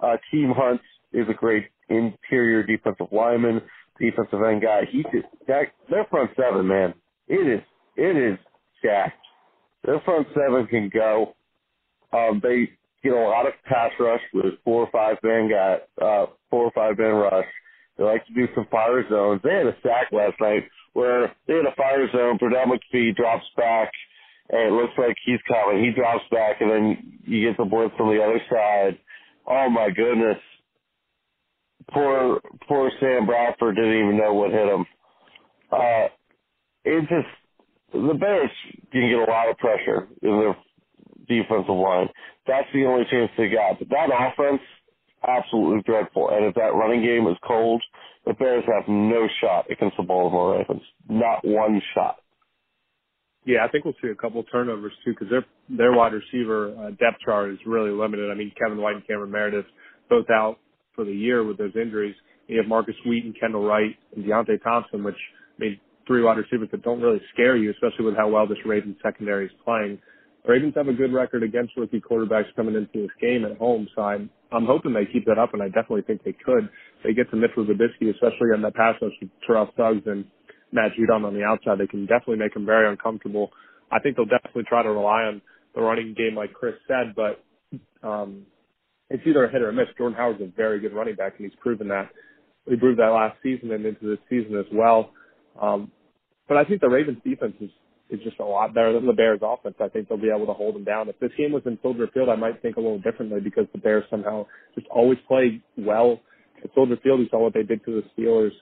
uh, 0.03 0.17
Team 0.31 0.53
Hunt 0.57 0.81
is 1.13 1.27
a 1.29 1.35
great 1.35 1.67
interior 1.89 2.63
defensive 2.63 3.09
lineman, 3.13 3.61
defensive 4.01 4.43
end 4.43 4.63
guy. 4.63 4.83
He 4.91 5.03
just, 5.05 5.27
that, 5.47 5.69
their 5.91 6.05
front 6.07 6.31
seven, 6.37 6.67
man, 6.67 6.95
it 7.27 7.35
is, 7.35 7.63
it 7.97 8.17
is 8.17 8.39
jacked. 8.83 9.19
Their 9.85 10.01
front 10.01 10.27
seven 10.35 10.67
can 10.67 10.91
go. 10.93 11.35
Um, 12.13 12.41
they 12.43 12.71
get 13.03 13.13
a 13.13 13.21
lot 13.21 13.47
of 13.47 13.53
pass 13.65 13.91
rush 13.99 14.21
with 14.33 14.55
four 14.65 14.85
or 14.85 14.91
five 14.91 15.17
man 15.23 15.51
guy, 15.51 15.79
uh, 16.05 16.27
four 16.51 16.65
or 16.65 16.73
five 16.73 16.99
man 16.99 17.15
rush. 17.15 17.47
They 17.97 18.05
like 18.05 18.27
to 18.27 18.35
do 18.35 18.47
some 18.55 18.67
fire 18.71 19.09
zones. 19.09 19.41
They 19.43 19.55
had 19.55 19.67
a 19.67 19.77
sack 19.83 20.13
last 20.13 20.41
night 20.41 20.65
where 20.93 21.35
they 21.47 21.55
had 21.55 21.67
a 21.67 21.75
fire 21.77 22.11
zone. 22.13 22.39
Pernell 22.39 22.67
McPhee 22.67 23.15
drops 23.15 23.45
back, 23.57 23.91
and 24.51 24.69
it 24.69 24.73
looks 24.73 24.95
like 24.97 25.17
he's 25.25 25.41
coming. 25.49 25.83
He 25.83 25.91
drops 25.91 26.25
back, 26.31 26.61
and 26.61 26.71
then 26.71 27.19
you 27.25 27.49
get 27.49 27.57
the 27.57 27.65
blitz 27.65 27.95
from 27.97 28.09
the 28.09 28.23
other 28.23 28.41
side. 28.51 28.99
Oh 29.49 29.71
my 29.71 29.89
goodness! 29.91 30.39
Poor 31.93 32.41
poor 32.69 32.91
Sam 33.01 33.27
Bradford 33.27 33.77
didn't 33.77 33.99
even 33.99 34.19
know 34.19 34.35
what 34.35 34.51
hit 34.51 34.69
him. 34.69 34.85
Uh, 35.73 36.09
it 36.85 37.01
just 37.09 37.29
the 37.93 38.15
Bears 38.15 38.51
can 38.93 39.09
get 39.09 39.29
a 39.29 39.31
lot 39.31 39.49
of 39.49 39.57
pressure 39.59 40.09
in 40.23 40.31
their 40.39 40.57
defensive 41.27 41.75
line. 41.75 42.09
That's 42.47 42.69
the 42.75 42.85
only 42.85 43.05
chance 43.11 43.31
they 43.37 43.49
got. 43.49 43.79
But 43.79 43.89
that 43.91 44.11
offense, 44.13 44.61
absolutely 45.27 45.83
dreadful. 45.87 46.31
And 46.31 46.45
if 46.45 46.55
that 46.55 46.75
running 46.75 47.03
game 47.03 47.27
is 47.27 47.37
cold, 47.47 47.83
the 48.27 48.35
Bears 48.35 48.65
have 48.67 48.89
no 48.89 49.27
shot 49.41 49.71
against 49.71 49.97
the 49.97 50.03
Baltimore 50.03 50.59
Ravens. 50.59 50.83
Not 51.09 51.45
one 51.45 51.81
shot. 51.95 52.17
Yeah, 53.45 53.65
I 53.65 53.69
think 53.69 53.85
we'll 53.85 53.95
see 54.03 54.09
a 54.09 54.15
couple 54.15 54.43
turnovers 54.45 54.93
too 55.05 55.13
because 55.13 55.29
their 55.31 55.45
their 55.69 55.93
wide 55.93 56.13
receiver 56.13 56.75
uh, 56.79 56.91
depth 56.91 57.21
chart 57.25 57.51
is 57.51 57.59
really 57.67 57.91
limited. 57.91 58.31
I 58.31 58.35
mean, 58.35 58.53
Kevin 58.59 58.79
White 58.79 58.97
and 58.97 59.07
Cameron 59.07 59.31
Meredith 59.31 59.67
both 60.11 60.29
out 60.31 60.59
for 60.95 61.05
the 61.05 61.13
year 61.13 61.45
with 61.45 61.59
those 61.59 61.73
injuries. 61.81 62.15
You 62.47 62.59
have 62.59 62.67
Markus 62.67 62.95
Wheaton, 63.07 63.35
Kendall 63.39 63.67
Wright, 63.67 63.95
and 64.15 64.25
Deonte 64.25 64.63
Thompson, 64.63 65.05
which 65.05 65.17
I 65.59 65.63
mean, 65.63 65.81
three 66.07 66.23
wide 66.23 66.39
receivers 66.39 66.69
that 66.73 66.83
don't 66.83 67.01
really 67.01 67.21
scare 67.33 67.57
you, 67.57 67.71
especially 67.71 68.05
with 68.05 68.17
how 68.17 68.29
well 68.29 68.47
this 68.47 68.59
Ravens 68.65 68.97
secondary 69.03 69.47
is 69.47 69.53
playing. 69.65 69.99
The 70.45 70.53
Ravens 70.53 70.75
have 70.77 70.89
a 70.89 70.93
good 70.93 71.13
record 71.13 71.43
against 71.43 71.77
rookie 71.77 72.01
quarterbacks 72.01 72.55
coming 72.57 72.75
into 72.75 73.03
this 73.07 73.11
game 73.21 73.45
at 73.45 73.59
home, 73.59 73.87
so 73.95 74.03
I'm, 74.03 74.31
I'm 74.51 74.65
hoping 74.65 74.95
they 74.95 75.05
keep 75.05 75.27
that 75.27 75.39
up, 75.39 75.53
and 75.53 75.63
I 75.63 75.67
definitely 75.67 76.03
think 76.03 76.25
they 76.25 76.33
could. 76.33 76.69
They 77.05 77.13
get 77.13 77.31
to 77.31 77.37
Mitchell 77.37 77.67
Trubisky, 77.67 78.11
especially 78.11 78.49
on 78.55 78.63
that 78.63 78.75
pass 78.75 78.95
rush 79.03 79.13
with 79.21 79.31
Terrell 79.47 79.69
Suggs 79.77 80.03
and 80.07 80.25
Matt 80.73 80.93
Judon 80.99 81.25
on 81.25 81.35
the 81.35 81.45
outside. 81.45 81.79
They 81.79 81.87
can 81.87 82.07
definitely 82.07 82.37
make 82.37 82.55
him 82.55 82.67
very 82.67 82.89
uncomfortable. 82.89 83.51
I 83.91 83.99
think 84.01 84.17
they'll 84.17 84.27
definitely 84.27 84.65
try 84.69 84.83
to 84.83 84.91
rely 84.91 85.23
on 85.25 85.41
the 85.75 85.81
running 85.81 86.15
game, 86.17 86.35
like 86.35 86.53
Chris 86.53 86.75
said, 86.87 87.15
but 87.17 87.43
um, 88.07 88.47
it's 89.11 89.23
either 89.27 89.45
a 89.45 89.51
hit 89.51 89.63
or 89.63 89.71
a 89.71 89.73
miss. 89.73 89.87
Jordan 89.97 90.17
Howard's 90.17 90.43
a 90.43 90.47
very 90.57 90.81
good 90.81 90.93
running 90.93 91.15
back, 91.15 91.35
and 91.39 91.49
he's 91.49 91.59
proven 91.61 91.89
that. 91.89 92.11
He 92.69 92.77
proved 92.77 92.99
that 92.99 93.07
last 93.07 93.37
season 93.43 93.73
and 93.73 93.85
into 93.87 94.07
this 94.07 94.19
season 94.29 94.59
as 94.59 94.67
well. 94.73 95.13
Um, 95.61 95.91
but 96.49 96.57
I 96.57 96.65
think 96.65 96.81
the 96.81 96.89
Ravens 96.89 97.19
defense 97.25 97.55
is 97.61 97.71
is 98.11 98.21
just 98.25 98.41
a 98.41 98.45
lot 98.45 98.73
better 98.73 98.95
than 98.95 99.07
the 99.07 99.13
Bears 99.13 99.41
offense. 99.43 99.75
I 99.81 99.89
think 99.89 100.09
they'll 100.09 100.17
be 100.17 100.33
able 100.35 100.47
to 100.47 100.55
hold 100.55 100.75
them 100.75 100.85
down. 100.85 101.11
If 101.11 101.19
this 101.21 101.31
game 101.37 101.53
was 101.53 101.63
in 101.67 101.79
Soldier 101.83 102.09
Field, 102.15 102.31
I 102.31 102.37
might 102.37 102.63
think 102.63 102.77
a 102.77 102.81
little 102.81 102.99
differently 103.01 103.41
because 103.41 103.67
the 103.73 103.79
Bears 103.79 104.05
somehow 104.09 104.47
just 104.75 104.87
always 104.89 105.19
play 105.29 105.63
well 105.77 106.19
at 106.65 106.71
Soldier 106.75 106.97
Field. 107.03 107.21
We 107.21 107.29
saw 107.31 107.43
what 107.43 107.53
they 107.53 107.65
did 107.65 107.85
to 107.85 108.01
the 108.01 108.23
Steelers, 108.23 108.53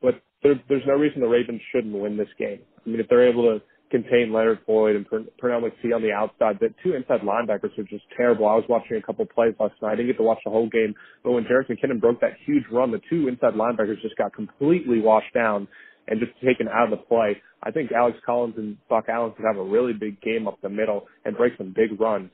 but 0.00 0.14
there, 0.42 0.54
there's 0.68 0.86
no 0.86 0.94
reason 0.94 1.20
the 1.20 1.26
Ravens 1.26 1.60
shouldn't 1.72 1.94
win 1.94 2.16
this 2.16 2.28
game. 2.38 2.60
I 2.84 2.88
mean, 2.88 3.00
if 3.00 3.08
they're 3.08 3.28
able 3.28 3.44
to 3.44 3.62
contain 3.90 4.32
Leonard 4.32 4.58
Floyd 4.66 4.96
and 4.96 5.06
Pernell 5.06 5.62
McPhee 5.62 5.94
on 5.94 6.02
the 6.02 6.12
outside, 6.12 6.58
the 6.60 6.74
two 6.82 6.94
inside 6.94 7.20
linebackers 7.20 7.78
are 7.78 7.84
just 7.84 8.04
terrible. 8.16 8.46
I 8.46 8.54
was 8.54 8.64
watching 8.68 8.96
a 8.96 9.02
couple 9.02 9.24
plays 9.26 9.54
last 9.60 9.74
night. 9.80 9.92
I 9.92 9.96
didn't 9.96 10.08
get 10.08 10.16
to 10.18 10.24
watch 10.24 10.40
the 10.44 10.50
whole 10.50 10.68
game, 10.68 10.94
but 11.22 11.32
when 11.32 11.44
Jerick 11.44 11.68
McKinnon 11.70 12.00
broke 12.00 12.20
that 12.20 12.36
huge 12.44 12.64
run, 12.70 12.90
the 12.90 13.00
two 13.08 13.28
inside 13.28 13.54
linebackers 13.54 14.00
just 14.02 14.16
got 14.16 14.34
completely 14.34 15.00
washed 15.00 15.32
down 15.34 15.68
and 16.08 16.20
just 16.20 16.32
taken 16.44 16.68
out 16.68 16.92
of 16.92 16.98
the 16.98 17.04
play. 17.04 17.40
I 17.62 17.70
think 17.70 17.90
Alex 17.92 18.18
Collins 18.24 18.54
and 18.56 18.76
Buck 18.88 19.06
Allen 19.08 19.32
could 19.36 19.44
have 19.46 19.56
a 19.56 19.64
really 19.64 19.92
big 19.92 20.20
game 20.20 20.46
up 20.46 20.60
the 20.62 20.68
middle 20.68 21.06
and 21.24 21.36
break 21.36 21.54
some 21.56 21.72
big 21.74 22.00
runs. 22.00 22.30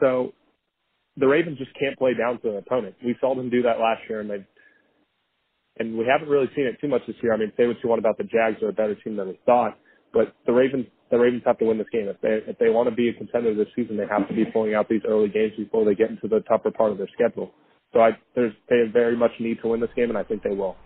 So 0.00 0.32
the 1.16 1.26
Ravens 1.26 1.58
just 1.58 1.70
can't 1.78 1.96
play 1.98 2.14
down 2.14 2.40
to 2.40 2.50
an 2.50 2.56
opponent. 2.58 2.96
We 3.04 3.16
saw 3.20 3.34
them 3.34 3.50
do 3.50 3.62
that 3.62 3.78
last 3.78 4.02
year, 4.08 4.20
and 4.20 4.30
they 4.30 4.44
and 5.78 5.96
we 5.96 6.06
haven't 6.06 6.28
really 6.28 6.48
seen 6.56 6.64
it 6.64 6.76
too 6.80 6.88
much 6.88 7.02
this 7.06 7.16
year. 7.22 7.34
I 7.34 7.36
mean, 7.36 7.52
say 7.56 7.66
what 7.66 7.76
you 7.82 7.88
want 7.88 7.98
about 7.98 8.18
the 8.18 8.24
Jags, 8.24 8.62
are 8.62 8.68
a 8.68 8.72
better 8.72 8.94
team 8.94 9.16
than 9.16 9.28
we 9.28 9.38
thought, 9.44 9.78
but 10.12 10.34
the 10.46 10.52
Ravens 10.52 10.86
the 11.10 11.18
Ravens 11.18 11.42
have 11.46 11.58
to 11.58 11.64
win 11.64 11.78
this 11.78 11.86
game. 11.92 12.08
If 12.08 12.20
they 12.20 12.50
if 12.50 12.58
they 12.58 12.68
want 12.68 12.88
to 12.88 12.94
be 12.94 13.08
a 13.08 13.12
contender 13.14 13.54
this 13.54 13.68
season, 13.76 13.96
they 13.96 14.06
have 14.10 14.26
to 14.28 14.34
be 14.34 14.44
pulling 14.44 14.74
out 14.74 14.88
these 14.88 15.02
early 15.06 15.28
games 15.28 15.52
before 15.56 15.84
they 15.84 15.94
get 15.94 16.10
into 16.10 16.28
the 16.28 16.40
tougher 16.48 16.70
part 16.70 16.92
of 16.92 16.98
their 16.98 17.08
schedule. 17.14 17.52
So 17.92 18.00
I 18.00 18.10
there's 18.34 18.52
they 18.68 18.82
very 18.92 19.16
much 19.16 19.32
need 19.40 19.58
to 19.62 19.68
win 19.68 19.80
this 19.80 19.90
game, 19.94 20.08
and 20.08 20.18
I 20.18 20.24
think 20.24 20.42
they 20.42 20.54
will. 20.54 20.76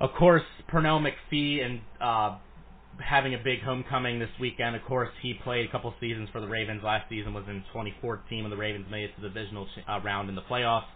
Of 0.00 0.10
course, 0.18 0.42
Pernell 0.72 1.04
McPhee 1.04 1.64
and 1.64 1.80
uh, 2.00 2.38
having 2.98 3.34
a 3.34 3.38
big 3.38 3.62
homecoming 3.62 4.18
this 4.18 4.30
weekend. 4.40 4.74
Of 4.74 4.82
course, 4.82 5.10
he 5.22 5.34
played 5.44 5.68
a 5.68 5.70
couple 5.70 5.94
seasons 6.00 6.28
for 6.32 6.40
the 6.40 6.48
Ravens. 6.48 6.82
Last 6.82 7.08
season 7.08 7.34
was 7.34 7.44
in 7.46 7.62
2014 7.72 8.42
when 8.42 8.50
the 8.50 8.56
Ravens 8.56 8.86
made 8.90 9.04
it 9.04 9.14
to 9.16 9.22
the 9.22 9.28
divisional 9.28 9.68
uh, 9.88 10.00
round 10.02 10.28
in 10.28 10.34
the 10.34 10.42
playoffs. 10.42 10.88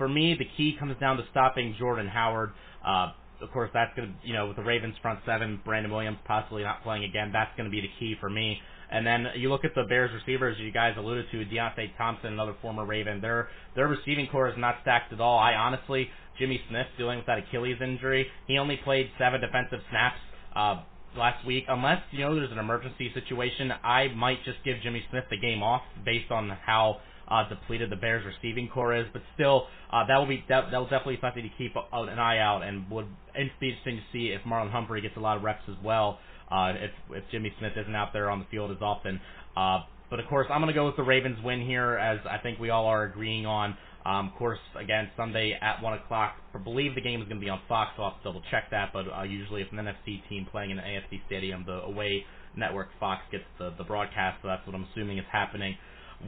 For 0.00 0.08
me, 0.08 0.34
the 0.38 0.46
key 0.56 0.76
comes 0.80 0.96
down 0.98 1.18
to 1.18 1.24
stopping 1.30 1.76
Jordan 1.78 2.08
Howard. 2.08 2.52
Uh, 2.82 3.12
of 3.42 3.50
course, 3.52 3.68
that's 3.74 3.94
going 3.94 4.08
to, 4.08 4.26
you 4.26 4.32
know, 4.32 4.46
with 4.46 4.56
the 4.56 4.62
Ravens 4.62 4.94
front 5.02 5.20
seven, 5.26 5.60
Brandon 5.62 5.92
Williams 5.92 6.16
possibly 6.26 6.62
not 6.62 6.82
playing 6.82 7.04
again, 7.04 7.28
that's 7.34 7.50
going 7.54 7.68
to 7.68 7.70
be 7.70 7.82
the 7.82 7.90
key 7.98 8.14
for 8.18 8.30
me. 8.30 8.56
And 8.90 9.06
then 9.06 9.26
you 9.36 9.50
look 9.50 9.62
at 9.66 9.74
the 9.74 9.84
Bears 9.90 10.10
receivers 10.14 10.56
you 10.58 10.72
guys 10.72 10.94
alluded 10.96 11.26
to, 11.32 11.44
Deonte 11.44 11.98
Thompson, 11.98 12.32
another 12.32 12.54
former 12.62 12.86
Raven. 12.86 13.20
Their 13.20 13.48
their 13.76 13.88
receiving 13.88 14.26
corps 14.32 14.48
is 14.48 14.54
not 14.56 14.76
stacked 14.80 15.12
at 15.12 15.20
all. 15.20 15.38
I 15.38 15.52
honestly, 15.52 16.08
Jimmy 16.38 16.58
Smith 16.70 16.86
dealing 16.96 17.18
with 17.18 17.26
that 17.26 17.36
Achilles 17.36 17.76
injury. 17.82 18.26
He 18.46 18.56
only 18.56 18.78
played 18.82 19.10
seven 19.18 19.42
defensive 19.42 19.80
snaps 19.90 20.16
uh, 20.56 20.82
last 21.14 21.46
week. 21.46 21.64
Unless 21.68 22.00
you 22.10 22.24
know 22.24 22.34
there's 22.34 22.52
an 22.52 22.58
emergency 22.58 23.12
situation, 23.12 23.70
I 23.84 24.08
might 24.16 24.42
just 24.46 24.64
give 24.64 24.76
Jimmy 24.82 25.04
Smith 25.10 25.24
the 25.28 25.36
game 25.36 25.62
off 25.62 25.82
based 26.06 26.30
on 26.30 26.48
how 26.64 27.00
uh, 27.30 27.48
depleted 27.48 27.90
the 27.90 27.96
Bears 27.96 28.24
receiving 28.24 28.68
corps 28.68 28.94
is. 28.94 29.06
But 29.12 29.22
still, 29.34 29.66
uh, 29.92 30.06
that 30.06 30.16
will 30.18 30.26
be 30.26 30.44
that 30.48 30.70
that 30.70 30.78
will 30.78 30.88
definitely 30.88 31.18
something 31.20 31.42
to 31.42 31.50
keep 31.56 31.74
an 31.76 32.18
eye 32.18 32.38
out, 32.38 32.62
and 32.62 32.90
would 32.90 33.06
it's 33.34 33.50
be 33.60 33.68
interesting 33.68 33.96
to 33.96 34.02
see 34.12 34.28
if 34.28 34.42
Marlon 34.42 34.70
Humphrey 34.70 35.00
gets 35.00 35.16
a 35.16 35.20
lot 35.20 35.36
of 35.36 35.42
reps 35.42 35.62
as 35.68 35.76
well 35.84 36.18
uh, 36.50 36.72
if 36.76 36.90
if 37.10 37.24
Jimmy 37.30 37.52
Smith 37.58 37.72
isn't 37.76 37.94
out 37.94 38.12
there 38.12 38.30
on 38.30 38.40
the 38.40 38.46
field 38.50 38.70
as 38.70 38.78
often. 38.80 39.20
Uh, 39.56 39.80
but 40.10 40.18
of 40.18 40.26
course, 40.26 40.48
I'm 40.50 40.60
going 40.60 40.72
to 40.72 40.78
go 40.78 40.86
with 40.86 40.96
the 40.96 41.04
Ravens 41.04 41.38
win 41.44 41.64
here, 41.64 41.96
as 41.96 42.18
I 42.28 42.38
think 42.38 42.58
we 42.58 42.70
all 42.70 42.86
are 42.86 43.04
agreeing 43.04 43.46
on. 43.46 43.76
Um, 44.04 44.28
of 44.28 44.34
course, 44.34 44.58
again, 44.78 45.10
Sunday 45.16 45.56
at 45.60 45.82
1 45.82 45.92
o'clock. 45.92 46.34
I 46.54 46.58
believe 46.58 46.94
the 46.94 47.00
game 47.00 47.20
is 47.20 47.28
going 47.28 47.38
to 47.38 47.44
be 47.44 47.50
on 47.50 47.60
Fox, 47.68 47.92
I'll 47.98 48.10
have 48.10 48.18
to 48.18 48.24
double 48.24 48.42
check 48.50 48.64
that. 48.70 48.90
But 48.92 49.04
uh, 49.06 49.22
usually, 49.22 49.62
if 49.62 49.68
an 49.70 49.78
NFC 49.78 50.26
team 50.28 50.48
playing 50.50 50.70
in 50.70 50.78
an 50.78 50.84
AFC 50.84 51.20
stadium, 51.26 51.64
the 51.66 51.82
away 51.82 52.24
network 52.56 52.88
Fox 52.98 53.22
gets 53.30 53.44
the, 53.58 53.72
the 53.78 53.84
broadcast, 53.84 54.38
so 54.42 54.48
that's 54.48 54.66
what 54.66 54.74
I'm 54.74 54.86
assuming 54.92 55.18
is 55.18 55.24
happening. 55.30 55.76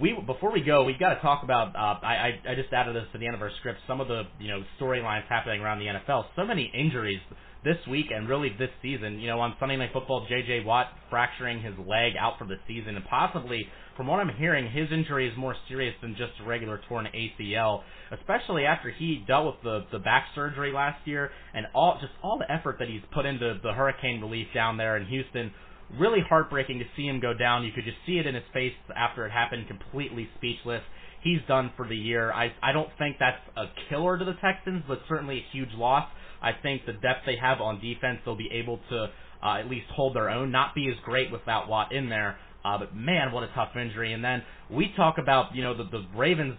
We 0.00 0.16
before 0.26 0.52
we 0.52 0.62
go, 0.62 0.84
we've 0.84 0.98
got 0.98 1.14
to 1.14 1.20
talk 1.20 1.42
about. 1.42 1.74
Uh, 1.76 2.04
I, 2.04 2.40
I 2.46 2.52
I 2.52 2.54
just 2.54 2.72
added 2.72 2.96
this 2.96 3.04
to 3.12 3.18
the 3.18 3.26
end 3.26 3.34
of 3.34 3.42
our 3.42 3.50
script. 3.60 3.80
Some 3.86 4.00
of 4.00 4.08
the 4.08 4.22
you 4.38 4.48
know 4.48 4.62
storylines 4.80 5.26
happening 5.28 5.60
around 5.60 5.80
the 5.80 5.86
NFL. 5.86 6.24
So 6.36 6.44
many 6.44 6.70
injuries 6.74 7.20
this 7.64 7.76
week 7.90 8.06
and 8.14 8.28
really 8.28 8.50
this 8.58 8.70
season. 8.80 9.18
You 9.20 9.28
know, 9.28 9.40
on 9.40 9.54
Sunday 9.60 9.76
Night 9.76 9.90
Football, 9.92 10.26
J.J. 10.28 10.64
Watt 10.64 10.86
fracturing 11.10 11.62
his 11.62 11.74
leg 11.78 12.12
out 12.18 12.38
for 12.38 12.46
the 12.46 12.56
season, 12.66 12.96
and 12.96 13.04
possibly, 13.04 13.66
from 13.96 14.06
what 14.06 14.18
I'm 14.18 14.34
hearing, 14.36 14.70
his 14.70 14.88
injury 14.90 15.28
is 15.28 15.36
more 15.36 15.54
serious 15.68 15.94
than 16.00 16.12
just 16.12 16.32
a 16.42 16.48
regular 16.48 16.80
torn 16.88 17.06
ACL. 17.14 17.82
Especially 18.12 18.64
after 18.64 18.90
he 18.90 19.22
dealt 19.26 19.46
with 19.46 19.62
the 19.62 19.98
the 19.98 20.02
back 20.02 20.26
surgery 20.34 20.72
last 20.72 21.06
year 21.06 21.30
and 21.54 21.66
all 21.74 21.98
just 22.00 22.12
all 22.22 22.38
the 22.38 22.50
effort 22.50 22.76
that 22.78 22.88
he's 22.88 23.02
put 23.12 23.26
into 23.26 23.58
the 23.62 23.72
hurricane 23.72 24.20
relief 24.22 24.46
down 24.54 24.78
there 24.78 24.96
in 24.96 25.06
Houston 25.06 25.52
really 25.98 26.20
heartbreaking 26.26 26.78
to 26.78 26.84
see 26.96 27.06
him 27.06 27.20
go 27.20 27.34
down. 27.34 27.64
You 27.64 27.72
could 27.72 27.84
just 27.84 27.98
see 28.06 28.18
it 28.18 28.26
in 28.26 28.34
his 28.34 28.44
face 28.52 28.72
after 28.96 29.26
it 29.26 29.30
happened, 29.30 29.66
completely 29.68 30.28
speechless. 30.36 30.82
He's 31.22 31.40
done 31.46 31.72
for 31.76 31.86
the 31.86 31.96
year. 31.96 32.32
I 32.32 32.52
I 32.62 32.72
don't 32.72 32.88
think 32.98 33.16
that's 33.20 33.38
a 33.56 33.66
killer 33.88 34.18
to 34.18 34.24
the 34.24 34.34
Texans, 34.40 34.82
but 34.88 35.00
certainly 35.08 35.38
a 35.38 35.44
huge 35.52 35.72
loss. 35.74 36.08
I 36.42 36.50
think 36.60 36.86
the 36.86 36.94
depth 36.94 37.26
they 37.26 37.36
have 37.40 37.60
on 37.60 37.80
defense, 37.80 38.18
they'll 38.24 38.36
be 38.36 38.50
able 38.52 38.80
to 38.90 39.06
uh, 39.42 39.58
at 39.58 39.70
least 39.70 39.86
hold 39.94 40.16
their 40.16 40.30
own, 40.30 40.50
not 40.50 40.74
be 40.74 40.88
as 40.88 40.96
great 41.04 41.30
without 41.30 41.68
Watt 41.68 41.92
in 41.92 42.08
there. 42.08 42.38
Uh, 42.64 42.78
but 42.78 42.94
man, 42.94 43.32
what 43.32 43.44
a 43.44 43.48
tough 43.54 43.70
injury. 43.76 44.12
And 44.12 44.24
then 44.24 44.42
we 44.70 44.92
talk 44.96 45.18
about 45.18 45.54
you 45.54 45.62
know 45.62 45.76
the 45.76 45.84
the 45.84 46.04
Ravens 46.16 46.56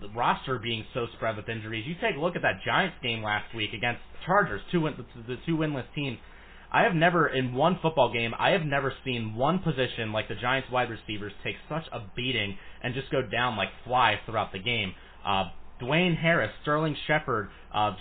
the 0.00 0.08
roster 0.08 0.58
being 0.58 0.84
so 0.94 1.06
spread 1.16 1.36
with 1.36 1.48
injuries. 1.48 1.84
You 1.86 1.94
take 2.00 2.16
a 2.16 2.20
look 2.20 2.36
at 2.36 2.42
that 2.42 2.60
Giants 2.64 2.96
game 3.02 3.22
last 3.22 3.54
week 3.54 3.70
against 3.76 4.00
Chargers, 4.26 4.60
two 4.72 4.82
win, 4.82 4.94
the 5.26 5.36
two 5.46 5.56
winless 5.56 5.84
teams. 5.94 6.18
I 6.72 6.82
have 6.82 6.94
never 6.94 7.28
in 7.28 7.54
one 7.54 7.78
football 7.82 8.12
game 8.12 8.32
I 8.38 8.50
have 8.50 8.62
never 8.62 8.92
seen 9.04 9.34
one 9.34 9.58
position 9.58 10.12
like 10.12 10.28
the 10.28 10.36
Giants 10.36 10.68
wide 10.70 10.88
receivers 10.90 11.32
take 11.42 11.56
such 11.68 11.84
a 11.92 12.00
beating 12.14 12.56
and 12.82 12.94
just 12.94 13.10
go 13.10 13.22
down 13.22 13.56
like 13.56 13.68
flies 13.84 14.18
throughout 14.26 14.52
the 14.52 14.58
game. 14.58 14.94
Uh, 15.26 15.44
Dwayne 15.80 16.16
Harris, 16.16 16.50
Sterling 16.62 16.94
Shepard, 17.06 17.48
uh, 17.74 17.92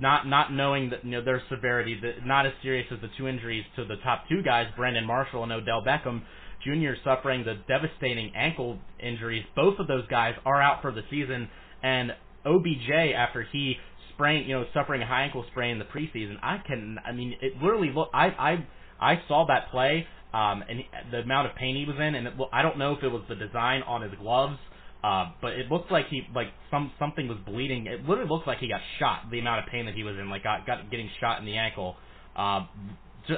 not 0.00 0.26
not 0.26 0.52
knowing 0.52 0.90
that 0.90 1.04
you 1.04 1.10
know 1.12 1.24
their 1.24 1.42
severity, 1.48 1.98
the, 2.00 2.26
not 2.26 2.46
as 2.46 2.52
serious 2.62 2.86
as 2.92 3.00
the 3.00 3.08
two 3.16 3.28
injuries 3.28 3.64
to 3.76 3.84
the 3.84 3.96
top 4.02 4.24
two 4.28 4.42
guys, 4.42 4.66
Brandon 4.76 5.06
Marshall 5.06 5.42
and 5.42 5.52
Odell 5.52 5.82
Beckham 5.82 6.22
Jr. 6.64 6.94
suffering 7.04 7.44
the 7.44 7.54
devastating 7.68 8.32
ankle 8.34 8.78
injuries. 8.98 9.44
Both 9.54 9.78
of 9.78 9.86
those 9.86 10.06
guys 10.08 10.34
are 10.44 10.60
out 10.60 10.82
for 10.82 10.92
the 10.92 11.02
season, 11.10 11.48
and 11.82 12.12
OBJ 12.46 12.90
after 13.16 13.42
he 13.52 13.76
sprain, 14.14 14.48
you 14.48 14.54
know, 14.54 14.64
suffering 14.72 15.02
a 15.02 15.06
high 15.06 15.22
ankle 15.22 15.44
sprain 15.50 15.72
in 15.72 15.78
the 15.78 15.84
preseason. 15.84 16.36
I 16.42 16.58
can, 16.66 16.98
I 17.04 17.12
mean, 17.12 17.34
it 17.40 17.54
literally 17.60 17.90
look. 17.94 18.08
I 18.14 18.26
I 18.26 18.66
I 19.00 19.22
saw 19.28 19.46
that 19.46 19.70
play, 19.70 20.06
um, 20.32 20.64
and 20.68 20.80
the 21.10 21.18
amount 21.18 21.48
of 21.48 21.56
pain 21.56 21.76
he 21.76 21.84
was 21.84 21.96
in, 21.96 22.14
and 22.14 22.26
it, 22.26 22.34
I 22.52 22.62
don't 22.62 22.78
know 22.78 22.94
if 22.94 23.02
it 23.02 23.08
was 23.08 23.22
the 23.28 23.34
design 23.34 23.82
on 23.82 24.02
his 24.02 24.12
gloves. 24.20 24.58
Uh, 25.04 25.30
but 25.40 25.52
it 25.52 25.70
looked 25.70 25.92
like 25.92 26.08
he 26.08 26.22
like 26.34 26.48
some 26.70 26.90
something 26.98 27.28
was 27.28 27.38
bleeding. 27.46 27.86
It 27.86 28.00
literally 28.08 28.28
looked 28.28 28.46
like 28.46 28.58
he 28.58 28.66
got 28.66 28.80
shot. 28.98 29.30
The 29.30 29.38
amount 29.38 29.64
of 29.64 29.70
pain 29.70 29.86
that 29.86 29.94
he 29.94 30.02
was 30.02 30.16
in, 30.18 30.30
like 30.30 30.42
got 30.42 30.66
got 30.66 30.90
getting 30.90 31.08
shot 31.20 31.38
in 31.38 31.44
the 31.44 31.56
ankle. 31.56 31.94
Uh, 32.34 32.66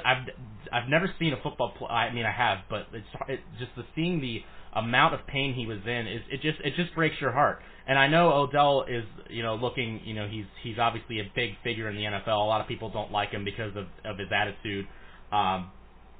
I've 0.05 0.25
I've 0.71 0.89
never 0.89 1.13
seen 1.19 1.33
a 1.33 1.41
football. 1.43 1.73
Play, 1.77 1.89
I 1.89 2.13
mean, 2.13 2.25
I 2.25 2.31
have, 2.31 2.59
but 2.69 2.87
it's 2.93 3.05
it, 3.27 3.39
just 3.59 3.71
the 3.75 3.83
seeing 3.95 4.21
the 4.21 4.41
amount 4.73 5.13
of 5.13 5.25
pain 5.27 5.53
he 5.53 5.65
was 5.65 5.79
in 5.85 6.07
is 6.07 6.21
it 6.31 6.41
just 6.41 6.59
it 6.63 6.73
just 6.75 6.93
breaks 6.95 7.15
your 7.19 7.31
heart. 7.31 7.59
And 7.89 7.97
I 7.97 8.07
know 8.07 8.31
Odell 8.31 8.85
is 8.87 9.03
you 9.31 9.41
know 9.41 9.55
looking 9.55 10.01
you 10.05 10.13
know 10.13 10.27
he's 10.27 10.45
he's 10.61 10.77
obviously 10.77 11.21
a 11.21 11.31
big 11.35 11.53
figure 11.63 11.89
in 11.89 11.95
the 11.95 12.03
NFL. 12.03 12.27
A 12.27 12.47
lot 12.47 12.61
of 12.61 12.67
people 12.67 12.91
don't 12.91 13.11
like 13.11 13.31
him 13.31 13.43
because 13.43 13.75
of 13.75 13.87
of 14.05 14.19
his 14.19 14.27
attitude. 14.31 14.87
Um, 15.31 15.71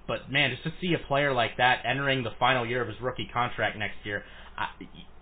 but 0.07 0.31
man, 0.31 0.49
just 0.49 0.63
to 0.63 0.73
see 0.81 0.95
a 0.95 1.07
player 1.07 1.31
like 1.31 1.57
that 1.57 1.83
entering 1.85 2.23
the 2.23 2.31
final 2.39 2.65
year 2.65 2.81
of 2.81 2.87
his 2.87 2.97
rookie 2.99 3.29
contract 3.31 3.77
next 3.77 3.97
year, 4.03 4.23
I, 4.57 4.69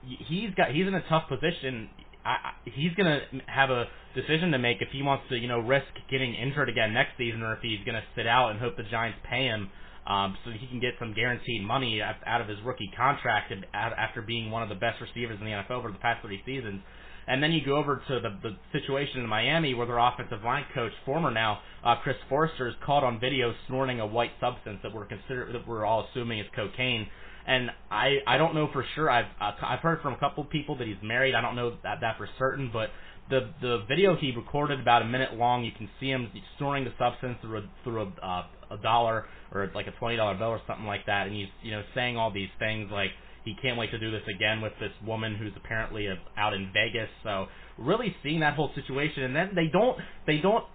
he's 0.01 0.53
got 0.55 0.71
he's 0.71 0.87
in 0.87 0.95
a 0.95 1.03
tough 1.09 1.27
position. 1.27 1.89
I, 2.23 2.53
he's 2.63 2.93
gonna 2.95 3.19
have 3.47 3.69
a 3.69 3.87
decision 4.15 4.51
to 4.51 4.57
make 4.57 4.81
if 4.81 4.87
he 4.93 5.03
wants 5.03 5.25
to 5.27 5.35
you 5.35 5.49
know 5.49 5.59
risk 5.59 5.91
getting 6.09 6.33
injured 6.33 6.69
again 6.69 6.93
next 6.93 7.17
season 7.17 7.41
or 7.41 7.55
if 7.55 7.59
he's 7.61 7.79
gonna 7.85 8.03
sit 8.15 8.25
out 8.25 8.51
and 8.51 8.59
hope 8.61 8.77
the 8.77 8.83
Giants 8.83 9.19
pay 9.29 9.47
him 9.47 9.69
um, 10.07 10.37
so 10.45 10.51
he 10.51 10.65
can 10.67 10.79
get 10.79 10.93
some 10.99 11.13
guaranteed 11.13 11.63
money 11.63 12.01
out 12.01 12.41
of 12.41 12.47
his 12.47 12.57
rookie 12.63 12.89
contract 12.95 13.53
after 13.73 14.21
being 14.21 14.49
one 14.49 14.63
of 14.63 14.69
the 14.69 14.75
best 14.75 15.01
receivers 15.01 15.37
in 15.39 15.45
the 15.45 15.51
NFL 15.51 15.71
over 15.71 15.91
the 15.91 15.97
past 15.97 16.21
three 16.25 16.41
seasons. 16.45 16.81
And 17.27 17.43
then 17.43 17.51
you 17.51 17.59
go 17.65 17.75
over 17.75 18.01
to 18.07 18.19
the, 18.21 18.39
the 18.41 18.55
situation 18.71 19.19
in 19.19 19.27
Miami 19.27 19.73
where 19.73 19.85
their 19.85 19.97
offensive 19.97 20.43
line 20.45 20.63
coach, 20.73 20.93
former 21.05 21.29
now 21.29 21.59
uh, 21.83 21.95
Chris 22.01 22.15
Foerster, 22.29 22.69
is 22.69 22.75
caught 22.85 23.03
on 23.03 23.19
video 23.19 23.53
snorting 23.67 23.99
a 23.99 24.07
white 24.07 24.31
substance 24.39 24.79
that 24.81 24.93
we're 24.93 25.05
consider 25.05 25.51
that 25.51 25.67
we're 25.67 25.85
all 25.85 26.07
assuming 26.09 26.39
is 26.39 26.45
cocaine. 26.55 27.05
And 27.45 27.69
I 27.91 28.19
I 28.25 28.37
don't 28.37 28.55
know 28.55 28.69
for 28.71 28.85
sure. 28.95 29.09
I've 29.09 29.25
uh, 29.41 29.51
I've 29.61 29.79
heard 29.79 30.01
from 30.01 30.13
a 30.13 30.17
couple 30.19 30.45
people 30.45 30.77
that 30.77 30.87
he's 30.87 30.95
married. 31.03 31.35
I 31.35 31.41
don't 31.41 31.57
know 31.57 31.75
that 31.83 31.99
that 31.99 32.17
for 32.17 32.29
certain, 32.39 32.69
but 32.71 32.91
the 33.29 33.51
the 33.61 33.83
video 33.89 34.15
he 34.15 34.31
recorded 34.33 34.79
about 34.79 35.01
a 35.01 35.05
minute 35.05 35.33
long. 35.33 35.65
You 35.65 35.71
can 35.77 35.89
see 35.99 36.09
him 36.09 36.31
storing 36.55 36.85
the 36.85 36.93
substance 36.97 37.37
through 37.41 37.57
a, 37.57 37.63
through 37.83 38.01
a, 38.03 38.25
uh, 38.25 38.43
a 38.71 38.77
dollar 38.77 39.25
or 39.51 39.69
like 39.73 39.87
a 39.87 39.91
twenty 39.99 40.17
dollar 40.17 40.35
bill 40.35 40.49
or 40.49 40.61
something 40.67 40.85
like 40.85 41.05
that, 41.05 41.27
and 41.27 41.35
he's 41.35 41.47
you 41.63 41.71
know 41.71 41.83
saying 41.95 42.17
all 42.17 42.31
these 42.31 42.49
things 42.59 42.89
like 42.91 43.11
he 43.45 43.55
can't 43.61 43.77
wait 43.77 43.91
to 43.91 43.99
do 43.99 44.11
this 44.11 44.23
again 44.33 44.61
with 44.61 44.73
this 44.79 44.91
woman 45.05 45.35
who's 45.35 45.53
apparently 45.55 46.07
uh, 46.07 46.15
out 46.37 46.53
in 46.53 46.69
Vegas. 46.73 47.09
So 47.23 47.47
really 47.77 48.15
seeing 48.21 48.41
that 48.41 48.55
whole 48.55 48.71
situation, 48.75 49.23
and 49.23 49.35
then 49.35 49.51
they 49.55 49.67
don't 49.71 49.97
they 50.25 50.37
don't 50.37 50.65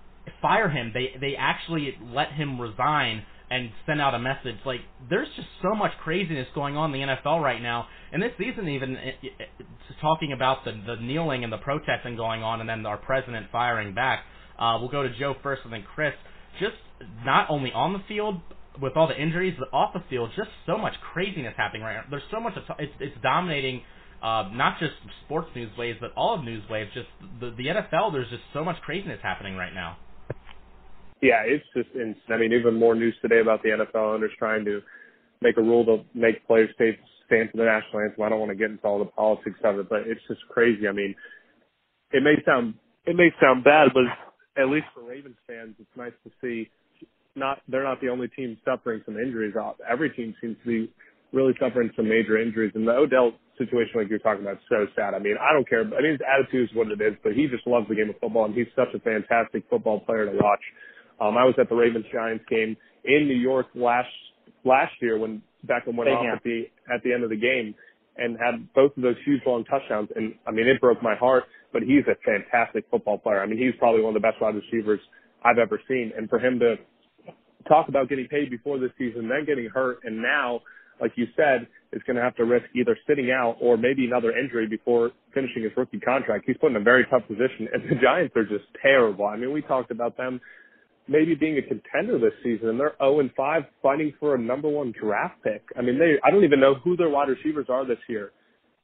fire 0.40 0.68
him. 0.68 0.92
They 0.94 1.14
they 1.20 1.34
actually 1.38 1.94
let 2.12 2.32
him 2.32 2.60
resign 2.60 3.24
and 3.50 3.70
send 3.84 4.00
out 4.00 4.14
a 4.14 4.18
message. 4.18 4.56
Like 4.64 4.80
there's 5.10 5.28
just 5.36 5.48
so 5.60 5.74
much 5.74 5.92
craziness 6.02 6.48
going 6.54 6.76
on 6.76 6.94
in 6.94 7.00
the 7.00 7.06
NFL 7.06 7.42
right 7.42 7.60
now, 7.60 7.86
and 8.12 8.22
this 8.22 8.32
season 8.38 8.68
even 8.68 8.96
it, 8.96 9.16
it, 9.22 9.32
it's 9.60 10.00
talking 10.00 10.32
about 10.32 10.64
the 10.64 10.72
the 10.72 10.96
kneeling 11.02 11.44
and 11.44 11.52
the 11.52 11.58
protesting 11.58 12.16
going 12.16 12.42
on, 12.42 12.60
and 12.60 12.68
then 12.68 12.84
our 12.86 12.96
president 12.98 13.46
firing 13.52 13.94
back. 13.94 14.24
Uh, 14.58 14.78
we'll 14.80 14.90
go 14.90 15.02
to 15.02 15.10
Joe 15.18 15.34
first, 15.42 15.62
and 15.64 15.72
then 15.72 15.84
Chris. 15.94 16.14
Just 16.60 16.76
not 17.24 17.50
only 17.50 17.72
on 17.72 17.92
the 17.92 18.02
field 18.08 18.40
with 18.80 18.96
all 18.96 19.06
the 19.06 19.20
injuries, 19.20 19.54
but 19.58 19.68
off 19.76 19.92
the 19.92 20.02
field, 20.08 20.30
just 20.36 20.50
so 20.66 20.78
much 20.78 20.94
craziness 21.12 21.54
happening 21.56 21.82
right 21.82 21.94
now. 21.94 22.04
There's 22.10 22.22
so 22.30 22.40
much. 22.40 22.54
It's 22.78 22.92
it's 23.00 23.16
dominating. 23.22 23.82
Uh, 24.22 24.48
not 24.52 24.78
just 24.78 24.92
sports 25.24 25.48
news 25.56 25.76
waves, 25.76 25.98
but 26.00 26.12
all 26.16 26.38
of 26.38 26.44
news 26.44 26.62
waves. 26.70 26.90
Just 26.94 27.08
the 27.40 27.50
the 27.50 27.66
NFL. 27.66 28.12
There's 28.12 28.30
just 28.30 28.44
so 28.52 28.64
much 28.64 28.76
craziness 28.82 29.18
happening 29.22 29.56
right 29.56 29.74
now. 29.74 29.96
Yeah, 31.20 31.42
it's 31.46 31.64
just 31.76 31.88
insane. 31.94 32.16
I 32.30 32.36
mean, 32.36 32.52
even 32.52 32.74
more 32.74 32.94
news 32.94 33.14
today 33.22 33.40
about 33.40 33.62
the 33.62 33.70
NFL 33.70 34.14
owners 34.14 34.32
trying 34.38 34.64
to 34.64 34.80
make 35.40 35.56
a 35.56 35.62
rule 35.62 35.84
to 35.86 36.04
make 36.14 36.46
players 36.46 36.70
stay 36.74 36.98
stand 37.26 37.50
for 37.50 37.58
the 37.58 37.64
national 37.64 38.02
anthem. 38.02 38.22
I 38.22 38.28
don't 38.28 38.40
want 38.40 38.50
to 38.50 38.56
get 38.56 38.70
into 38.70 38.84
all 38.84 38.98
the 38.98 39.06
politics 39.06 39.58
of 39.64 39.78
it, 39.78 39.88
but 39.88 40.00
it's 40.06 40.20
just 40.28 40.40
crazy. 40.48 40.88
I 40.88 40.92
mean, 40.92 41.14
it 42.12 42.22
may 42.22 42.34
sound 42.44 42.74
it 43.06 43.16
may 43.16 43.30
sound 43.40 43.64
bad, 43.64 43.88
but 43.94 44.04
at 44.60 44.68
least 44.68 44.86
for 44.94 45.02
Ravens 45.02 45.36
fans, 45.46 45.74
it's 45.78 45.96
nice 45.96 46.12
to 46.24 46.30
see 46.40 46.70
not 47.34 47.60
they're 47.68 47.84
not 47.84 48.00
the 48.00 48.08
only 48.08 48.28
team 48.28 48.56
suffering 48.64 49.02
some 49.04 49.16
injuries. 49.16 49.54
Every 49.88 50.10
team 50.10 50.34
seems 50.40 50.56
to 50.64 50.66
be 50.66 50.92
really 51.32 51.54
suffering 51.58 51.90
some 51.96 52.08
major 52.08 52.38
injuries, 52.38 52.72
and 52.74 52.86
the 52.86 52.92
Odell 52.92 53.32
situation, 53.58 53.92
like 53.96 54.08
you're 54.08 54.18
talking 54.18 54.42
about, 54.42 54.56
is 54.56 54.68
so 54.68 54.86
sad. 54.94 55.14
I 55.14 55.18
mean, 55.18 55.36
I 55.40 55.52
don't 55.52 55.68
care. 55.68 55.80
I 55.80 56.02
mean, 56.02 56.12
his 56.12 56.20
attitude 56.26 56.68
is 56.70 56.76
what 56.76 56.88
it 56.88 57.00
is, 57.00 57.14
but 57.22 57.32
he 57.32 57.48
just 57.48 57.66
loves 57.66 57.88
the 57.88 57.94
game 57.94 58.10
of 58.10 58.16
football, 58.20 58.44
and 58.44 58.54
he's 58.54 58.68
such 58.76 58.92
a 58.94 59.00
fantastic 59.00 59.64
football 59.70 60.00
player 60.00 60.26
to 60.26 60.36
watch. 60.36 60.60
Um, 61.20 61.36
I 61.36 61.44
was 61.44 61.54
at 61.58 61.68
the 61.68 61.74
Ravens 61.74 62.06
Giants 62.12 62.44
game 62.48 62.76
in 63.04 63.28
New 63.28 63.38
York 63.38 63.66
last 63.74 64.12
last 64.64 64.92
year 65.00 65.18
when 65.18 65.42
Beckham 65.66 65.96
went 65.96 66.10
off 66.10 66.26
at 66.36 66.42
the 66.42 66.68
at 66.92 67.02
the 67.02 67.12
end 67.12 67.24
of 67.24 67.30
the 67.30 67.36
game 67.36 67.74
and 68.16 68.36
had 68.38 68.72
both 68.74 68.96
of 68.96 69.02
those 69.02 69.16
huge 69.24 69.40
long 69.46 69.64
touchdowns. 69.64 70.08
And 70.14 70.34
I 70.46 70.50
mean, 70.50 70.66
it 70.66 70.80
broke 70.80 71.02
my 71.02 71.14
heart. 71.16 71.44
But 71.72 71.82
he's 71.82 72.04
a 72.04 72.16
fantastic 72.22 72.84
football 72.90 73.16
player. 73.16 73.40
I 73.40 73.46
mean, 73.46 73.58
he's 73.58 73.72
probably 73.78 74.02
one 74.02 74.14
of 74.14 74.20
the 74.20 74.28
best 74.28 74.40
wide 74.42 74.54
receivers 74.54 75.00
I've 75.42 75.58
ever 75.58 75.80
seen. 75.88 76.12
And 76.16 76.28
for 76.28 76.38
him 76.38 76.58
to 76.58 76.76
talk 77.62 77.88
about 77.88 78.08
getting 78.08 78.26
paid 78.28 78.50
before 78.50 78.78
the 78.78 78.88
season, 78.98 79.28
then 79.28 79.44
getting 79.46 79.68
hurt, 79.72 79.98
and 80.04 80.22
now, 80.22 80.60
like 81.00 81.12
you 81.16 81.26
said, 81.36 81.66
is 81.92 82.02
going 82.06 82.16
to 82.16 82.22
have 82.22 82.36
to 82.36 82.44
risk 82.44 82.66
either 82.74 82.96
sitting 83.06 83.30
out 83.30 83.56
or 83.60 83.76
maybe 83.76 84.04
another 84.06 84.36
injury 84.36 84.66
before 84.66 85.10
finishing 85.34 85.62
his 85.62 85.72
rookie 85.76 86.00
contract. 86.00 86.44
He's 86.46 86.56
put 86.56 86.70
in 86.70 86.76
a 86.76 86.80
very 86.80 87.06
tough 87.10 87.26
position, 87.26 87.68
and 87.72 87.82
the 87.84 87.94
Giants 88.02 88.34
are 88.36 88.44
just 88.44 88.64
terrible. 88.80 89.26
I 89.26 89.36
mean, 89.36 89.52
we 89.52 89.62
talked 89.62 89.90
about 89.90 90.16
them 90.16 90.40
maybe 91.08 91.34
being 91.34 91.58
a 91.58 91.62
contender 91.62 92.18
this 92.18 92.32
season, 92.42 92.68
and 92.68 92.80
they're 92.80 92.94
0 92.98 93.20
and 93.20 93.30
5, 93.36 93.62
fighting 93.82 94.12
for 94.20 94.34
a 94.34 94.38
number 94.38 94.68
one 94.68 94.92
draft 94.98 95.42
pick. 95.42 95.62
I 95.76 95.82
mean, 95.82 95.98
they 95.98 96.14
I 96.24 96.30
don't 96.30 96.44
even 96.44 96.60
know 96.60 96.74
who 96.82 96.96
their 96.96 97.08
wide 97.08 97.28
receivers 97.28 97.66
are 97.68 97.86
this 97.86 97.98
year. 98.08 98.32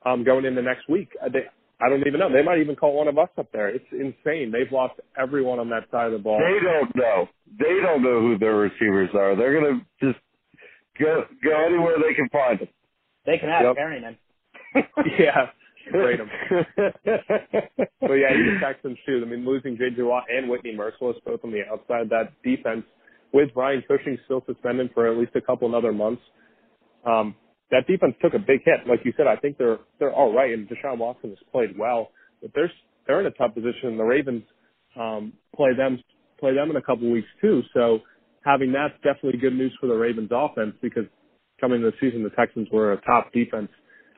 Um, 0.05 0.25
going 0.25 0.45
into 0.45 0.63
next 0.63 0.89
week, 0.89 1.11
uh, 1.25 1.29
they 1.29 1.41
I 1.81 1.89
don't 1.89 2.07
even 2.07 2.19
know. 2.19 2.33
They 2.33 2.43
might 2.43 2.59
even 2.59 2.75
call 2.75 2.95
one 2.95 3.09
of 3.09 3.19
us 3.19 3.29
up 3.39 3.53
there. 3.53 3.69
It's 3.69 3.87
insane. 3.93 4.51
They've 4.53 4.71
lost 4.73 4.95
everyone 5.17 5.61
on 5.61 5.69
that 5.71 5.85
side 5.91 6.07
of 6.07 6.13
the 6.13 6.19
ball. 6.19 6.39
They 6.39 6.59
don't 6.65 6.95
know. 6.97 7.29
They 7.59 7.81
don't 7.81 8.03
know 8.03 8.21
who 8.21 8.37
their 8.39 8.57
receivers 8.57 9.11
are. 9.15 9.37
They're 9.37 9.61
gonna 9.61 9.81
just 10.01 10.19
go 10.99 11.25
go 11.43 11.67
anywhere 11.67 11.97
they 11.99 12.15
can 12.15 12.29
find 12.31 12.59
them. 12.61 12.69
They 13.27 13.39
can 13.39 13.49
have 13.49 13.63
yep. 13.63 13.77
Perriman. 13.77 14.17
yeah 15.19 15.47
trade 15.91 16.21
him. 16.21 16.31
but 18.01 18.15
yeah, 18.15 18.33
the 18.33 18.59
Texans 18.63 18.99
too. 19.07 19.23
I 19.25 19.29
mean, 19.29 19.45
losing 19.47 19.77
J.J. 19.77 20.03
Watt 20.03 20.25
and 20.29 20.49
Whitney 20.49 20.77
Mercilus 20.77 21.17
both 21.25 21.41
on 21.45 21.51
the 21.51 21.63
outside 21.71 22.09
that 22.11 22.33
defense 22.43 22.85
with 23.33 23.53
Brian 23.55 23.83
Cushing 23.87 24.19
still 24.25 24.43
suspended 24.47 24.91
for 24.95 25.11
at 25.11 25.19
least 25.19 25.33
a 25.35 25.41
couple 25.41 25.69
another 25.69 25.93
months. 25.93 26.23
Um, 27.05 27.35
that 27.71 27.87
defense 27.87 28.15
took 28.23 28.35
a 28.35 28.39
big 28.39 28.61
hit. 28.65 28.87
Like 28.89 29.01
you 29.05 29.13
said, 29.17 29.27
I 29.27 29.37
think 29.37 29.59
they're 29.59 29.79
they're 29.99 30.13
all 30.13 30.35
right, 30.35 30.53
and 30.53 30.69
Deshaun 30.69 30.99
Watson 30.99 31.31
has 31.31 31.39
played 31.53 31.79
well, 31.79 32.11
but 32.41 32.51
they're 32.55 32.71
they're 33.07 33.21
in 33.21 33.27
a 33.27 33.31
tough 33.33 33.55
position. 33.55 33.91
And 33.91 33.99
The 33.99 34.05
Ravens 34.05 34.43
um, 34.99 35.33
play 35.55 35.75
them 35.77 35.99
play 36.41 36.55
them 36.55 36.71
in 36.71 36.77
a 36.77 36.83
couple 36.83 37.11
weeks 37.11 37.29
too. 37.41 37.63
So 37.75 38.01
having 38.45 38.73
that's 38.73 38.95
definitely 39.03 39.41
good 39.41 39.55
news 39.55 39.77
for 39.81 39.87
the 39.87 39.95
Ravens 39.95 40.31
offense 40.33 40.75
because 40.81 41.05
coming 41.61 41.83
into 41.83 41.91
the 41.91 41.97
season, 42.01 42.23
the 42.23 42.31
Texans 42.31 42.69
were 42.73 42.93
a 42.93 43.01
top 43.03 43.33
defense 43.33 43.69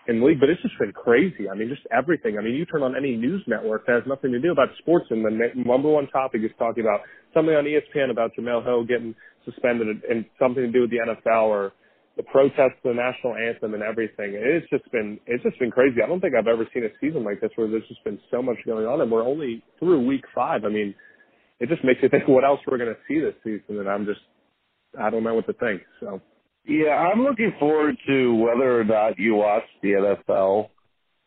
in 0.09 0.21
the 0.21 0.27
league, 0.27 0.41
but 0.41 0.49
it's 0.49 0.63
just 0.63 0.79
been 0.79 0.93
crazy. 0.93 1.49
I 1.49 1.55
mean, 1.55 1.69
just 1.69 1.87
everything. 1.93 2.37
I 2.39 2.43
mean, 2.43 2.55
you 2.55 2.67
turn 2.67 2.83
on 2.83 2.97
any 2.97 3.17
news 3.17 3.43
network 3.47 3.87
that 3.87 3.95
has 3.95 4.03
nothing 4.07 4.33
to 4.33 4.41
do 4.41 4.51
about 4.53 4.69
sports, 4.79 5.07
and 5.11 5.25
the 5.25 5.31
number 5.55 5.89
one 5.89 6.09
topic 6.09 6.43
is 6.43 6.51
talking 6.59 6.85
about 6.85 7.01
something 7.35 7.55
on 7.55 7.65
ESPN 7.65 8.11
about 8.11 8.33
Jemele 8.39 8.65
Hill 8.65 8.85
getting 8.85 9.15
suspended 9.45 10.03
and 10.09 10.25
something 10.39 10.63
to 10.63 10.73
do 10.73 10.83
with 10.83 10.91
the 10.91 10.99
NFL 10.99 11.49
or 11.49 11.73
the 12.21 12.31
protests, 12.31 12.77
the 12.85 12.93
national 12.93 13.35
anthem, 13.35 13.73
and 13.73 13.83
everything. 13.83 14.33
It's 14.35 14.69
just 14.69 14.91
been 14.93 15.19
it's 15.27 15.43
just 15.43 15.59
been 15.59 15.71
crazy. 15.71 16.03
I 16.05 16.07
don't 16.07 16.21
think 16.21 16.35
I've 16.35 16.47
ever 16.47 16.67
seen 16.75 16.85
a 16.85 16.89
season 17.01 17.25
like 17.25 17.41
this 17.41 17.51
where 17.57 17.69
there's 17.69 17.87
just 17.89 18.05
been 18.05 18.19
so 18.31 18.43
much 18.43 18.59
going 18.67 18.87
on, 18.87 19.01
and 19.01 19.11
we're 19.11 19.27
only 19.27 19.63
through 19.79 20.07
week 20.07 20.25
five. 20.35 20.65
I 20.65 20.69
mean, 20.69 20.95
it 21.61 21.71
just 21.71 21.83
makes 21.83 22.01
you 22.03 22.11
think 22.11 22.25
what 22.29 22.45
else 22.45 22.61
we're 22.67 22.79
going 22.79 22.95
to 22.95 23.01
see 23.09 23.21
this 23.21 23.35
season, 23.43 23.81
and 23.81 23.89
I'm 23.89 24.05
just 24.05 24.21
I 25.01 25.09
don't 25.09 25.25
know 25.25 25.35
what 25.35 25.47
to 25.47 25.55
think. 25.55 25.83
So. 26.01 26.21
Yeah, 26.67 26.91
I'm 26.91 27.23
looking 27.23 27.53
forward 27.59 27.97
to 28.07 28.35
whether 28.35 28.81
or 28.81 28.85
not 28.85 29.19
you 29.19 29.35
watch 29.35 29.63
the 29.83 30.17
NFL 30.29 30.69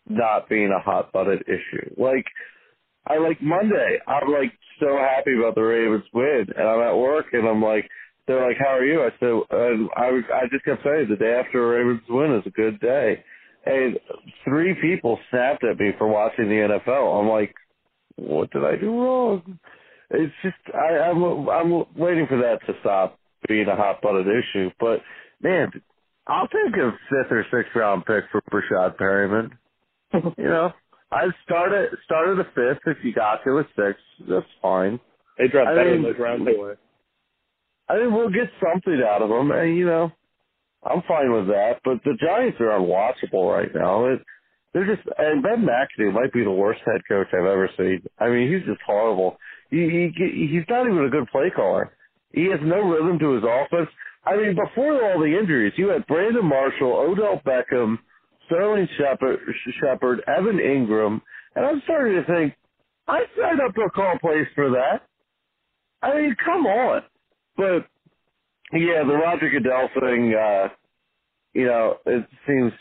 not 0.07 0.47
being 0.47 0.71
a 0.71 0.79
hot 0.79 1.11
butted 1.11 1.41
issue. 1.47 1.89
Like, 1.97 2.25
I 3.07 3.17
like 3.17 3.41
Monday, 3.41 3.97
I'm 4.07 4.31
like 4.31 4.53
so 4.79 4.95
happy 4.95 5.35
about 5.39 5.55
the 5.55 5.61
Ravens 5.61 6.05
win, 6.13 6.45
and 6.55 6.67
I'm 6.67 6.81
at 6.81 6.95
work 6.95 7.25
and 7.33 7.47
I'm 7.47 7.63
like, 7.63 7.89
they're 8.27 8.45
like, 8.45 8.57
"How 8.57 8.77
are 8.77 8.85
you?" 8.85 9.01
I 9.01 9.09
said, 9.19 9.57
and 9.57 9.89
I 9.95 10.07
I 10.33 10.47
just 10.51 10.65
kept 10.65 10.83
saying, 10.83 11.07
"The 11.09 11.17
day 11.17 11.33
after 11.33 11.63
a 11.63 11.77
Ravens 11.77 12.07
win 12.09 12.35
is 12.35 12.45
a 12.45 12.51
good 12.51 12.79
day." 12.79 13.23
And 13.65 13.97
three 14.43 14.75
people 14.81 15.19
snapped 15.29 15.63
at 15.63 15.79
me 15.79 15.91
for 15.97 16.07
watching 16.07 16.49
the 16.49 16.55
NFL. 16.55 17.19
I'm 17.19 17.29
like, 17.29 17.53
"What 18.15 18.51
did 18.51 18.63
I 18.63 18.75
do 18.75 19.01
wrong?" 19.01 19.59
It's 20.11 20.33
just 20.43 20.55
I, 20.73 21.09
I'm 21.09 21.49
I'm 21.49 21.85
waiting 21.95 22.27
for 22.27 22.37
that 22.37 22.59
to 22.67 22.73
stop 22.81 23.19
being 23.47 23.67
a 23.67 23.75
hot 23.75 24.01
butted 24.01 24.27
issue. 24.27 24.69
But 24.79 24.99
man, 25.41 25.71
I'll 26.27 26.47
take 26.47 26.75
a 26.75 26.91
fifth 27.09 27.31
or 27.31 27.45
sixth 27.51 27.75
round 27.75 28.05
pick 28.05 28.25
for 28.31 28.41
Breshad 28.51 28.97
Perriman. 28.97 29.51
you 30.37 30.43
know, 30.43 30.71
I 31.11 31.27
started 31.43 31.89
started 32.05 32.39
a 32.39 32.45
fifth. 32.55 32.81
If 32.85 32.97
you 33.03 33.13
got 33.13 33.43
to 33.43 33.59
a 33.59 33.63
six, 33.75 33.99
that's 34.29 34.45
fine. 34.61 34.99
They 35.37 35.47
draft 35.47 35.75
better 35.75 35.95
in 35.95 36.03
those 36.03 36.19
rounds 36.19 36.47
anyway. 36.47 36.73
I 37.89 37.97
think 37.97 38.11
we'll 38.11 38.29
get 38.29 38.49
something 38.61 39.01
out 39.07 39.21
of 39.21 39.29
them, 39.29 39.51
and 39.51 39.77
you 39.77 39.85
know, 39.85 40.11
I'm 40.83 41.01
fine 41.07 41.31
with 41.31 41.47
that. 41.47 41.79
But 41.83 42.03
the 42.03 42.17
Giants 42.19 42.59
are 42.59 42.79
unwatchable 42.79 43.51
right 43.51 43.73
now. 43.73 44.05
It, 44.05 44.21
they're 44.73 44.85
just, 44.95 45.07
and 45.17 45.43
Ben 45.43 45.65
McAdoo 45.65 46.13
might 46.13 46.33
be 46.33 46.43
the 46.43 46.51
worst 46.51 46.81
head 46.85 47.01
coach 47.07 47.27
I've 47.33 47.45
ever 47.45 47.69
seen. 47.77 48.01
I 48.19 48.29
mean, 48.29 48.51
he's 48.51 48.65
just 48.65 48.81
horrible. 48.85 49.37
He, 49.69 50.11
he 50.17 50.47
he's 50.51 50.65
not 50.69 50.87
even 50.87 51.05
a 51.05 51.09
good 51.09 51.27
play 51.31 51.51
caller. 51.55 51.95
He 52.31 52.45
has 52.45 52.59
no 52.63 52.81
rhythm 52.81 53.19
to 53.19 53.33
his 53.33 53.43
offense. 53.43 53.89
I 54.25 54.37
mean, 54.37 54.55
before 54.55 55.03
all 55.03 55.19
the 55.19 55.37
injuries, 55.37 55.73
you 55.75 55.89
had 55.89 56.07
Brandon 56.07 56.45
Marshall, 56.45 56.93
Odell 56.93 57.41
Beckham, 57.45 57.97
Sterling 58.47 58.87
Shepard, 58.97 59.39
Shepard, 59.81 60.21
Evan 60.27 60.57
Engram, 60.57 61.21
and 61.55 61.65
I'm 61.65 61.81
starting 61.83 62.15
to 62.15 62.25
think 62.25 62.53
I 63.07 63.23
signed 63.37 63.59
up 63.61 63.75
to 63.75 63.89
call 63.93 64.17
plays 64.19 64.47
for 64.55 64.71
that. 64.71 65.01
I 66.01 66.15
mean, 66.15 66.35
come 66.43 66.65
on. 66.65 67.01
But 67.57 67.87
yeah, 68.73 69.03
the 69.07 69.15
Roger 69.15 69.49
Goodell 69.49 69.89
thing, 69.99 70.33
uh, 70.35 70.69
you 71.53 71.65
know, 71.65 71.97
it 72.05 72.25
seems 72.47 72.71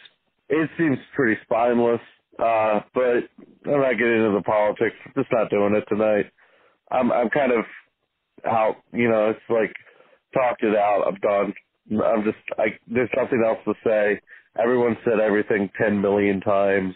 it 0.48 0.70
seems 0.78 0.98
pretty 1.14 1.40
spineless. 1.44 2.00
Uh, 2.38 2.80
but 2.94 3.28
I'm 3.66 3.80
not 3.80 3.98
getting 3.98 4.16
into 4.24 4.32
the 4.36 4.42
politics. 4.44 4.96
Just 5.16 5.28
not 5.32 5.50
doing 5.50 5.74
it 5.74 5.84
tonight. 5.88 6.26
I'm 6.90 7.12
I'm 7.12 7.30
kind 7.30 7.52
of 7.52 7.64
out. 8.46 8.76
You 8.92 9.08
know, 9.08 9.30
it's 9.30 9.40
like 9.50 9.74
talked 10.34 10.62
it 10.62 10.76
out. 10.76 11.04
I'm 11.06 11.16
done. 11.16 11.54
I'm 12.04 12.24
just 12.24 12.38
I. 12.58 12.78
There's 12.88 13.10
nothing 13.16 13.42
else 13.46 13.58
to 13.66 13.74
say. 13.84 14.20
Everyone 14.62 14.96
said 15.04 15.20
everything 15.20 15.70
ten 15.80 16.00
million 16.00 16.40
times. 16.40 16.94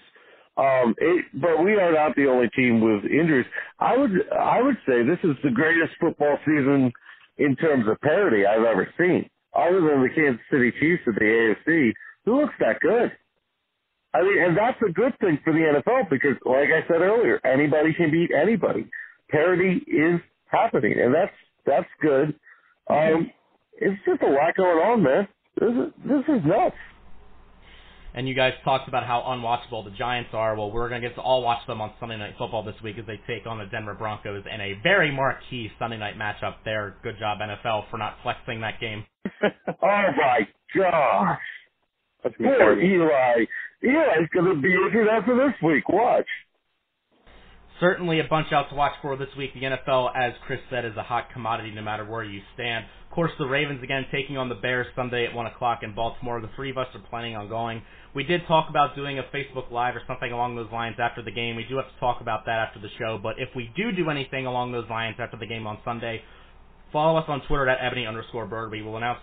Um, 0.58 0.94
it, 0.98 1.26
but 1.34 1.64
we 1.64 1.74
are 1.74 1.92
not 1.92 2.16
the 2.16 2.26
only 2.28 2.48
team 2.56 2.80
with 2.80 3.04
injuries. 3.10 3.46
I 3.78 3.96
would 3.96 4.12
I 4.32 4.62
would 4.62 4.76
say 4.88 5.02
this 5.02 5.18
is 5.24 5.36
the 5.44 5.50
greatest 5.50 5.92
football 6.00 6.38
season 6.46 6.92
in 7.38 7.56
terms 7.56 7.86
of 7.88 8.00
parity 8.00 8.46
I've 8.46 8.64
ever 8.64 8.88
seen, 8.98 9.28
other 9.54 9.80
than 9.80 10.02
the 10.02 10.10
Kansas 10.14 10.44
City 10.50 10.72
Chiefs 10.80 11.02
of 11.06 11.14
the 11.14 11.20
AFC, 11.20 11.92
who 12.24 12.40
looks 12.40 12.54
that 12.60 12.80
good. 12.80 13.12
I 14.14 14.22
mean, 14.22 14.42
and 14.42 14.56
that's 14.56 14.80
a 14.88 14.92
good 14.92 15.12
thing 15.20 15.38
for 15.44 15.52
the 15.52 15.58
NFL 15.58 16.08
because, 16.08 16.36
like 16.46 16.68
I 16.70 16.86
said 16.88 17.02
earlier, 17.02 17.40
anybody 17.44 17.92
can 17.94 18.10
beat 18.10 18.30
anybody. 18.32 18.88
Parity 19.30 19.82
is 19.86 20.20
happening, 20.46 20.94
and 20.98 21.14
that's 21.14 21.34
that's 21.66 21.88
good. 22.00 22.34
Um, 22.88 23.30
it's 23.74 24.00
just 24.06 24.22
a 24.22 24.26
lot 24.26 24.56
going 24.56 24.78
on, 24.78 25.02
man. 25.02 25.28
This 25.60 25.70
is 25.70 25.92
this 26.04 26.36
is 26.36 26.44
nuts 26.46 26.76
and 28.16 28.26
you 28.26 28.34
guys 28.34 28.54
talked 28.64 28.88
about 28.88 29.04
how 29.04 29.22
unwatchable 29.28 29.84
the 29.84 29.90
Giants 29.96 30.30
are. 30.32 30.56
Well, 30.56 30.70
we're 30.70 30.88
going 30.88 31.02
to 31.02 31.08
get 31.08 31.14
to 31.16 31.20
all 31.20 31.42
watch 31.42 31.64
them 31.66 31.82
on 31.82 31.92
Sunday 32.00 32.16
Night 32.16 32.34
Football 32.38 32.64
this 32.64 32.74
week 32.82 32.96
as 32.98 33.04
they 33.06 33.20
take 33.26 33.46
on 33.46 33.58
the 33.58 33.66
Denver 33.66 33.92
Broncos 33.92 34.42
in 34.52 34.60
a 34.60 34.72
very 34.82 35.12
marquee 35.12 35.70
Sunday 35.78 35.98
night 35.98 36.14
matchup 36.18 36.54
there. 36.64 36.96
Good 37.02 37.16
job, 37.20 37.38
NFL, 37.38 37.90
for 37.90 37.98
not 37.98 38.16
flexing 38.22 38.62
that 38.62 38.80
game. 38.80 39.04
oh, 39.44 39.70
my 39.82 40.40
gosh. 40.74 41.38
Poor 42.38 42.80
Eli. 42.80 43.44
Eli's 43.82 44.28
going 44.32 44.56
to 44.56 44.62
be 44.62 44.72
injured 44.72 45.08
after 45.08 45.36
this 45.36 45.54
week. 45.62 45.86
Watch 45.90 46.26
certainly 47.80 48.20
a 48.20 48.24
bunch 48.28 48.52
out 48.52 48.68
to 48.70 48.74
watch 48.74 48.92
for 49.02 49.16
this 49.16 49.28
week. 49.36 49.52
The 49.54 49.62
NFL, 49.62 50.10
as 50.16 50.32
Chris 50.46 50.60
said, 50.70 50.84
is 50.84 50.96
a 50.96 51.02
hot 51.02 51.30
commodity 51.32 51.72
no 51.74 51.82
matter 51.82 52.04
where 52.04 52.24
you 52.24 52.40
stand. 52.54 52.84
Of 53.08 53.14
course, 53.14 53.30
the 53.38 53.46
Ravens 53.46 53.82
again 53.82 54.06
taking 54.12 54.36
on 54.36 54.48
the 54.48 54.54
Bears 54.54 54.86
Sunday 54.94 55.26
at 55.26 55.34
1 55.34 55.46
o'clock 55.46 55.80
in 55.82 55.94
Baltimore. 55.94 56.40
The 56.40 56.50
three 56.56 56.70
of 56.70 56.78
us 56.78 56.88
are 56.94 57.00
planning 57.08 57.36
on 57.36 57.48
going. 57.48 57.82
We 58.14 58.24
did 58.24 58.42
talk 58.46 58.70
about 58.70 58.96
doing 58.96 59.18
a 59.18 59.22
Facebook 59.24 59.70
Live 59.70 59.96
or 59.96 60.02
something 60.06 60.32
along 60.32 60.56
those 60.56 60.70
lines 60.72 60.96
after 60.98 61.22
the 61.22 61.30
game. 61.30 61.56
We 61.56 61.64
do 61.68 61.76
have 61.76 61.92
to 61.92 62.00
talk 62.00 62.20
about 62.20 62.46
that 62.46 62.58
after 62.58 62.80
the 62.80 62.88
show. 62.98 63.18
But 63.22 63.36
if 63.38 63.48
we 63.54 63.70
do 63.76 63.92
do 63.92 64.10
anything 64.10 64.46
along 64.46 64.72
those 64.72 64.88
lines 64.88 65.16
after 65.18 65.36
the 65.36 65.46
game 65.46 65.66
on 65.66 65.78
Sunday, 65.84 66.22
follow 66.92 67.18
us 67.18 67.24
on 67.28 67.42
Twitter 67.46 67.68
at 67.68 67.78
ebony 67.84 68.06
underscore 68.06 68.46
bird. 68.46 68.70
We 68.70 68.82
will 68.82 68.96
announce 68.96 69.20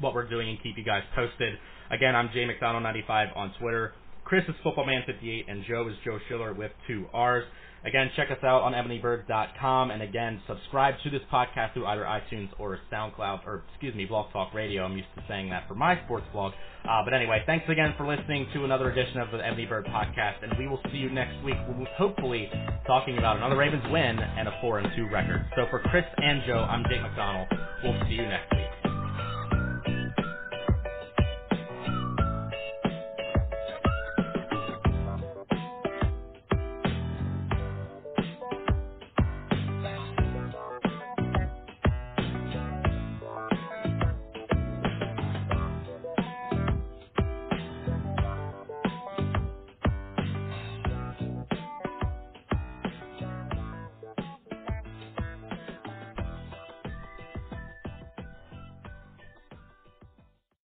what 0.00 0.14
we're 0.14 0.28
doing 0.28 0.48
and 0.50 0.62
keep 0.62 0.76
you 0.76 0.84
guys 0.84 1.02
posted. 1.14 1.54
Again, 1.90 2.14
I'm 2.14 2.30
Jay 2.34 2.44
McDonald95 2.44 3.36
on 3.36 3.54
Twitter. 3.58 3.94
Chris 4.26 4.42
is 4.48 4.56
FootballMan58, 4.64 5.44
and 5.46 5.62
Joe 5.68 5.86
is 5.88 5.94
Joe 6.04 6.18
Schiller 6.28 6.52
with 6.52 6.72
two 6.88 7.06
R's. 7.14 7.44
Again, 7.84 8.10
check 8.16 8.26
us 8.32 8.42
out 8.42 8.62
on 8.62 8.72
ebonybird.com, 8.72 9.92
and 9.92 10.02
again, 10.02 10.40
subscribe 10.48 10.94
to 11.04 11.10
this 11.10 11.20
podcast 11.32 11.74
through 11.74 11.86
either 11.86 12.02
iTunes 12.02 12.48
or 12.58 12.76
SoundCloud, 12.92 13.46
or 13.46 13.62
excuse 13.70 13.94
me, 13.94 14.04
Blog 14.04 14.32
Talk 14.32 14.52
Radio. 14.52 14.82
I'm 14.82 14.96
used 14.96 15.06
to 15.14 15.22
saying 15.28 15.50
that 15.50 15.68
for 15.68 15.76
my 15.76 16.02
sports 16.06 16.26
blog. 16.32 16.52
Uh, 16.84 17.04
but 17.04 17.14
anyway, 17.14 17.44
thanks 17.46 17.66
again 17.68 17.94
for 17.96 18.04
listening 18.04 18.48
to 18.54 18.64
another 18.64 18.90
edition 18.90 19.20
of 19.20 19.30
the 19.30 19.38
Ebony 19.46 19.66
Bird 19.66 19.86
podcast, 19.86 20.42
and 20.42 20.58
we 20.58 20.66
will 20.66 20.80
see 20.90 20.98
you 20.98 21.10
next 21.10 21.36
week. 21.44 21.54
Hopefully 21.96 22.50
talking 22.84 23.18
about 23.18 23.36
another 23.36 23.56
Ravens 23.56 23.84
win 23.92 24.18
and 24.18 24.48
a 24.48 24.58
four 24.60 24.80
and 24.80 24.88
two 24.96 25.06
record. 25.06 25.46
So 25.54 25.66
for 25.70 25.78
Chris 25.78 26.04
and 26.16 26.42
Joe, 26.48 26.66
I'm 26.68 26.82
Jake 26.90 27.02
McDonald. 27.02 27.46
We'll 27.84 28.00
see 28.08 28.14
you 28.14 28.26
next 28.26 28.50
week. 28.50 28.65